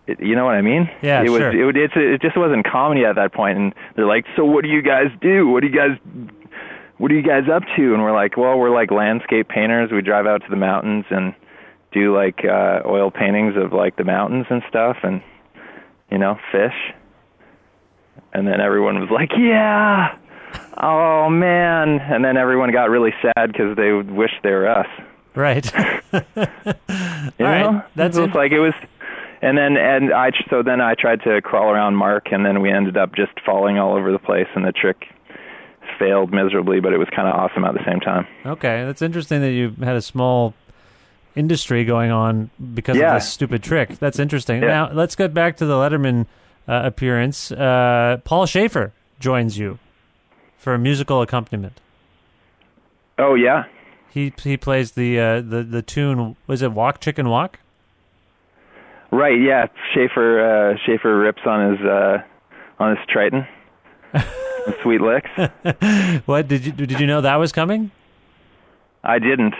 it, 0.06 0.20
you 0.20 0.36
know 0.36 0.44
what 0.44 0.54
I 0.54 0.62
mean? 0.62 0.88
Yeah, 1.02 1.22
it 1.22 1.30
was 1.30 1.40
sure. 1.40 1.70
it, 1.70 1.76
it's 1.76 1.94
it 1.96 2.22
just 2.22 2.36
wasn't 2.36 2.64
comedy 2.64 3.04
at 3.04 3.16
that 3.16 3.32
point. 3.32 3.58
And 3.58 3.74
they're 3.96 4.06
like 4.06 4.24
so 4.36 4.44
what 4.44 4.62
do 4.62 4.70
you 4.70 4.82
guys 4.82 5.08
do? 5.20 5.48
What 5.48 5.60
do 5.60 5.66
you 5.66 5.74
guys 5.74 5.98
what 6.98 7.10
are 7.10 7.14
you 7.14 7.22
guys 7.22 7.48
up 7.52 7.62
to? 7.76 7.94
And 7.94 8.02
we're 8.02 8.14
like 8.14 8.36
well 8.36 8.56
we're 8.56 8.74
like 8.74 8.90
landscape 8.90 9.48
painters. 9.48 9.90
We 9.90 10.00
drive 10.00 10.26
out 10.26 10.42
to 10.42 10.50
the 10.50 10.56
mountains 10.56 11.04
and 11.10 11.34
do 11.92 12.14
like 12.14 12.44
uh 12.44 12.80
oil 12.86 13.10
paintings 13.10 13.54
of 13.56 13.72
like 13.72 13.96
the 13.96 14.04
mountains 14.04 14.46
and 14.48 14.62
stuff 14.68 14.98
and 15.02 15.22
you 16.10 16.18
know 16.18 16.38
fish. 16.52 16.94
And 18.32 18.46
then 18.46 18.60
everyone 18.60 19.00
was 19.00 19.10
like 19.10 19.30
yeah 19.36 20.16
oh 20.78 21.28
man 21.28 21.98
and 22.00 22.24
then 22.24 22.36
everyone 22.36 22.70
got 22.72 22.90
really 22.90 23.12
sad 23.22 23.52
because 23.52 23.76
they 23.76 23.92
wished 23.92 24.34
they 24.42 24.50
were 24.50 24.68
us 24.68 24.86
Right. 25.34 25.64
you 26.12 26.20
right, 26.36 27.60
know 27.60 27.82
that's 27.94 28.16
it 28.16 28.22
was 28.22 28.34
like 28.34 28.52
it 28.52 28.60
was 28.60 28.74
and 29.42 29.56
then 29.56 29.76
and 29.76 30.12
i 30.12 30.30
so 30.50 30.62
then 30.62 30.80
i 30.80 30.94
tried 30.94 31.20
to 31.22 31.40
crawl 31.42 31.70
around 31.70 31.94
mark 31.96 32.32
and 32.32 32.44
then 32.44 32.60
we 32.60 32.70
ended 32.72 32.96
up 32.96 33.14
just 33.14 33.32
falling 33.46 33.78
all 33.78 33.94
over 33.96 34.10
the 34.10 34.18
place 34.18 34.48
and 34.54 34.64
the 34.64 34.72
trick 34.72 35.04
failed 35.98 36.32
miserably 36.32 36.80
but 36.80 36.92
it 36.92 36.98
was 36.98 37.08
kind 37.14 37.28
of 37.28 37.34
awesome 37.34 37.64
at 37.64 37.74
the 37.74 37.84
same 37.86 38.00
time 38.00 38.26
okay, 38.46 38.84
that's 38.84 39.02
interesting 39.02 39.40
that 39.40 39.52
you 39.52 39.70
had 39.82 39.96
a 39.96 40.02
small 40.02 40.54
industry 41.34 41.84
going 41.84 42.10
on 42.10 42.50
because 42.74 42.96
Yeah. 42.96 43.14
of 43.14 43.20
this 43.20 43.28
stupid 43.30 43.62
trick. 43.62 43.98
That's 43.98 44.18
interesting. 44.18 44.60
Yeah. 44.62 44.68
Now 44.68 44.90
let's 44.92 45.14
get 45.14 45.32
back 45.34 45.56
to 45.58 45.66
the 45.66 45.74
Letterman 45.74 46.26
uh, 46.66 46.80
appearance. 46.84 47.52
Uh, 47.52 48.18
Paul 48.24 48.46
Shaffer 48.46 48.92
joins 49.20 49.56
you 49.56 49.78
for 50.58 50.74
a 50.74 50.78
musical 50.78 51.22
accompaniment. 51.22 51.80
oh 53.18 53.34
yeah 53.34 53.64
He 54.10 54.32
he 54.42 54.56
plays 54.56 54.92
the 54.92 55.18
uh, 55.20 55.40
the 55.40 55.62
the 55.62 55.82
tune. 55.82 56.36
Was 56.46 56.62
it 56.62 56.72
Walk 56.72 57.00
Chicken 57.00 57.28
Walk? 57.28 57.58
right 59.10 59.40
yeah 59.40 59.66
shaffer 59.94 60.28
uh 60.44 60.76
shaffer 60.84 61.16
rips 61.18 61.40
on 61.46 61.70
his 61.72 61.80
uh 61.86 62.18
on 62.78 62.94
his 62.96 63.06
triton 63.08 63.46
sweet 64.82 65.00
licks 65.00 65.30
What 66.26 66.46
did 66.48 66.66
you 66.66 66.72
did 66.72 67.00
you 67.00 67.06
know 67.06 67.20
that 67.22 67.36
was 67.36 67.50
coming? 67.52 67.90
i 69.02 69.18
didn't 69.18 69.54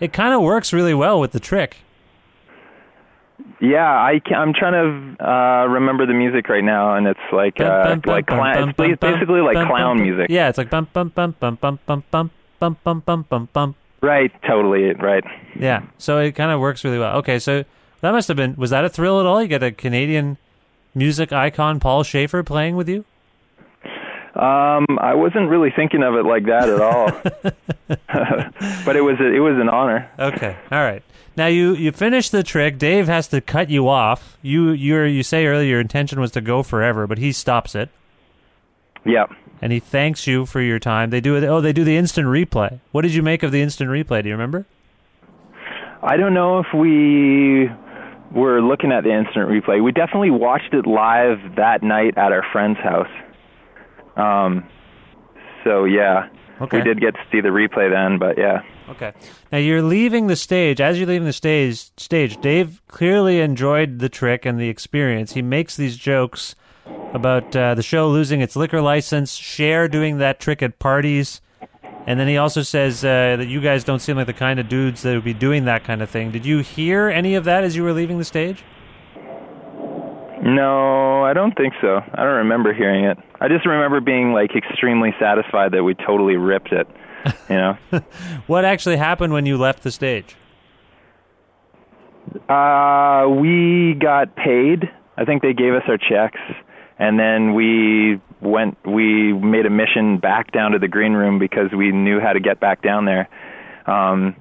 It 0.00 0.12
kind 0.12 0.34
of 0.34 0.42
works 0.42 0.72
really 0.72 0.92
well 0.94 1.18
with 1.20 1.32
the 1.32 1.40
trick. 1.40 1.78
Yeah, 3.60 3.86
I 3.86 4.20
can, 4.24 4.36
I'm 4.36 4.52
trying 4.52 5.16
to 5.18 5.24
uh, 5.24 5.66
remember 5.66 6.06
the 6.06 6.14
music 6.14 6.48
right 6.48 6.62
now, 6.62 6.94
and 6.94 7.06
it's 7.06 7.18
like 7.32 7.60
uh, 7.60 7.96
bum, 7.96 8.00
bum, 8.00 8.14
like 8.14 8.24
it's 8.28 8.30
bum, 8.30 8.74
ba- 8.76 8.96
bum, 8.96 9.12
basically 9.14 9.40
like 9.40 9.66
clown 9.66 10.00
music. 10.00 10.26
Yeah, 10.30 10.48
it's 10.48 10.58
like 10.58 10.70
bum 10.70 10.88
bum 10.92 11.08
bum 11.10 11.34
bum 11.40 11.58
bum 11.60 11.78
bum 11.86 12.04
bum 12.10 12.30
bum 12.60 12.76
bum 12.84 13.00
bum 13.00 13.26
bum 13.28 13.48
bum. 13.52 13.74
Right, 14.00 14.30
totally, 14.46 14.92
right. 14.94 15.24
Yeah, 15.58 15.82
so 15.98 16.18
it 16.18 16.32
kind 16.32 16.50
of 16.50 16.60
works 16.60 16.84
really 16.84 16.98
well. 16.98 17.16
Okay, 17.18 17.38
so 17.38 17.64
that 18.02 18.12
must 18.12 18.28
have 18.28 18.36
been 18.36 18.54
was 18.56 18.70
that 18.70 18.84
a 18.84 18.88
thrill 18.88 19.18
at 19.18 19.26
all? 19.26 19.42
You 19.42 19.48
get 19.48 19.62
a 19.62 19.72
Canadian 19.72 20.36
music 20.94 21.32
icon 21.32 21.80
Paul 21.80 22.02
Shaffer 22.02 22.42
playing 22.42 22.76
with 22.76 22.88
you? 22.88 23.04
Um, 24.34 24.98
I 25.00 25.14
wasn't 25.14 25.48
really 25.48 25.70
thinking 25.74 26.02
of 26.02 26.14
it 26.16 26.24
like 26.24 26.46
that 26.46 26.68
at 26.68 26.80
all, 26.80 27.06
but 28.84 28.96
it 28.96 29.00
was 29.00 29.20
a, 29.20 29.32
it 29.32 29.38
was 29.38 29.56
an 29.60 29.68
honor. 29.68 30.10
Okay, 30.18 30.56
all 30.72 30.82
right. 30.82 31.04
Now 31.36 31.46
you 31.46 31.74
you 31.74 31.92
finish 31.92 32.30
the 32.30 32.42
trick. 32.42 32.78
Dave 32.78 33.06
has 33.06 33.28
to 33.28 33.40
cut 33.40 33.70
you 33.70 33.88
off. 33.88 34.36
You 34.42 34.70
you 34.70 35.00
you 35.02 35.22
say 35.22 35.46
earlier 35.46 35.68
your 35.68 35.80
intention 35.80 36.20
was 36.20 36.32
to 36.32 36.40
go 36.40 36.62
forever, 36.62 37.06
but 37.06 37.18
he 37.18 37.30
stops 37.30 37.74
it. 37.74 37.90
Yeah. 39.04 39.26
And 39.62 39.72
he 39.72 39.80
thanks 39.80 40.26
you 40.26 40.46
for 40.46 40.60
your 40.60 40.78
time. 40.78 41.10
They 41.10 41.20
do 41.20 41.36
it. 41.36 41.44
Oh, 41.44 41.60
they 41.60 41.72
do 41.72 41.84
the 41.84 41.96
instant 41.96 42.26
replay. 42.26 42.80
What 42.92 43.02
did 43.02 43.14
you 43.14 43.22
make 43.22 43.42
of 43.42 43.52
the 43.52 43.62
instant 43.62 43.90
replay? 43.90 44.22
Do 44.22 44.28
you 44.28 44.34
remember? 44.34 44.66
I 46.02 46.16
don't 46.16 46.34
know 46.34 46.58
if 46.58 46.66
we 46.74 47.68
were 48.32 48.60
looking 48.60 48.92
at 48.92 49.04
the 49.04 49.12
instant 49.12 49.48
replay. 49.48 49.82
We 49.82 49.92
definitely 49.92 50.30
watched 50.30 50.74
it 50.74 50.86
live 50.86 51.38
that 51.56 51.82
night 51.82 52.18
at 52.18 52.32
our 52.32 52.44
friend's 52.52 52.78
house. 52.80 53.08
Um, 54.16 54.64
so 55.64 55.84
yeah, 55.84 56.28
Okay. 56.60 56.78
we 56.78 56.82
did 56.84 57.00
get 57.00 57.14
to 57.14 57.20
see 57.32 57.40
the 57.40 57.48
replay 57.48 57.90
then, 57.90 58.18
but 58.18 58.38
yeah. 58.38 58.62
Okay. 58.88 59.12
Now 59.50 59.58
you're 59.58 59.82
leaving 59.82 60.26
the 60.26 60.36
stage. 60.36 60.80
As 60.80 60.98
you're 60.98 61.08
leaving 61.08 61.26
the 61.26 61.32
stage, 61.32 61.90
stage, 61.96 62.40
Dave 62.40 62.82
clearly 62.86 63.40
enjoyed 63.40 63.98
the 63.98 64.08
trick 64.08 64.44
and 64.44 64.58
the 64.60 64.68
experience. 64.68 65.32
He 65.32 65.42
makes 65.42 65.76
these 65.76 65.96
jokes 65.96 66.54
about 67.14 67.56
uh, 67.56 67.74
the 67.74 67.82
show 67.82 68.08
losing 68.10 68.40
its 68.40 68.56
liquor 68.56 68.80
license, 68.82 69.34
Cher 69.34 69.88
doing 69.88 70.18
that 70.18 70.38
trick 70.38 70.62
at 70.62 70.78
parties, 70.78 71.40
and 72.06 72.20
then 72.20 72.28
he 72.28 72.36
also 72.36 72.60
says 72.60 73.02
uh, 73.04 73.36
that 73.38 73.48
you 73.48 73.60
guys 73.62 73.84
don't 73.84 74.00
seem 74.00 74.16
like 74.16 74.26
the 74.26 74.34
kind 74.34 74.60
of 74.60 74.68
dudes 74.68 75.00
that 75.02 75.14
would 75.14 75.24
be 75.24 75.32
doing 75.32 75.64
that 75.64 75.84
kind 75.84 76.02
of 76.02 76.10
thing. 76.10 76.30
Did 76.30 76.44
you 76.44 76.58
hear 76.58 77.08
any 77.08 77.34
of 77.36 77.44
that 77.44 77.64
as 77.64 77.74
you 77.74 77.82
were 77.82 77.94
leaving 77.94 78.18
the 78.18 78.24
stage? 78.24 78.62
No, 80.44 81.24
I 81.24 81.32
don't 81.32 81.56
think 81.56 81.72
so. 81.80 82.02
I 82.12 82.22
don't 82.22 82.36
remember 82.36 82.74
hearing 82.74 83.06
it. 83.06 83.16
I 83.40 83.48
just 83.48 83.64
remember 83.64 84.00
being 84.00 84.32
like 84.34 84.54
extremely 84.54 85.14
satisfied 85.18 85.72
that 85.72 85.82
we 85.82 85.94
totally 85.94 86.36
ripped 86.36 86.70
it. 86.70 86.86
You 87.48 87.56
know. 87.56 87.78
What 88.46 88.66
actually 88.66 88.98
happened 88.98 89.32
when 89.32 89.46
you 89.46 89.56
left 89.56 89.82
the 89.82 89.90
stage? 89.90 90.36
Uh, 92.48 93.26
we 93.28 93.94
got 93.94 94.36
paid. 94.36 94.90
I 95.16 95.24
think 95.24 95.40
they 95.42 95.54
gave 95.54 95.72
us 95.72 95.82
our 95.88 95.96
checks, 95.96 96.40
and 96.98 97.18
then 97.18 97.54
we 97.54 98.20
went. 98.42 98.76
We 98.86 99.32
made 99.32 99.64
a 99.64 99.70
mission 99.70 100.18
back 100.18 100.52
down 100.52 100.72
to 100.72 100.78
the 100.78 100.88
green 100.88 101.12
room 101.14 101.38
because 101.38 101.72
we 101.72 101.90
knew 101.92 102.20
how 102.20 102.34
to 102.34 102.40
get 102.40 102.60
back 102.60 102.82
down 102.82 103.06
there. 103.06 103.28
Um 103.86 104.36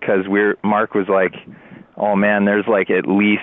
'cause 0.00 0.26
we're 0.26 0.56
Mark 0.64 0.94
was 0.94 1.08
like, 1.08 1.34
"Oh 1.98 2.16
man, 2.16 2.46
there's 2.46 2.66
like 2.66 2.88
at 2.90 3.06
least 3.06 3.42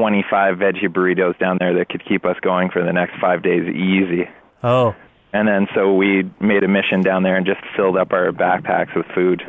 25 0.00 0.56
veggie 0.56 0.88
burritos 0.88 1.38
down 1.38 1.58
there 1.60 1.74
that 1.74 1.88
could 1.90 2.02
keep 2.04 2.24
us 2.24 2.36
going 2.40 2.70
for 2.70 2.82
the 2.82 2.92
next 2.92 3.20
five 3.20 3.42
days 3.42 3.68
easy." 3.68 4.28
Oh, 4.62 4.94
And 5.32 5.46
then 5.46 5.68
so 5.74 5.94
we 5.94 6.30
made 6.40 6.64
a 6.64 6.68
mission 6.68 7.02
down 7.02 7.22
there 7.22 7.36
and 7.36 7.44
just 7.46 7.60
filled 7.76 7.96
up 7.96 8.12
our 8.12 8.32
backpacks 8.32 8.94
with 8.96 9.06
food. 9.14 9.42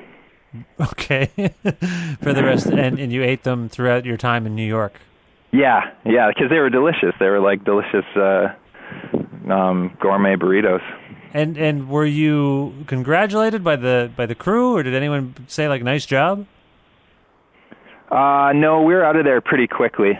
okay. 0.79 1.25
For 2.21 2.33
the 2.33 2.43
rest, 2.43 2.65
and, 2.67 2.99
and 2.99 3.11
you 3.11 3.23
ate 3.23 3.43
them 3.43 3.69
throughout 3.69 4.03
your 4.05 4.17
time 4.17 4.45
in 4.45 4.53
New 4.53 4.67
York. 4.67 4.99
Yeah, 5.53 5.91
yeah, 6.05 6.27
because 6.29 6.49
they 6.49 6.59
were 6.59 6.69
delicious. 6.69 7.13
They 7.19 7.27
were 7.29 7.39
like 7.39 7.63
delicious 7.63 8.05
uh, 8.15 8.53
um, 9.49 9.95
gourmet 10.01 10.35
burritos. 10.35 10.81
And 11.33 11.57
and 11.57 11.89
were 11.89 12.05
you 12.05 12.73
congratulated 12.87 13.63
by 13.63 13.77
the 13.77 14.11
by 14.15 14.25
the 14.25 14.35
crew, 14.35 14.75
or 14.75 14.83
did 14.83 14.93
anyone 14.93 15.35
say 15.47 15.69
like 15.69 15.83
nice 15.83 16.05
job? 16.05 16.45
Uh, 18.09 18.51
no, 18.53 18.81
we 18.81 18.93
were 18.93 19.05
out 19.05 19.15
of 19.15 19.23
there 19.23 19.39
pretty 19.39 19.67
quickly. 19.67 20.19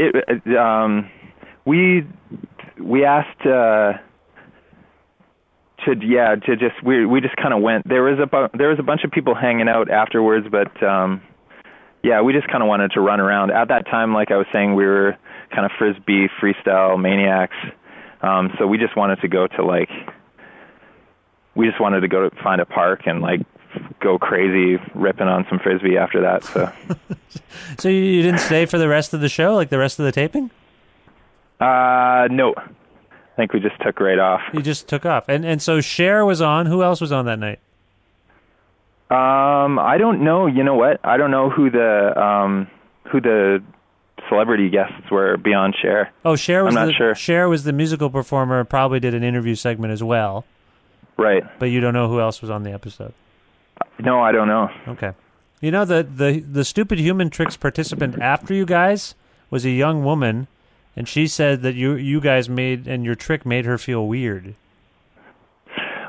It, 0.00 0.44
uh, 0.46 0.58
um, 0.58 1.10
we 1.66 2.06
we 2.82 3.04
asked 3.04 3.44
uh, 3.44 3.92
to 5.84 5.94
yeah 6.00 6.36
to 6.36 6.56
just 6.56 6.82
we 6.82 7.04
we 7.04 7.20
just 7.20 7.36
kind 7.36 7.52
of 7.52 7.60
went. 7.60 7.86
There 7.86 8.02
was 8.02 8.18
a 8.18 8.26
bu- 8.26 8.56
there 8.56 8.70
was 8.70 8.78
a 8.78 8.82
bunch 8.82 9.04
of 9.04 9.10
people 9.10 9.34
hanging 9.34 9.68
out 9.68 9.90
afterwards, 9.90 10.46
but 10.50 10.82
um, 10.82 11.20
yeah, 12.02 12.22
we 12.22 12.32
just 12.32 12.48
kind 12.48 12.62
of 12.62 12.68
wanted 12.68 12.92
to 12.92 13.00
run 13.00 13.20
around. 13.20 13.50
At 13.50 13.68
that 13.68 13.84
time, 13.86 14.14
like 14.14 14.30
I 14.30 14.38
was 14.38 14.46
saying, 14.52 14.74
we 14.74 14.86
were 14.86 15.18
kind 15.54 15.66
of 15.66 15.72
frisbee 15.78 16.28
freestyle 16.40 16.98
maniacs. 16.98 17.56
Um, 18.22 18.50
so 18.58 18.66
we 18.66 18.78
just 18.78 18.96
wanted 18.96 19.20
to 19.20 19.28
go 19.28 19.46
to 19.48 19.64
like 19.64 19.90
we 21.54 21.66
just 21.66 21.80
wanted 21.80 22.00
to 22.00 22.08
go 22.08 22.26
to 22.28 22.42
find 22.42 22.62
a 22.62 22.66
park 22.66 23.02
and 23.04 23.20
like 23.20 23.40
go 24.00 24.18
crazy 24.18 24.80
ripping 24.94 25.28
on 25.28 25.46
some 25.48 25.58
frisbee 25.58 25.96
after 25.96 26.20
that. 26.22 26.44
So 26.44 26.72
So 27.78 27.88
you, 27.88 28.22
didn't 28.22 28.40
stay 28.40 28.66
for 28.66 28.78
the 28.78 28.88
rest 28.88 29.14
of 29.14 29.20
the 29.20 29.28
show, 29.28 29.54
like 29.54 29.68
the 29.70 29.78
rest 29.78 29.98
of 29.98 30.04
the 30.04 30.12
taping? 30.12 30.50
uh 31.60 32.28
no. 32.30 32.54
I 32.56 33.36
think 33.36 33.52
we 33.52 33.60
just 33.60 33.80
took 33.80 34.00
right 34.00 34.18
off. 34.18 34.40
You 34.52 34.60
just 34.62 34.86
took 34.88 35.06
off, 35.06 35.28
and 35.28 35.44
and 35.46 35.62
so 35.62 35.80
Cher 35.80 36.24
was 36.26 36.40
on. 36.42 36.66
Who 36.66 36.82
else 36.82 37.00
was 37.00 37.10
on 37.12 37.24
that 37.26 37.38
night? 37.38 37.58
Um, 39.10 39.78
I 39.78 39.96
don't 39.98 40.22
know. 40.22 40.46
You 40.46 40.62
know 40.62 40.74
what? 40.76 41.00
I 41.04 41.16
don't 41.16 41.30
know 41.30 41.50
who 41.50 41.70
the 41.70 42.20
um 42.20 42.68
who 43.10 43.20
the 43.20 43.62
celebrity 44.28 44.68
guests 44.70 45.10
were 45.10 45.36
beyond 45.36 45.74
Cher. 45.80 46.12
Oh, 46.24 46.36
Cher 46.36 46.64
was 46.64 46.76
I'm 46.76 46.82
not 46.82 46.92
the 46.92 46.92
sure. 46.92 47.14
Cher 47.14 47.48
was 47.48 47.64
the 47.64 47.72
musical 47.72 48.10
performer. 48.10 48.62
Probably 48.64 49.00
did 49.00 49.14
an 49.14 49.24
interview 49.24 49.54
segment 49.54 49.92
as 49.92 50.02
well, 50.02 50.44
Right. 51.16 51.42
but 51.58 51.66
you 51.66 51.80
don't 51.80 51.94
know 51.94 52.08
who 52.08 52.20
else 52.20 52.40
was 52.40 52.50
on 52.50 52.62
the 52.62 52.72
episode. 52.72 53.12
No, 53.98 54.20
I 54.20 54.32
don't 54.32 54.48
know. 54.48 54.68
Okay. 54.88 55.12
You 55.60 55.70
know 55.70 55.84
the 55.84 56.02
the 56.02 56.40
the 56.40 56.64
stupid 56.64 56.98
human 56.98 57.28
tricks 57.28 57.56
participant 57.56 58.18
after 58.20 58.54
you 58.54 58.64
guys 58.64 59.14
was 59.50 59.64
a 59.66 59.70
young 59.70 60.04
woman, 60.04 60.46
and 60.96 61.06
she 61.06 61.26
said 61.26 61.60
that 61.62 61.74
you 61.74 61.94
you 61.94 62.20
guys 62.20 62.48
made 62.48 62.86
and 62.88 63.04
your 63.04 63.14
trick 63.14 63.44
made 63.44 63.66
her 63.66 63.76
feel 63.76 64.06
weird. 64.06 64.54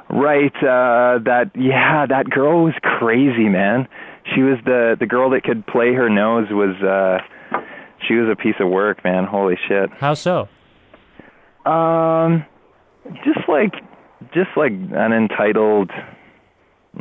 Right. 0.09 0.55
Uh, 0.57 1.19
that 1.24 1.51
yeah, 1.55 2.05
that 2.05 2.30
girl 2.30 2.63
was 2.63 2.74
crazy, 2.82 3.49
man. 3.49 3.88
She 4.34 4.41
was 4.41 4.57
the 4.63 4.95
the 4.99 5.05
girl 5.05 5.30
that 5.32 5.43
could 5.43 5.65
play 5.67 5.93
her 5.93 6.09
nose 6.09 6.47
was 6.51 6.76
uh 6.82 7.19
she 8.07 8.15
was 8.15 8.30
a 8.32 8.36
piece 8.36 8.55
of 8.59 8.69
work, 8.69 9.03
man. 9.03 9.26
Holy 9.26 9.57
shit. 9.67 9.89
How 9.99 10.13
so? 10.13 10.47
Um 11.65 12.45
just 13.26 13.47
like 13.49 13.74
just 14.34 14.49
like 14.55 14.72
an 14.72 15.11
entitled 15.13 15.91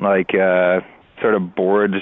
like 0.01 0.35
uh 0.35 0.81
sort 1.21 1.35
of 1.35 1.55
bored 1.55 1.95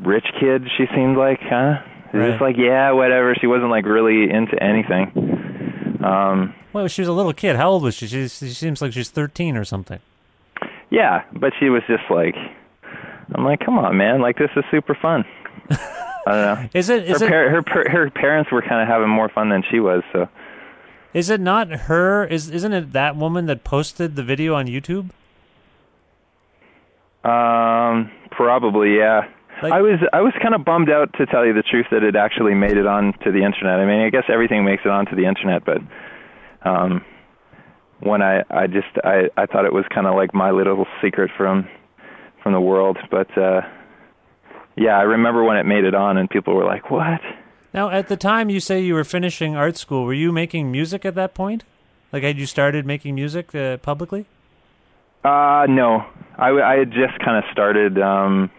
rich 0.00 0.26
kid 0.40 0.64
she 0.76 0.86
seemed 0.94 1.16
like, 1.16 1.40
huh? 1.40 1.80
Right. 2.12 2.30
Just 2.30 2.40
like, 2.40 2.56
yeah, 2.56 2.92
whatever. 2.92 3.34
She 3.40 3.46
wasn't 3.46 3.70
like 3.70 3.86
really 3.86 4.30
into 4.30 4.60
anything. 4.62 5.98
Um 6.04 6.54
Well, 6.72 6.86
she 6.88 7.02
was 7.02 7.08
a 7.08 7.12
little 7.12 7.32
kid. 7.32 7.56
How 7.56 7.70
old 7.70 7.82
was 7.82 7.94
she? 7.94 8.06
She, 8.06 8.28
she 8.28 8.50
seems 8.50 8.82
like 8.82 8.92
she's 8.92 9.10
thirteen 9.10 9.56
or 9.56 9.64
something. 9.64 10.00
Yeah, 10.90 11.24
but 11.32 11.52
she 11.58 11.70
was 11.70 11.82
just 11.88 12.04
like, 12.08 12.36
I'm 13.34 13.44
like, 13.44 13.60
come 13.60 13.78
on, 13.78 13.96
man, 13.96 14.20
like 14.20 14.38
this 14.38 14.50
is 14.54 14.64
super 14.70 14.94
fun. 14.94 15.24
I 16.26 16.32
don't 16.32 16.62
know. 16.62 16.68
Is 16.72 16.88
it 16.88 17.04
is 17.08 17.20
her, 17.20 17.58
it 17.58 17.66
par- 17.66 17.84
her 17.88 18.04
her 18.04 18.10
parents 18.10 18.50
were 18.52 18.62
kind 18.62 18.80
of 18.80 18.88
having 18.88 19.08
more 19.08 19.28
fun 19.28 19.48
than 19.48 19.62
she 19.70 19.80
was, 19.80 20.02
so 20.12 20.28
is 21.12 21.30
it 21.30 21.40
not 21.40 21.68
her? 21.70 22.24
Is 22.24 22.50
isn't 22.50 22.72
it 22.72 22.92
that 22.92 23.16
woman 23.16 23.46
that 23.46 23.64
posted 23.64 24.16
the 24.16 24.22
video 24.22 24.54
on 24.54 24.66
YouTube? 24.66 25.10
Um, 27.24 28.10
probably 28.30 28.96
yeah. 28.96 29.22
Like- 29.62 29.72
I 29.72 29.80
was 29.80 30.00
I 30.12 30.20
was 30.20 30.32
kind 30.42 30.54
of 30.54 30.64
bummed 30.64 30.90
out 30.90 31.12
to 31.14 31.26
tell 31.26 31.46
you 31.46 31.52
the 31.54 31.62
truth 31.62 31.86
that 31.90 32.02
it 32.02 32.16
actually 32.16 32.54
made 32.54 32.76
it 32.76 32.86
onto 32.86 33.32
the 33.32 33.44
internet. 33.44 33.80
I 33.80 33.86
mean, 33.86 34.00
I 34.00 34.10
guess 34.10 34.24
everything 34.28 34.64
makes 34.64 34.82
it 34.84 34.90
onto 34.90 35.14
the 35.16 35.26
internet, 35.26 35.64
but 35.64 35.78
um, 36.68 37.04
when 38.00 38.20
I 38.22 38.42
I 38.50 38.66
just 38.66 38.92
I 39.04 39.30
I 39.36 39.46
thought 39.46 39.64
it 39.64 39.72
was 39.72 39.84
kind 39.94 40.06
of 40.06 40.14
like 40.14 40.34
my 40.34 40.50
little 40.50 40.86
secret 41.02 41.30
from 41.36 41.68
from 42.42 42.52
the 42.52 42.60
world, 42.60 42.98
but 43.10 43.30
uh, 43.38 43.62
yeah, 44.76 44.98
I 44.98 45.02
remember 45.02 45.44
when 45.44 45.56
it 45.56 45.64
made 45.64 45.84
it 45.84 45.94
on 45.94 46.18
and 46.18 46.28
people 46.28 46.54
were 46.54 46.64
like, 46.64 46.90
"What?" 46.90 47.20
Now, 47.72 47.90
at 47.90 48.08
the 48.08 48.16
time 48.16 48.50
you 48.50 48.60
say 48.60 48.80
you 48.80 48.94
were 48.94 49.04
finishing 49.04 49.56
art 49.56 49.76
school, 49.76 50.04
were 50.04 50.14
you 50.14 50.30
making 50.30 50.70
music 50.70 51.04
at 51.04 51.14
that 51.16 51.34
point? 51.34 51.64
Like, 52.12 52.22
had 52.22 52.38
you 52.38 52.46
started 52.46 52.86
making 52.86 53.16
music 53.16 53.54
uh, 53.54 53.78
publicly? 53.78 54.26
Uh, 55.24 55.66
no. 55.68 56.04
I 56.36 56.76
had 56.78 56.90
just 56.90 57.18
kind 57.24 57.38
of 57.38 57.44
started. 57.52 57.98
Um, 57.98 58.50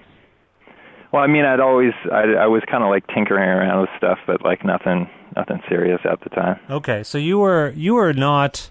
well, 1.11 1.23
I 1.23 1.27
mean, 1.27 1.45
I'd 1.45 1.59
always, 1.59 1.93
I, 2.11 2.23
I 2.33 2.47
was 2.47 2.63
kind 2.69 2.83
of 2.83 2.89
like 2.89 3.05
tinkering 3.07 3.47
around 3.47 3.81
with 3.81 3.89
stuff, 3.97 4.19
but 4.25 4.43
like 4.43 4.65
nothing, 4.65 5.09
nothing 5.35 5.61
serious 5.69 6.01
at 6.03 6.21
the 6.21 6.29
time. 6.29 6.59
Okay, 6.69 7.03
so 7.03 7.17
you 7.17 7.39
were 7.39 7.73
you 7.75 7.95
were 7.95 8.13
not 8.13 8.69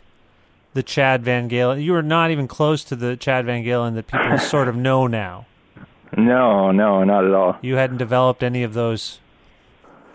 the 0.75 0.83
Chad 0.83 1.23
VanGaalen. 1.23 1.83
You 1.83 1.93
were 1.93 2.03
not 2.03 2.31
even 2.31 2.49
close 2.49 2.85
to 2.85 2.97
the 2.97 3.17
Chad 3.17 3.47
VanGaalen 3.47 3.95
that 3.95 4.07
people 4.09 4.39
sort 4.51 4.69
of 4.69 4.77
know 4.77 5.07
now. 5.07 5.47
No, 6.17 6.71
no, 6.71 7.03
not 7.05 7.25
at 7.25 7.33
all. 7.33 7.59
You 7.63 7.77
hadn't 7.77 7.97
developed 7.97 8.43
any 8.43 8.63
of 8.63 8.75
those 8.75 9.21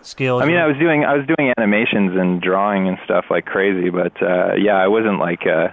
skills. 0.02 0.42
I 0.42 0.46
mean, 0.46 0.56
I 0.56 0.66
was 0.66 0.76
doing, 0.78 1.04
I 1.04 1.14
was 1.14 1.26
doing 1.26 1.52
animations 1.58 2.16
and 2.16 2.40
drawing 2.40 2.88
and 2.88 2.98
stuff 3.04 3.26
like 3.28 3.44
crazy, 3.44 3.90
but 3.90 4.12
uh, 4.22 4.54
yeah, 4.54 4.76
I 4.76 4.88
wasn't 4.88 5.18
like 5.18 5.46
uh, 5.46 5.68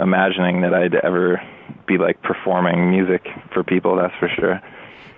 imagining 0.00 0.62
that 0.62 0.74
I'd 0.74 0.94
ever 0.94 1.40
be 1.86 1.98
like 1.98 2.20
performing 2.22 2.90
music 2.90 3.26
for 3.52 3.62
people. 3.62 3.96
That's 3.96 4.14
for 4.18 4.28
sure. 4.28 4.60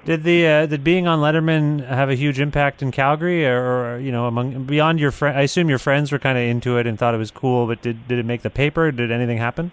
Did 0.04 0.22
the 0.22 0.46
uh, 0.46 0.66
did 0.66 0.84
being 0.84 1.06
on 1.06 1.20
Letterman 1.20 1.86
have 1.86 2.10
a 2.10 2.14
huge 2.14 2.38
impact 2.38 2.82
in 2.82 2.90
Calgary, 2.90 3.46
or, 3.46 3.94
or 3.94 3.98
you 3.98 4.12
know, 4.12 4.26
among 4.26 4.64
beyond 4.64 5.00
your 5.00 5.10
friend? 5.10 5.38
I 5.38 5.42
assume 5.42 5.70
your 5.70 5.78
friends 5.78 6.12
were 6.12 6.18
kind 6.18 6.36
of 6.36 6.44
into 6.44 6.76
it 6.76 6.86
and 6.86 6.98
thought 6.98 7.14
it 7.14 7.18
was 7.18 7.30
cool, 7.30 7.66
but 7.66 7.80
did 7.80 8.06
did 8.06 8.18
it 8.18 8.26
make 8.26 8.42
the 8.42 8.50
paper? 8.50 8.92
Did 8.92 9.10
anything 9.10 9.38
happen? 9.38 9.72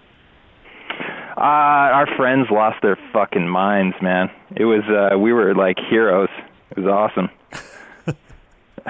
Uh, 1.35 1.39
our 1.41 2.07
friends 2.15 2.47
lost 2.49 2.81
their 2.81 2.97
fucking 3.11 3.47
minds, 3.47 3.95
man. 4.01 4.29
It 4.55 4.65
was 4.65 4.83
uh, 4.87 5.17
we 5.17 5.33
were 5.33 5.53
like 5.53 5.77
heroes. 5.89 6.29
It 6.69 6.77
was 6.77 6.85
awesome. 6.85 7.29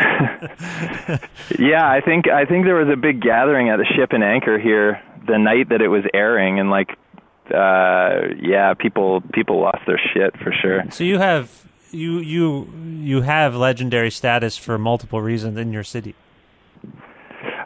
yeah, 1.59 1.89
I 1.89 2.01
think 2.05 2.29
I 2.29 2.45
think 2.45 2.65
there 2.65 2.75
was 2.75 2.87
a 2.91 2.95
big 2.95 3.19
gathering 3.21 3.69
at 3.69 3.77
the 3.77 3.85
Ship 3.85 4.09
and 4.11 4.23
Anchor 4.23 4.59
here 4.59 5.01
the 5.27 5.37
night 5.37 5.69
that 5.69 5.81
it 5.81 5.87
was 5.87 6.03
airing, 6.13 6.59
and 6.59 6.69
like, 6.69 6.89
uh, 7.53 8.33
yeah, 8.41 8.73
people 8.73 9.21
people 9.33 9.59
lost 9.61 9.79
their 9.87 9.99
shit 10.13 10.35
for 10.37 10.51
sure. 10.61 10.83
So 10.89 11.03
you 11.03 11.17
have 11.19 11.65
you 11.91 12.19
you 12.19 12.71
you 12.99 13.21
have 13.21 13.55
legendary 13.55 14.11
status 14.11 14.57
for 14.57 14.77
multiple 14.77 15.21
reasons 15.21 15.57
in 15.57 15.71
your 15.73 15.83
city. 15.83 16.15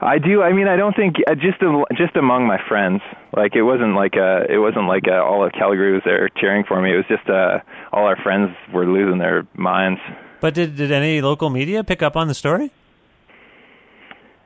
I 0.02 0.20
do. 0.20 0.42
I 0.44 0.52
mean, 0.54 0.68
I 0.68 0.76
don't 0.76 0.96
think 0.96 1.16
uh, 1.28 1.36
just 1.36 1.60
just 1.98 2.16
among 2.16 2.46
my 2.48 2.60
friends. 2.68 3.02
Like 3.36 3.56
it 3.56 3.64
wasn't 3.64 3.96
like 3.96 4.14
a 4.16 4.46
it 4.50 4.58
wasn't 4.58 4.88
like 4.88 5.04
a, 5.08 5.18
all 5.18 5.46
of 5.46 5.52
Calgary 5.54 5.94
was 5.94 6.02
there 6.06 6.30
cheering 6.38 6.64
for 6.68 6.82
me. 6.82 6.94
It 6.94 6.98
was 6.98 7.06
just 7.08 7.30
uh, 7.30 7.60
all 7.92 8.06
our 8.06 8.18
friends 8.22 8.52
were 8.74 8.86
losing 8.86 9.18
their 9.20 9.48
minds. 9.56 10.00
But 10.42 10.54
did 10.54 10.76
did 10.76 10.92
any 10.92 11.22
local 11.22 11.50
media 11.50 11.84
pick 11.84 12.04
up 12.04 12.16
on 12.16 12.28
the 12.28 12.34
story? 12.36 12.72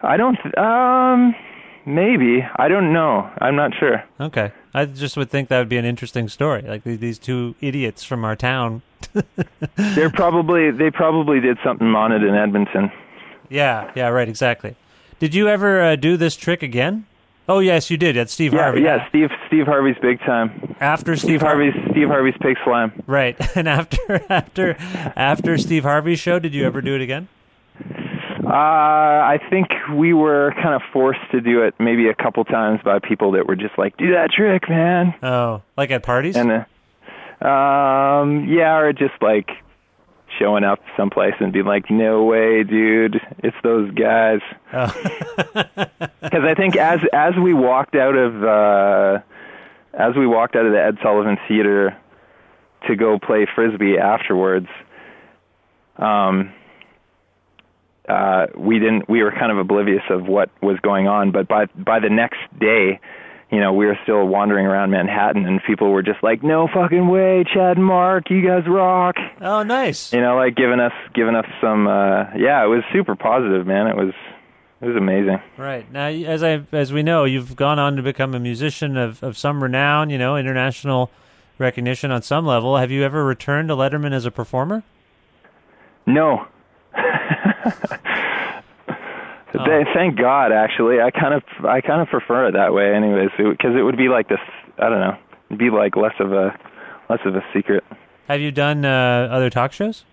I 0.01 0.15
don't. 0.17 0.37
th- 0.41 0.55
Um, 0.55 1.35
maybe. 1.93 2.45
I 2.55 2.67
don't 2.67 2.93
know. 2.93 3.29
I'm 3.39 3.55
not 3.55 3.71
sure. 3.79 4.03
Okay, 4.19 4.51
I 4.73 4.85
just 4.85 5.17
would 5.17 5.29
think 5.29 5.49
that 5.49 5.59
would 5.59 5.69
be 5.69 5.77
an 5.77 5.85
interesting 5.85 6.29
story. 6.29 6.61
Like 6.61 6.83
these, 6.83 6.99
these 6.99 7.19
two 7.19 7.55
idiots 7.61 8.03
from 8.03 8.23
our 8.23 8.35
town. 8.35 8.81
They're 9.75 10.09
probably 10.09 10.71
they 10.71 10.91
probably 10.91 11.39
did 11.39 11.57
something 11.63 11.87
on 11.95 12.11
it 12.11 12.23
in 12.23 12.35
Edmonton. 12.35 12.91
Yeah, 13.49 13.91
yeah, 13.95 14.07
right, 14.09 14.29
exactly. 14.29 14.75
Did 15.19 15.33
you 15.33 15.47
ever 15.49 15.81
uh, 15.81 15.95
do 15.95 16.15
this 16.17 16.35
trick 16.35 16.61
again? 16.63 17.05
Oh 17.47 17.59
yes, 17.59 17.89
you 17.89 17.97
did. 17.97 18.15
At 18.15 18.29
Steve 18.29 18.53
Yeah, 18.53 18.61
Harvey. 18.63 18.81
yeah. 18.81 19.09
Steve 19.09 19.29
Steve 19.47 19.65
Harvey's 19.65 19.95
big 20.01 20.19
time. 20.19 20.75
After 20.79 21.15
Steve, 21.15 21.29
Steve 21.29 21.41
Harvey's 21.41 21.73
Steve 21.91 22.07
Harvey's 22.07 22.35
pig 22.39 22.57
slam. 22.63 22.91
Right, 23.07 23.35
and 23.57 23.67
after 23.67 24.23
after 24.29 24.75
after 25.15 25.57
Steve 25.57 25.83
Harvey's 25.83 26.19
show, 26.19 26.37
did 26.39 26.53
you 26.53 26.65
ever 26.65 26.81
do 26.81 26.93
it 26.93 27.01
again? 27.01 27.27
Uh, 28.49 28.51
I 28.51 29.39
think 29.51 29.67
we 29.93 30.11
were 30.13 30.53
kind 30.55 30.73
of 30.73 30.81
forced 30.91 31.19
to 31.31 31.39
do 31.39 31.61
it 31.61 31.75
maybe 31.79 32.07
a 32.09 32.15
couple 32.15 32.43
times 32.45 32.79
by 32.83 32.97
people 32.97 33.33
that 33.33 33.45
were 33.47 33.55
just 33.55 33.77
like, 33.77 33.95
"Do 33.97 34.13
that 34.13 34.31
trick, 34.31 34.67
man." 34.67 35.13
Oh, 35.21 35.61
like 35.77 35.91
at 35.91 36.01
parties? 36.01 36.35
And 36.35 36.51
uh, 36.51 37.47
um, 37.47 38.47
yeah, 38.49 38.77
or 38.77 38.91
just 38.91 39.21
like 39.21 39.51
showing 40.39 40.63
up 40.63 40.79
someplace 40.97 41.35
and 41.39 41.53
being 41.53 41.65
like, 41.65 41.91
"No 41.91 42.23
way, 42.23 42.63
dude, 42.63 43.21
it's 43.37 43.57
those 43.63 43.91
guys." 43.91 44.39
Oh. 44.73 45.85
Because 46.21 46.43
I 46.43 46.53
think 46.53 46.75
as 46.75 46.99
as 47.11 47.33
we 47.35 47.53
walked 47.53 47.95
out 47.95 48.15
of 48.15 48.43
uh, 48.43 49.19
as 49.93 50.15
we 50.15 50.27
walked 50.27 50.55
out 50.55 50.65
of 50.65 50.73
the 50.73 50.81
Ed 50.81 50.97
Sullivan 51.01 51.37
Theater 51.47 51.97
to 52.87 52.95
go 52.95 53.17
play 53.17 53.47
frisbee 53.55 53.97
afterwards, 53.97 54.67
um, 55.97 56.53
uh, 58.09 58.47
we 58.57 58.79
didn't. 58.79 59.07
We 59.09 59.21
were 59.23 59.31
kind 59.31 59.51
of 59.51 59.57
oblivious 59.57 60.03
of 60.09 60.25
what 60.27 60.49
was 60.61 60.79
going 60.81 61.07
on. 61.07 61.31
But 61.31 61.47
by 61.47 61.65
by 61.77 61.99
the 61.99 62.09
next 62.09 62.39
day, 62.59 62.99
you 63.51 63.59
know, 63.59 63.73
we 63.73 63.85
were 63.85 63.97
still 64.03 64.25
wandering 64.25 64.65
around 64.65 64.91
Manhattan, 64.91 65.45
and 65.45 65.61
people 65.65 65.91
were 65.91 66.01
just 66.03 66.21
like, 66.23 66.43
"No 66.43 66.67
fucking 66.67 67.07
way, 67.07 67.43
Chad 67.53 67.77
and 67.77 67.85
Mark, 67.85 68.29
you 68.29 68.45
guys 68.45 68.63
rock." 68.67 69.15
Oh, 69.41 69.63
nice. 69.63 70.11
You 70.13 70.21
know, 70.21 70.35
like 70.35 70.55
giving 70.55 70.79
us 70.79 70.93
giving 71.13 71.35
us 71.35 71.45
some. 71.61 71.87
uh 71.87 72.25
Yeah, 72.35 72.63
it 72.63 72.67
was 72.67 72.83
super 72.91 73.15
positive, 73.15 73.65
man. 73.67 73.87
It 73.87 73.95
was 73.95 74.13
it 74.81 74.85
was 74.87 74.95
amazing. 74.95 75.41
Right 75.57 75.91
now, 75.91 76.07
as 76.07 76.43
I 76.43 76.61
as 76.71 76.91
we 76.93 77.03
know, 77.03 77.25
you've 77.25 77.55
gone 77.55 77.79
on 77.79 77.95
to 77.95 78.01
become 78.01 78.33
a 78.33 78.39
musician 78.39 78.97
of 78.97 79.21
of 79.23 79.37
some 79.37 79.61
renown. 79.61 80.09
You 80.09 80.17
know, 80.17 80.35
international 80.35 81.11
recognition 81.57 82.09
on 82.11 82.21
some 82.21 82.45
level. 82.45 82.77
Have 82.77 82.89
you 82.89 83.03
ever 83.03 83.23
returned 83.25 83.69
to 83.69 83.75
Letterman 83.75 84.13
as 84.13 84.25
a 84.25 84.31
performer? 84.31 84.83
No. 86.05 86.47
Th- 89.51 89.87
Thank 89.93 90.17
God, 90.17 90.51
actually. 90.51 91.01
I 91.01 91.09
kind 91.11 91.33
of 91.33 91.43
I 91.65 91.81
kind 91.81 92.01
of 92.01 92.07
prefer 92.07 92.47
it 92.47 92.53
that 92.53 92.73
way, 92.73 92.93
anyways, 92.93 93.29
because 93.37 93.75
it 93.75 93.81
would 93.81 93.97
be 93.97 94.07
like 94.07 94.29
this. 94.29 94.39
I 94.77 94.89
don't 94.89 94.99
know. 94.99 95.17
It'd 95.47 95.57
be 95.59 95.69
like 95.71 95.95
less 95.95 96.13
of 96.19 96.31
a 96.31 96.55
less 97.09 97.19
of 97.25 97.35
a 97.35 97.41
secret. 97.53 97.83
Have 98.27 98.39
you 98.41 98.51
done 98.51 98.85
uh, 98.85 99.27
other 99.31 99.49
talk 99.49 99.73
shows? 99.73 100.05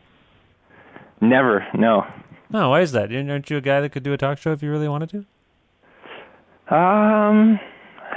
Never. 1.21 1.67
No. 1.75 2.07
No, 2.49 2.71
why 2.71 2.81
is 2.81 2.93
that? 2.93 3.13
Aren't 3.13 3.51
you 3.51 3.57
a 3.59 3.61
guy 3.61 3.81
that 3.81 3.91
could 3.93 4.03
do 4.03 4.13
a 4.13 4.17
talk 4.17 4.39
show 4.39 4.53
if 4.53 4.63
you 4.63 4.71
really 4.71 4.89
wanted 4.89 5.11
to? 5.11 6.75
Um. 6.75 7.61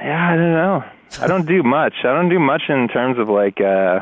Yeah, 0.01 0.29
I 0.31 0.35
don't 0.35 0.53
know. 0.53 0.83
I 1.21 1.27
don't 1.27 1.45
do 1.45 1.61
much. 1.77 1.93
I 2.03 2.13
don't 2.13 2.29
do 2.29 2.39
much 2.39 2.63
in 2.69 2.87
terms 2.87 3.19
of 3.19 3.27
like, 3.27 3.59
uh, 3.59 3.99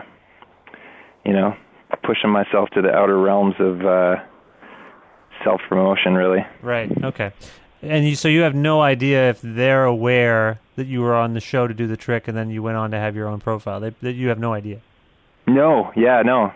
you 1.26 1.34
know, 1.34 1.56
pushing 2.04 2.30
myself 2.30 2.70
to 2.72 2.82
the 2.82 2.92
outer 2.94 3.18
realms 3.18 3.56
of 3.60 3.82
uh, 3.86 4.16
self 5.48 5.62
promotion. 5.70 6.14
Really. 6.14 6.46
Right. 6.62 6.92
Okay. 7.04 7.32
And 7.82 8.08
you, 8.08 8.16
so 8.16 8.28
you 8.28 8.42
have 8.42 8.56
no 8.56 8.82
idea 8.82 9.30
if 9.30 9.40
they're 9.42 9.86
aware 9.86 10.60
that 10.76 10.88
you 10.88 11.02
were 11.02 11.14
on 11.14 11.34
the 11.34 11.40
show 11.40 11.68
to 11.68 11.74
do 11.74 11.88
the 11.88 11.98
trick, 11.98 12.28
and 12.28 12.36
then 12.36 12.50
you 12.50 12.64
went 12.64 12.76
on 12.76 12.92
to 12.92 12.98
have 12.98 13.16
your 13.16 13.28
own 13.28 13.40
profile. 13.40 13.80
They, 13.80 13.92
that 14.02 14.14
you 14.14 14.30
have 14.30 14.40
no 14.40 14.54
idea. 14.54 14.82
No. 15.46 15.92
Yeah. 15.96 16.22
No. 16.24 16.54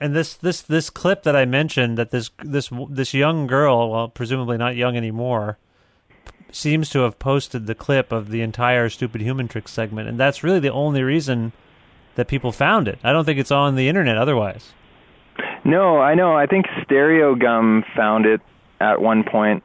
And 0.00 0.14
this 0.14 0.34
this 0.34 0.60
this 0.60 0.90
clip 0.90 1.22
that 1.22 1.36
I 1.36 1.44
mentioned 1.44 1.96
that 1.98 2.10
this 2.10 2.30
this 2.42 2.70
this 2.90 3.14
young 3.14 3.46
girl, 3.46 3.90
well, 3.90 4.08
presumably 4.08 4.58
not 4.58 4.76
young 4.76 4.96
anymore, 4.96 5.56
seems 6.50 6.90
to 6.90 7.00
have 7.00 7.18
posted 7.18 7.66
the 7.66 7.74
clip 7.74 8.12
of 8.12 8.30
the 8.30 8.42
entire 8.42 8.88
stupid 8.88 9.20
human 9.20 9.46
trick 9.46 9.68
segment, 9.68 10.08
and 10.08 10.18
that's 10.18 10.42
really 10.42 10.60
the 10.60 10.72
only 10.72 11.02
reason 11.02 11.52
that 12.16 12.28
people 12.28 12.52
found 12.52 12.88
it. 12.88 12.98
I 13.02 13.12
don't 13.12 13.24
think 13.24 13.38
it's 13.38 13.50
on 13.50 13.76
the 13.76 13.88
internet 13.88 14.18
otherwise. 14.18 14.72
No, 15.64 15.98
I 15.98 16.14
know. 16.14 16.36
I 16.36 16.46
think 16.46 16.66
Stereogum 16.86 17.84
found 17.96 18.26
it 18.26 18.40
at 18.80 19.00
one 19.00 19.24
point, 19.24 19.62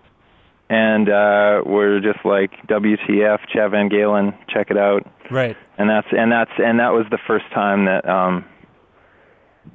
and 0.70 1.10
uh, 1.10 1.62
we're 1.66 2.00
just 2.00 2.24
like, 2.24 2.52
"WTF, 2.68 3.40
Chad 3.52 3.72
VanGaalen, 3.72 4.34
check 4.48 4.72
it 4.72 4.78
out." 4.78 5.06
Right. 5.30 5.58
And 5.78 5.90
that's 5.90 6.08
and 6.12 6.32
that's 6.32 6.52
and 6.58 6.80
that 6.80 6.94
was 6.94 7.06
the 7.12 7.20
first 7.28 7.46
time 7.54 7.86
that 7.86 8.08
um 8.08 8.46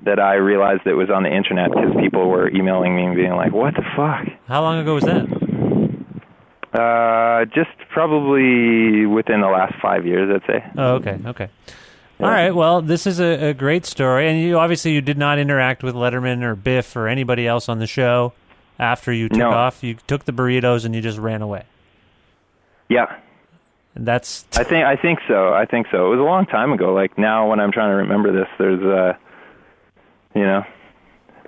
that 0.04 0.18
I 0.18 0.34
realized 0.34 0.86
it 0.86 0.94
was 0.94 1.10
on 1.10 1.22
the 1.22 1.34
internet 1.34 1.70
because 1.70 1.94
people 2.00 2.28
were 2.28 2.48
emailing 2.48 2.96
me 2.96 3.04
and 3.04 3.14
being 3.14 3.32
like, 3.32 3.52
"What 3.52 3.74
the 3.74 3.84
fuck?" 3.96 4.26
How 4.48 4.62
long 4.62 4.78
ago 4.78 4.94
was 4.94 5.04
that? 5.04 5.26
Uh, 6.74 7.44
just 7.54 7.70
probably 7.90 9.06
within 9.06 9.40
the 9.40 9.46
last 9.46 9.74
five 9.80 10.04
years, 10.04 10.28
I'd 10.34 10.46
say. 10.52 10.64
Oh, 10.76 10.94
okay, 10.94 11.20
okay. 11.24 11.48
All 12.20 12.30
right. 12.30 12.54
Well, 12.54 12.80
this 12.80 13.06
is 13.06 13.18
a, 13.20 13.48
a 13.50 13.54
great 13.54 13.84
story, 13.84 14.28
and 14.28 14.40
you 14.40 14.58
obviously 14.58 14.92
you 14.92 15.00
did 15.00 15.18
not 15.18 15.38
interact 15.38 15.82
with 15.82 15.94
Letterman 15.94 16.42
or 16.42 16.54
Biff 16.54 16.94
or 16.96 17.08
anybody 17.08 17.46
else 17.46 17.68
on 17.68 17.80
the 17.80 17.86
show 17.86 18.32
after 18.78 19.12
you 19.12 19.28
took 19.28 19.38
No. 19.38 19.50
off. 19.50 19.82
You 19.82 19.94
took 20.06 20.24
the 20.24 20.32
burritos 20.32 20.84
and 20.84 20.94
you 20.94 21.00
just 21.00 21.18
ran 21.18 21.42
away. 21.42 21.64
Yeah, 22.88 23.16
And 23.94 24.06
that's 24.06 24.44
I 24.56 24.62
think 24.64 24.84
I 24.86 24.94
think 24.96 25.18
so. 25.26 25.52
I 25.54 25.64
think 25.66 25.86
so. 25.90 26.06
It 26.06 26.10
was 26.10 26.20
a 26.20 26.22
long 26.24 26.46
time 26.46 26.72
ago. 26.72 26.92
Like 26.94 27.16
now, 27.18 27.48
when 27.48 27.60
I'm 27.60 27.72
trying 27.72 27.90
to 27.90 27.96
remember 27.96 28.32
this, 28.32 28.48
there's 28.58 28.82
uh, 28.82 29.14
you 30.34 30.42
know, 30.42 30.64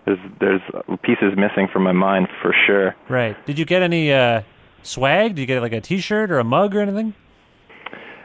there's 0.05 0.19
there's 0.41 0.61
pieces 1.03 1.35
missing 1.37 1.69
from 1.73 1.83
my 1.85 1.93
mind 1.93 2.29
for 2.43 2.55
sure. 2.67 2.95
right. 3.09 3.37
Did 3.47 3.59
you 3.59 3.65
get 3.65 3.83
any 3.83 4.13
uh, 4.13 4.43
swag? 4.83 5.35
Did 5.37 5.43
you 5.43 5.47
get 5.47 5.61
like 5.63 5.73
a 5.73 5.81
T-shirt 5.81 6.31
or 6.31 6.39
a 6.39 6.45
mug 6.45 6.75
or 6.75 6.81
anything? 6.81 7.15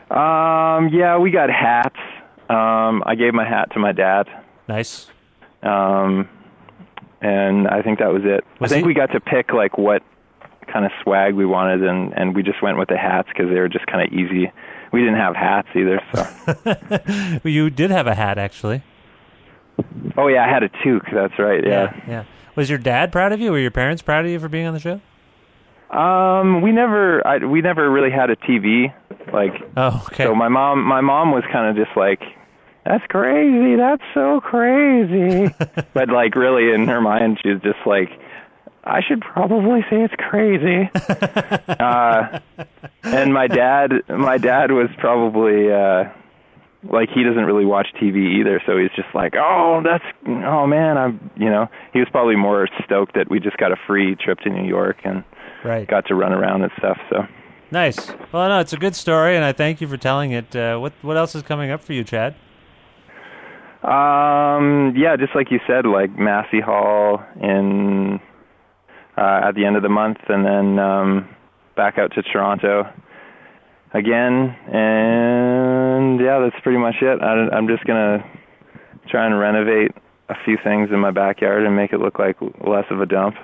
Um, 0.09 0.89
yeah, 0.89 1.17
we 1.17 1.31
got 1.31 1.49
hats. 1.49 1.95
Um, 2.53 3.03
I 3.05 3.15
gave 3.15 3.33
my 3.33 3.47
hat 3.47 3.71
to 3.73 3.79
my 3.79 3.91
dad. 3.91 4.27
Nice. 4.67 5.07
Um, 5.63 6.27
and 7.21 7.67
I 7.67 7.81
think 7.81 7.99
that 7.99 8.11
was 8.11 8.23
it. 8.25 8.43
Was 8.59 8.71
I 8.71 8.75
think 8.75 8.87
we 8.87 8.93
got 8.93 9.11
to 9.11 9.19
pick 9.19 9.53
like 9.53 9.77
what 9.77 10.01
kind 10.71 10.85
of 10.85 10.91
swag 11.03 11.35
we 11.35 11.45
wanted, 11.45 11.83
and 11.83 12.13
and 12.17 12.35
we 12.35 12.43
just 12.43 12.61
went 12.61 12.77
with 12.77 12.89
the 12.89 12.97
hats 12.97 13.27
because 13.29 13.49
they 13.49 13.59
were 13.59 13.69
just 13.69 13.85
kind 13.87 14.07
of 14.07 14.13
easy. 14.13 14.51
We 14.91 14.99
didn't 15.01 15.17
have 15.19 15.35
hats 15.35 15.67
either, 15.75 16.01
so. 16.13 17.39
Well, 17.43 17.53
you 17.53 17.69
did 17.69 17.91
have 17.91 18.07
a 18.07 18.15
hat 18.15 18.37
actually. 18.37 18.83
oh 20.17 20.27
yeah, 20.27 20.45
I 20.45 20.49
had 20.49 20.63
a 20.63 20.69
toque. 20.83 21.09
That's 21.13 21.37
right. 21.39 21.65
Yeah. 21.65 21.93
Yeah. 22.07 22.23
Was 22.55 22.69
your 22.69 22.79
dad 22.79 23.11
proud 23.11 23.31
of 23.31 23.39
you? 23.39 23.51
Were 23.51 23.59
your 23.59 23.71
parents 23.71 24.01
proud 24.01 24.25
of 24.25 24.31
you 24.31 24.39
for 24.39 24.49
being 24.49 24.65
on 24.67 24.73
the 24.73 24.79
show? 24.79 24.99
Um, 25.97 26.61
we 26.61 26.71
never, 26.71 27.25
I, 27.25 27.37
we 27.45 27.61
never 27.61 27.89
really 27.89 28.11
had 28.11 28.29
a 28.29 28.35
TV. 28.37 28.93
Like, 29.33 29.53
Oh, 29.77 30.03
okay. 30.07 30.23
so 30.25 30.33
my 30.35 30.47
mom, 30.47 30.83
my 30.83 31.01
mom 31.01 31.31
was 31.31 31.43
kind 31.51 31.69
of 31.69 31.75
just 31.85 31.95
like, 31.97 32.21
"That's 32.85 33.05
crazy. 33.07 33.75
That's 33.75 34.03
so 34.13 34.41
crazy." 34.41 35.53
but 35.93 36.09
like, 36.09 36.35
really, 36.35 36.71
in 36.73 36.87
her 36.87 37.01
mind, 37.01 37.39
she's 37.43 37.61
just 37.61 37.79
like, 37.85 38.09
"I 38.83 39.01
should 39.01 39.21
probably 39.21 39.81
say 39.89 40.01
it's 40.03 40.13
crazy." 40.17 40.89
uh, 41.79 42.39
and 43.03 43.33
my 43.33 43.47
dad, 43.47 43.91
my 44.09 44.37
dad 44.37 44.71
was 44.71 44.89
probably, 44.97 45.71
uh, 45.71 46.05
like 46.89 47.09
he 47.09 47.23
doesn't 47.23 47.45
really 47.45 47.65
watch 47.65 47.87
TV 48.01 48.39
either, 48.39 48.61
so 48.65 48.77
he's 48.77 48.91
just 48.95 49.13
like, 49.13 49.33
"Oh, 49.35 49.81
that's 49.83 50.03
oh 50.27 50.65
man, 50.67 50.97
I'm 50.97 51.31
you 51.35 51.49
know." 51.49 51.67
He 51.93 51.99
was 51.99 52.07
probably 52.11 52.35
more 52.35 52.67
stoked 52.85 53.15
that 53.15 53.29
we 53.29 53.39
just 53.39 53.57
got 53.57 53.71
a 53.71 53.77
free 53.87 54.15
trip 54.15 54.39
to 54.39 54.49
New 54.49 54.67
York 54.67 54.97
and 55.03 55.23
Right. 55.63 55.87
got 55.87 56.07
to 56.07 56.15
run 56.15 56.33
around 56.33 56.63
and 56.63 56.71
stuff. 56.79 56.97
So 57.09 57.27
Nice. 57.69 58.11
Well, 58.33 58.49
no, 58.49 58.59
it's 58.59 58.73
a 58.73 58.77
good 58.77 58.95
story, 58.95 59.35
and 59.35 59.45
I 59.45 59.53
thank 59.53 59.79
you 59.79 59.87
for 59.87 59.95
telling 59.95 60.31
it. 60.31 60.55
Uh, 60.55 60.77
what 60.79 60.93
what 61.01 61.17
else 61.17 61.35
is 61.35 61.43
coming 61.43 61.71
up 61.71 61.81
for 61.81 61.93
you, 61.93 62.03
Chad? 62.03 62.35
Um, 63.83 64.93
yeah, 64.95 65.15
just 65.17 65.35
like 65.35 65.49
you 65.51 65.59
said, 65.67 65.85
like 65.85 66.17
Massey 66.17 66.59
Hall 66.61 67.23
in 67.41 68.19
uh, 69.17 69.41
at 69.47 69.55
the 69.55 69.65
end 69.65 69.75
of 69.75 69.83
the 69.83 69.89
month, 69.89 70.17
and 70.29 70.45
then 70.45 70.79
um, 70.79 71.29
back 71.75 71.97
out 71.97 72.11
to 72.13 72.21
Toronto 72.21 72.83
again, 73.93 74.55
and 74.71 76.19
yeah, 76.21 76.39
that's 76.39 76.61
pretty 76.63 76.77
much 76.77 76.95
it. 77.01 77.21
I, 77.21 77.49
I'm 77.55 77.67
just 77.67 77.83
gonna 77.85 78.23
try 79.09 79.25
and 79.25 79.37
renovate 79.39 79.91
a 80.29 80.35
few 80.45 80.57
things 80.63 80.89
in 80.93 80.99
my 80.99 81.11
backyard 81.11 81.65
and 81.65 81.75
make 81.75 81.91
it 81.91 81.99
look 81.99 82.19
like 82.19 82.37
less 82.65 82.85
of 82.91 83.01
a 83.01 83.05
dump. 83.05 83.35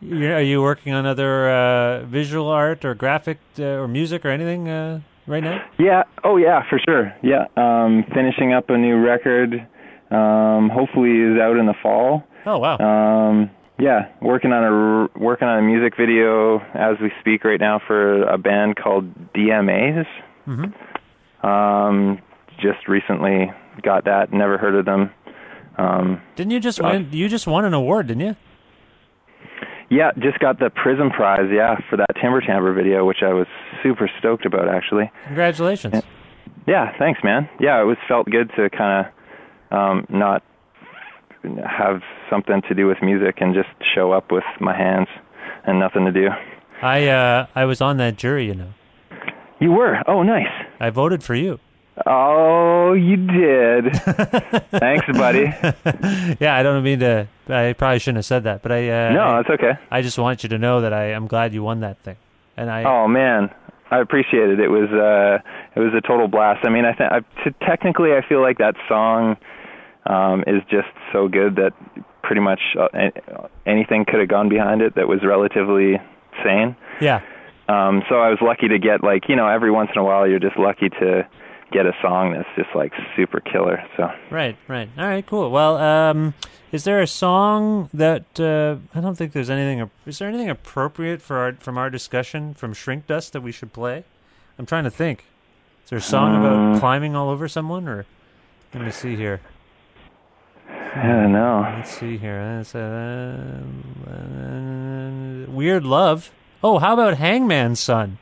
You- 0.00 0.32
Are 0.32 0.42
you 0.42 0.60
working 0.62 0.92
on 0.92 1.06
other 1.06 1.48
uh, 1.50 2.04
visual 2.04 2.48
art 2.48 2.84
or 2.84 2.94
graphic 2.94 3.38
uh, 3.58 3.62
or 3.80 3.88
music 3.88 4.24
or 4.24 4.28
anything 4.28 4.68
uh, 4.68 5.00
right 5.26 5.42
now? 5.42 5.64
Yeah. 5.78 6.02
Oh, 6.22 6.36
yeah, 6.36 6.62
for 6.68 6.78
sure. 6.78 7.12
Yeah. 7.22 7.46
Um, 7.56 8.04
finishing 8.14 8.52
up 8.52 8.68
a 8.70 8.76
new 8.76 8.98
record. 8.98 9.66
Um, 10.10 10.70
hopefully, 10.70 11.10
is 11.20 11.38
out 11.40 11.56
in 11.56 11.66
the 11.66 11.74
fall. 11.82 12.22
Oh 12.44 12.58
wow. 12.58 12.78
Um, 12.78 13.50
yeah, 13.78 14.08
working 14.22 14.52
on 14.52 14.64
a 14.64 15.18
working 15.20 15.48
on 15.48 15.58
a 15.58 15.62
music 15.62 15.94
video 15.98 16.58
as 16.74 16.96
we 17.02 17.10
speak 17.20 17.44
right 17.44 17.60
now 17.60 17.80
for 17.86 18.22
a 18.22 18.38
band 18.38 18.76
called 18.76 19.32
DMAs. 19.34 20.06
hmm 20.44 21.46
Um, 21.46 22.20
just 22.60 22.88
recently 22.88 23.50
got 23.82 24.04
that. 24.04 24.32
Never 24.32 24.56
heard 24.58 24.74
of 24.76 24.84
them. 24.86 25.10
Um, 25.76 26.22
Didn't 26.36 26.52
you 26.52 26.60
just 26.60 26.80
uh, 26.80 26.88
win? 26.90 27.08
You 27.12 27.28
just 27.28 27.46
won 27.46 27.64
an 27.66 27.74
award, 27.74 28.06
didn't 28.06 28.22
you? 28.22 28.36
yeah, 29.90 30.10
just 30.18 30.38
got 30.38 30.58
the 30.58 30.70
Prism 30.70 31.10
Prize. 31.10 31.48
Yeah, 31.52 31.76
for 31.90 31.96
that 31.96 32.06
Timber 32.20 32.40
Timbre 32.40 32.72
video, 32.72 33.04
which 33.04 33.22
I 33.22 33.32
was 33.34 33.46
super 33.82 34.10
stoked 34.18 34.46
about 34.46 34.68
actually. 34.68 35.10
Congratulations. 35.26 36.02
Yeah, 36.66 36.96
thanks, 36.98 37.20
man. 37.22 37.48
Yeah, 37.60 37.80
it 37.80 37.84
was 37.84 37.96
felt 38.08 38.26
good 38.26 38.50
to 38.56 38.70
kind 38.70 39.06
of 39.06 39.12
um, 39.70 40.06
not 40.08 40.42
have 41.64 42.02
something 42.30 42.62
to 42.68 42.74
do 42.74 42.86
with 42.86 42.98
music 43.02 43.36
and 43.40 43.54
just 43.54 43.68
show 43.94 44.12
up 44.12 44.32
with 44.32 44.44
my 44.60 44.76
hands 44.76 45.08
and 45.64 45.78
nothing 45.78 46.04
to 46.04 46.12
do. 46.12 46.28
I 46.82 47.06
uh, 47.08 47.46
I 47.54 47.64
was 47.64 47.80
on 47.80 47.96
that 47.98 48.16
jury, 48.16 48.46
you 48.46 48.54
know. 48.54 48.72
You 49.60 49.72
were? 49.72 50.02
Oh, 50.06 50.22
nice. 50.22 50.48
I 50.80 50.90
voted 50.90 51.22
for 51.22 51.34
you. 51.34 51.58
Oh, 52.06 52.92
you 52.92 53.16
did. 53.16 53.94
thanks, 54.70 55.06
buddy. 55.16 55.44
yeah, 56.40 56.54
I 56.54 56.62
don't 56.62 56.82
mean 56.82 56.98
to. 56.98 57.26
I 57.48 57.72
probably 57.72 57.98
shouldn't 58.00 58.18
have 58.18 58.26
said 58.26 58.44
that, 58.44 58.62
but 58.62 58.70
I. 58.72 58.90
Uh, 58.90 59.12
No, 59.12 59.22
I, 59.22 59.36
that's 59.42 59.50
okay. 59.50 59.72
I 59.90 60.02
just 60.02 60.18
want 60.18 60.42
you 60.42 60.50
to 60.50 60.58
know 60.58 60.82
that 60.82 60.92
I 60.92 61.12
am 61.12 61.26
glad 61.26 61.54
you 61.54 61.62
won 61.62 61.80
that 61.80 61.98
thing, 62.00 62.16
and 62.56 62.70
I. 62.70 62.84
Oh 62.84 63.08
man, 63.08 63.48
I 63.90 64.00
appreciate 64.00 64.50
it. 64.50 64.60
It 64.60 64.68
was 64.68 64.90
uh, 64.90 65.38
it 65.74 65.80
was 65.80 65.94
a 65.96 66.06
total 66.06 66.28
blast. 66.28 66.66
I 66.66 66.68
mean, 66.70 66.84
I 66.84 66.92
think 66.92 67.10
I, 67.10 67.20
t- 67.42 67.56
technically 67.66 68.12
I 68.12 68.20
feel 68.28 68.42
like 68.42 68.58
that 68.58 68.74
song 68.88 69.38
um, 70.06 70.44
is 70.46 70.62
just 70.70 70.88
so 71.12 71.28
good 71.28 71.56
that 71.56 71.72
pretty 72.22 72.40
much 72.40 72.60
uh, 72.78 72.88
anything 73.66 74.04
could 74.04 74.20
have 74.20 74.28
gone 74.28 74.48
behind 74.48 74.82
it 74.82 74.94
that 74.96 75.08
was 75.08 75.20
relatively 75.24 75.98
sane. 76.44 76.76
Yeah. 77.00 77.20
Um, 77.68 78.02
so 78.08 78.16
I 78.16 78.30
was 78.30 78.38
lucky 78.40 78.68
to 78.68 78.78
get 78.78 79.02
like 79.02 79.28
you 79.28 79.36
know 79.36 79.48
every 79.48 79.70
once 79.70 79.90
in 79.94 80.00
a 80.00 80.04
while 80.04 80.26
you're 80.28 80.38
just 80.38 80.56
lucky 80.56 80.88
to 80.88 81.26
get 81.72 81.84
a 81.84 81.92
song 82.00 82.32
that's 82.32 82.48
just 82.56 82.68
like 82.76 82.92
super 83.16 83.40
killer. 83.40 83.82
So 83.96 84.08
Right, 84.30 84.56
right. 84.68 84.88
All 84.96 85.06
right, 85.06 85.26
cool. 85.26 85.50
Well, 85.50 85.76
um, 85.78 86.34
is 86.70 86.84
there 86.84 87.00
a 87.00 87.06
song 87.08 87.90
that 87.92 88.38
uh, 88.38 88.76
I 88.96 89.00
don't 89.00 89.16
think 89.16 89.32
there's 89.32 89.50
anything? 89.50 89.90
Is 90.06 90.18
there 90.18 90.28
anything 90.28 90.48
appropriate 90.50 91.22
for 91.22 91.38
our 91.38 91.52
from 91.54 91.76
our 91.76 91.90
discussion 91.90 92.54
from 92.54 92.72
Shrink 92.72 93.06
Dust 93.06 93.32
that 93.32 93.40
we 93.40 93.50
should 93.52 93.72
play? 93.72 94.04
I'm 94.58 94.66
trying 94.66 94.84
to 94.84 94.90
think. 94.90 95.24
Is 95.84 95.90
there 95.90 95.98
a 95.98 96.02
song 96.02 96.36
about 96.36 96.56
Um, 96.56 96.80
climbing 96.80 97.14
all 97.14 97.30
over 97.30 97.46
someone, 97.48 97.86
or 97.88 98.06
let 98.74 98.84
me 98.84 98.90
see 98.90 99.16
here. 99.16 99.40
I 100.98 101.06
don't 101.08 101.32
know. 101.32 101.60
Let's 101.76 101.90
see 101.98 102.16
here. 102.16 102.58
It's, 102.60 102.74
uh, 102.74 103.60
uh, 104.08 105.50
weird 105.50 105.84
love. 105.84 106.30
Oh, 106.62 106.78
how 106.78 106.94
about 106.94 107.18
Hangman's 107.18 107.80
Son? 107.80 108.18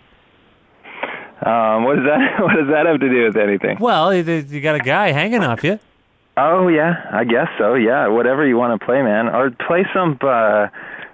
Um, 1.44 1.84
what 1.84 1.96
does 1.96 2.04
that 2.06 2.40
what 2.42 2.54
does 2.54 2.68
that 2.70 2.86
have 2.86 3.00
to 3.00 3.08
do 3.08 3.24
with 3.26 3.36
anything? 3.36 3.76
Well, 3.80 4.14
you, 4.14 4.22
you 4.22 4.60
got 4.60 4.74
a 4.76 4.80
guy 4.80 5.12
hanging 5.12 5.42
off 5.44 5.62
you. 5.62 5.78
Oh 6.36 6.68
yeah, 6.68 7.06
I 7.12 7.24
guess 7.24 7.48
so. 7.58 7.74
Yeah, 7.74 8.08
whatever 8.08 8.46
you 8.46 8.56
want 8.56 8.78
to 8.80 8.84
play, 8.84 9.02
man. 9.02 9.28
Or 9.28 9.50
play 9.50 9.84
some. 9.94 10.18
uh 10.22 10.26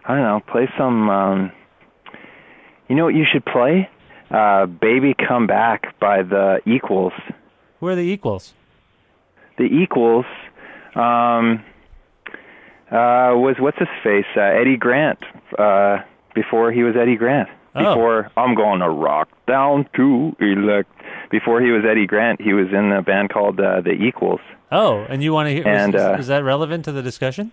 I 0.05 0.15
don't 0.15 0.23
know. 0.23 0.41
Play 0.51 0.69
some. 0.79 1.11
um 1.11 1.53
You 2.89 2.97
know 2.97 3.05
what 3.05 3.15
you 3.15 3.25
should 3.31 3.45
play? 3.45 3.91
Uh 4.31 4.67
"Baby 4.67 5.15
Come 5.15 5.47
Back" 5.47 5.99
by 5.99 6.23
the 6.23 6.61
Equals. 6.65 7.13
Who 7.81 7.87
are 7.89 7.97
the 7.97 8.03
equals? 8.11 8.55
The 9.59 9.65
Equals. 9.65 10.27
Um, 10.95 11.65
uh, 12.91 13.33
was 13.39 13.57
what's 13.59 13.79
his 13.79 13.89
face? 14.03 14.25
Uh, 14.37 14.41
Eddie 14.41 14.77
Grant. 14.77 15.19
Uh, 15.59 15.99
before 16.35 16.73
he 16.73 16.83
was 16.83 16.95
Eddie 16.97 17.17
Grant. 17.17 17.49
Oh. 17.75 17.81
Before 17.95 18.31
I'm 18.37 18.55
gonna 18.57 18.91
rock 18.91 19.29
down 19.47 19.87
to 19.97 20.35
elect. 20.41 20.91
Before 21.31 21.61
he 21.61 21.71
was 21.71 21.85
Eddie 21.89 22.07
Grant, 22.07 22.41
he 22.41 22.53
was 22.53 22.69
in 22.73 22.91
a 22.93 23.03
band 23.03 23.31
called 23.31 23.61
uh, 23.61 23.81
the 23.81 23.93
Equals. 23.93 24.41
Oh, 24.73 24.99
and 25.09 25.23
you 25.23 25.33
want 25.33 25.49
to 25.49 25.53
hear? 25.55 25.67
And, 25.69 25.95
is, 25.95 26.01
uh, 26.01 26.17
is 26.19 26.27
that 26.29 26.43
relevant 26.43 26.85
to 26.87 26.93
the 26.93 27.03
discussion? 27.03 27.53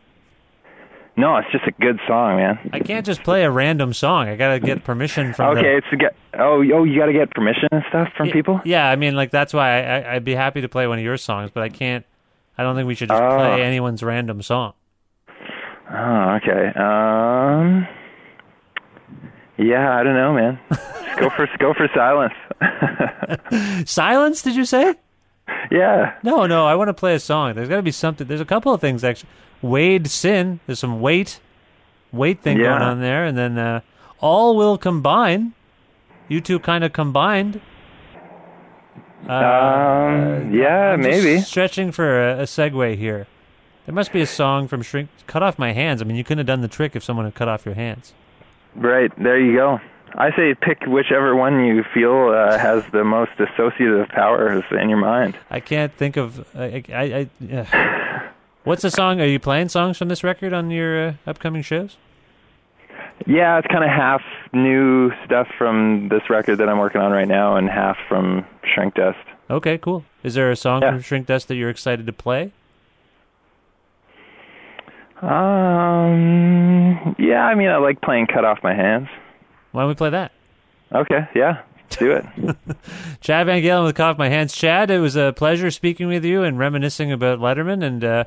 No, 1.15 1.35
it's 1.38 1.51
just 1.51 1.65
a 1.65 1.71
good 1.81 1.99
song, 2.07 2.38
man. 2.38 2.69
I 2.73 2.79
can't 2.79 3.03
just 3.05 3.23
play 3.23 3.43
a 3.43 3.49
random 3.49 3.91
song. 3.93 4.27
I 4.27 4.35
gotta 4.35 4.59
get 4.59 4.83
permission 4.83 5.33
from. 5.33 5.53
the- 5.55 5.59
Okay, 5.61 5.77
it's 5.77 5.88
to 5.91 5.97
get. 5.97 6.15
Oh, 6.38 6.57
oh, 6.73 6.83
you 6.83 6.99
got 6.99 7.07
to 7.07 7.13
get 7.13 7.31
permission 7.31 7.67
and 7.71 7.83
stuff 7.89 8.09
from 8.15 8.27
Y- 8.27 8.33
people. 8.33 8.61
Yeah, 8.63 8.88
I 8.88 8.95
mean, 8.95 9.15
like 9.15 9.31
that's 9.31 9.51
why 9.53 9.81
I, 9.81 9.97
I, 9.99 10.15
I'd 10.15 10.23
be 10.23 10.35
happy 10.35 10.61
to 10.61 10.69
play 10.69 10.85
one 10.85 10.99
of 10.99 11.03
your 11.03 11.17
songs, 11.17 11.49
but 11.51 11.63
I 11.63 11.69
can't. 11.69 12.05
I 12.58 12.64
don't 12.64 12.76
think 12.76 12.88
we 12.88 12.95
should 12.95 13.10
just 13.10 13.22
Oh. 13.22 13.36
play 13.38 13.62
anyone's 13.62 14.01
random 14.03 14.41
song. 14.41 14.74
Oh, 15.91 16.38
okay. 16.41 16.68
Um. 16.80 17.88
Yeah, 19.58 19.97
I 19.97 20.03
don't 20.03 20.14
know, 20.16 20.34
man. 20.34 20.60
Go 21.18 21.32
for 21.32 21.47
go 21.58 21.74
for 21.74 21.88
silence. 21.95 22.34
Silence? 23.89 24.43
Did 24.43 24.55
you 24.55 24.66
say? 24.66 24.93
yeah. 25.72 26.14
No, 26.22 26.45
no. 26.45 26.68
I 26.68 26.76
want 26.76 26.89
to 26.89 26.93
play 26.93 27.16
a 27.16 27.20
song. 27.20 27.55
There's 27.55 27.68
got 27.70 27.78
to 27.78 27.82
be 27.82 27.89
something. 27.91 28.28
There's 28.28 28.39
a 28.41 28.45
couple 28.45 28.72
of 28.72 28.80
things 28.82 29.03
actually. 29.03 29.30
Wade 29.64 30.08
Sin. 30.12 30.60
There's 30.68 30.78
some 30.78 31.01
weight, 31.01 31.39
weight 32.12 32.41
thing 32.43 32.58
Yeah. 32.60 32.66
going 32.66 32.82
on 32.84 33.01
there, 33.01 33.26
and 33.26 33.36
then 33.36 33.58
uh, 33.58 33.82
all 34.20 34.55
will 34.55 34.78
combine. 34.78 35.53
You 36.28 36.39
two 36.39 36.60
kind 36.60 36.84
of 36.84 36.93
combined. 36.93 37.62
Uh, 39.28 39.34
Um. 39.34 40.53
Yeah, 40.53 40.93
I'm 40.93 41.01
maybe. 41.01 41.39
stretching 41.41 41.91
for 41.91 42.20
a, 42.22 42.39
a 42.39 42.43
segue 42.43 42.97
here. 42.97 43.28
There 43.86 43.95
must 43.95 44.11
be 44.11 44.22
a 44.22 44.26
song 44.28 44.68
from 44.68 44.82
Shrink. 44.82 45.09
Cut 45.28 45.41
off 45.41 45.57
my 45.57 45.72
hands. 45.72 46.01
I 46.01 46.05
mean, 46.05 46.18
you 46.18 46.24
couldn't 46.24 46.39
have 46.39 46.47
done 46.47 46.61
the 46.61 46.68
trick 46.68 46.95
if 46.95 47.03
someone 47.03 47.26
had 47.26 47.36
cut 47.36 47.47
off 47.47 47.65
your 47.65 47.76
hands. 47.76 48.13
Right 48.76 49.11
there, 49.22 49.39
you 49.39 49.55
go. 49.55 49.80
I 50.15 50.32
say 50.36 50.53
pick 50.55 50.82
whichever 50.86 51.36
one 51.36 51.63
you 51.65 51.84
feel 51.93 52.30
uh, 52.30 52.57
has 52.57 52.84
the 52.91 53.03
most 53.03 53.32
associative 53.39 54.07
powers 54.09 54.63
in 54.72 54.89
your 54.89 54.97
mind. 54.97 55.38
I 55.49 55.59
can't 55.59 55.93
think 55.93 56.18
of. 56.18 56.45
I. 56.55 56.84
I, 56.89 57.03
I 57.03 57.30
yeah. 57.39 58.30
What's 58.63 58.82
the 58.82 58.91
song? 58.91 59.22
Are 59.22 59.26
you 59.26 59.39
playing 59.39 59.70
songs 59.70 59.97
from 59.97 60.09
this 60.09 60.24
record 60.24 60.51
on 60.51 60.70
your 60.70 61.07
uh, 61.07 61.13
upcoming 61.26 61.61
shows? 61.61 61.95
Yeah, 63.26 63.57
it's 63.57 63.68
kind 63.68 63.84
of 63.84 63.89
half 63.89 64.22
new 64.53 65.11
stuff 65.26 65.47
from 65.57 66.07
this 66.09 66.22
record 66.30 66.57
that 66.57 66.70
I'm 66.70 66.78
working 66.78 67.01
on 67.01 67.11
right 67.11 67.28
now, 67.28 67.55
and 67.57 67.68
half 67.70 67.97
from 68.07 68.45
Shrink 68.74 68.93
Dust. 68.93 69.18
Okay, 69.49 69.78
cool. 69.78 70.03
Is 70.24 70.36
there 70.36 70.51
a 70.51 70.55
song 70.55 70.82
Yeah. 70.82 70.91
from 70.91 71.01
Shrink 71.01 71.26
Dust 71.28 71.47
that 71.47 71.55
you're 71.55 71.70
excited 71.70 72.05
to 72.05 72.13
play? 72.13 72.51
Um. 75.22 77.15
Yeah, 77.18 77.43
I 77.45 77.55
mean, 77.55 77.70
I 77.70 77.78
like 77.78 78.01
playing 78.01 78.28
"Cut 78.28 78.45
Off 78.45 78.59
My 78.63 78.74
Hands." 78.76 79.07
Why 79.72 79.82
don't 79.82 79.89
we 79.89 79.95
play 79.95 80.11
that? 80.11 80.32
Okay, 80.93 81.28
yeah, 81.36 81.61
do 81.89 82.11
it. 82.11 82.24
Chad 83.22 83.47
VanGaalen 83.47 83.86
with 83.86 83.95
Cut 83.95 84.11
Off 84.11 84.18
My 84.18 84.30
Hands. 84.30 84.53
Chad, 84.53 84.91
it 84.91 84.99
was 84.99 85.15
a 85.15 85.34
pleasure 85.34 85.72
speaking 85.72 86.07
with 86.07 86.24
you 86.24 86.43
and 86.43 86.59
reminiscing 86.59 87.11
about 87.11 87.39
Letterman, 87.39 87.84
and 87.84 88.03
uh, 88.03 88.24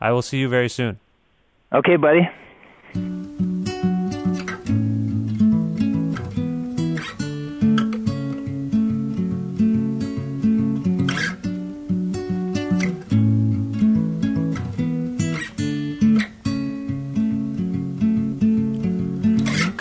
I 0.00 0.10
will 0.12 0.22
see 0.22 0.38
you 0.38 0.48
very 0.48 0.68
soon. 0.68 0.98
okay, 1.72 1.96
buddy. 1.96 2.28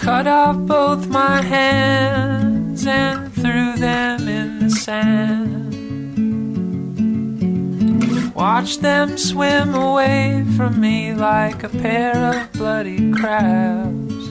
Cut 0.01 0.25
off 0.25 0.57
both 0.65 1.07
my 1.09 1.43
hands 1.43 2.87
and 2.87 3.31
threw 3.35 3.75
them 3.75 4.27
in 4.27 4.57
the 4.57 4.69
sand. 4.71 5.75
Watch 8.33 8.79
them 8.79 9.15
swim 9.15 9.75
away 9.75 10.43
from 10.57 10.81
me 10.81 11.13
like 11.13 11.61
a 11.61 11.69
pair 11.69 12.15
of 12.15 12.51
bloody 12.53 13.11
crabs. 13.11 14.25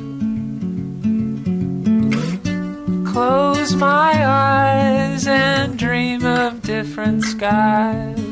Close 3.12 3.76
my 3.76 4.26
eyes 4.26 5.28
and 5.28 5.78
dream 5.78 6.26
of 6.26 6.62
different 6.62 7.22
skies. 7.22 8.29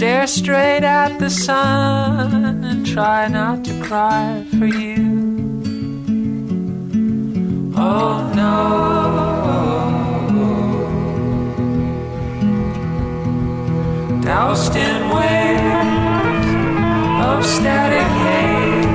Stare 0.00 0.26
straight 0.28 0.82
at 0.82 1.18
the 1.18 1.28
sun 1.28 2.64
and 2.64 2.86
try 2.86 3.28
not 3.28 3.62
to 3.66 3.78
cry 3.82 4.46
for 4.58 4.64
you. 4.64 4.96
Oh 7.76 8.32
no. 8.34 8.56
Doused 14.22 14.74
in 14.74 15.10
waves 15.10 16.48
of 17.28 17.44
static 17.44 18.08
haze, 18.22 18.86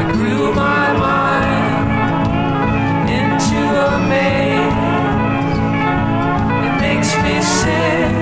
I 0.00 0.02
grew 0.14 0.54
my 0.54 0.92
mind 1.06 1.90
into 3.20 3.60
a 3.86 3.98
maze. 4.08 4.80
It 6.66 6.74
makes 6.80 7.12
me 7.22 7.34
sick 7.42 8.19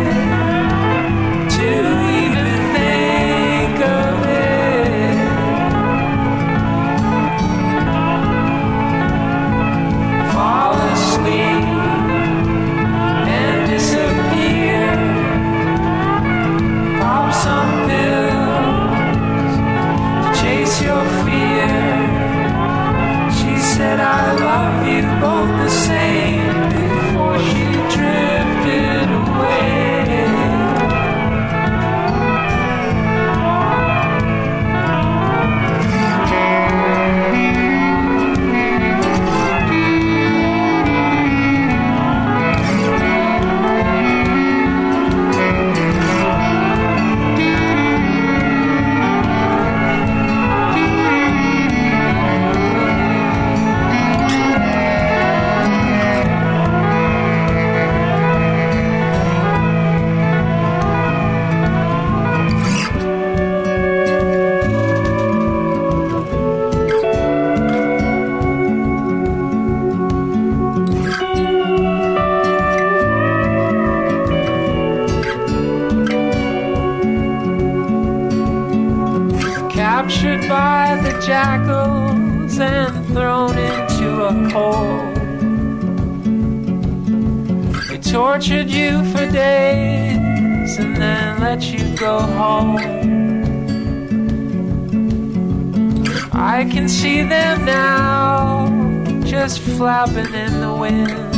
flapping 99.79 100.35
in 100.35 100.61
the 100.61 100.75
wind. 100.75 101.37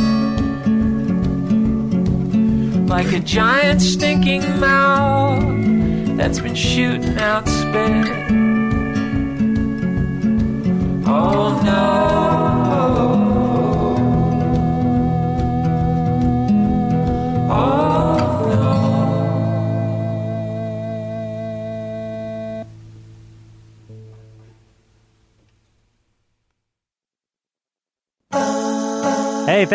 Like 2.89 3.13
a 3.13 3.19
giant 3.19 3.83
stinking 3.83 4.59
mouth 4.59 5.43
that's 6.17 6.39
been 6.39 6.55
shooting 6.55 7.19
out 7.19 7.47
spit. 7.47 8.20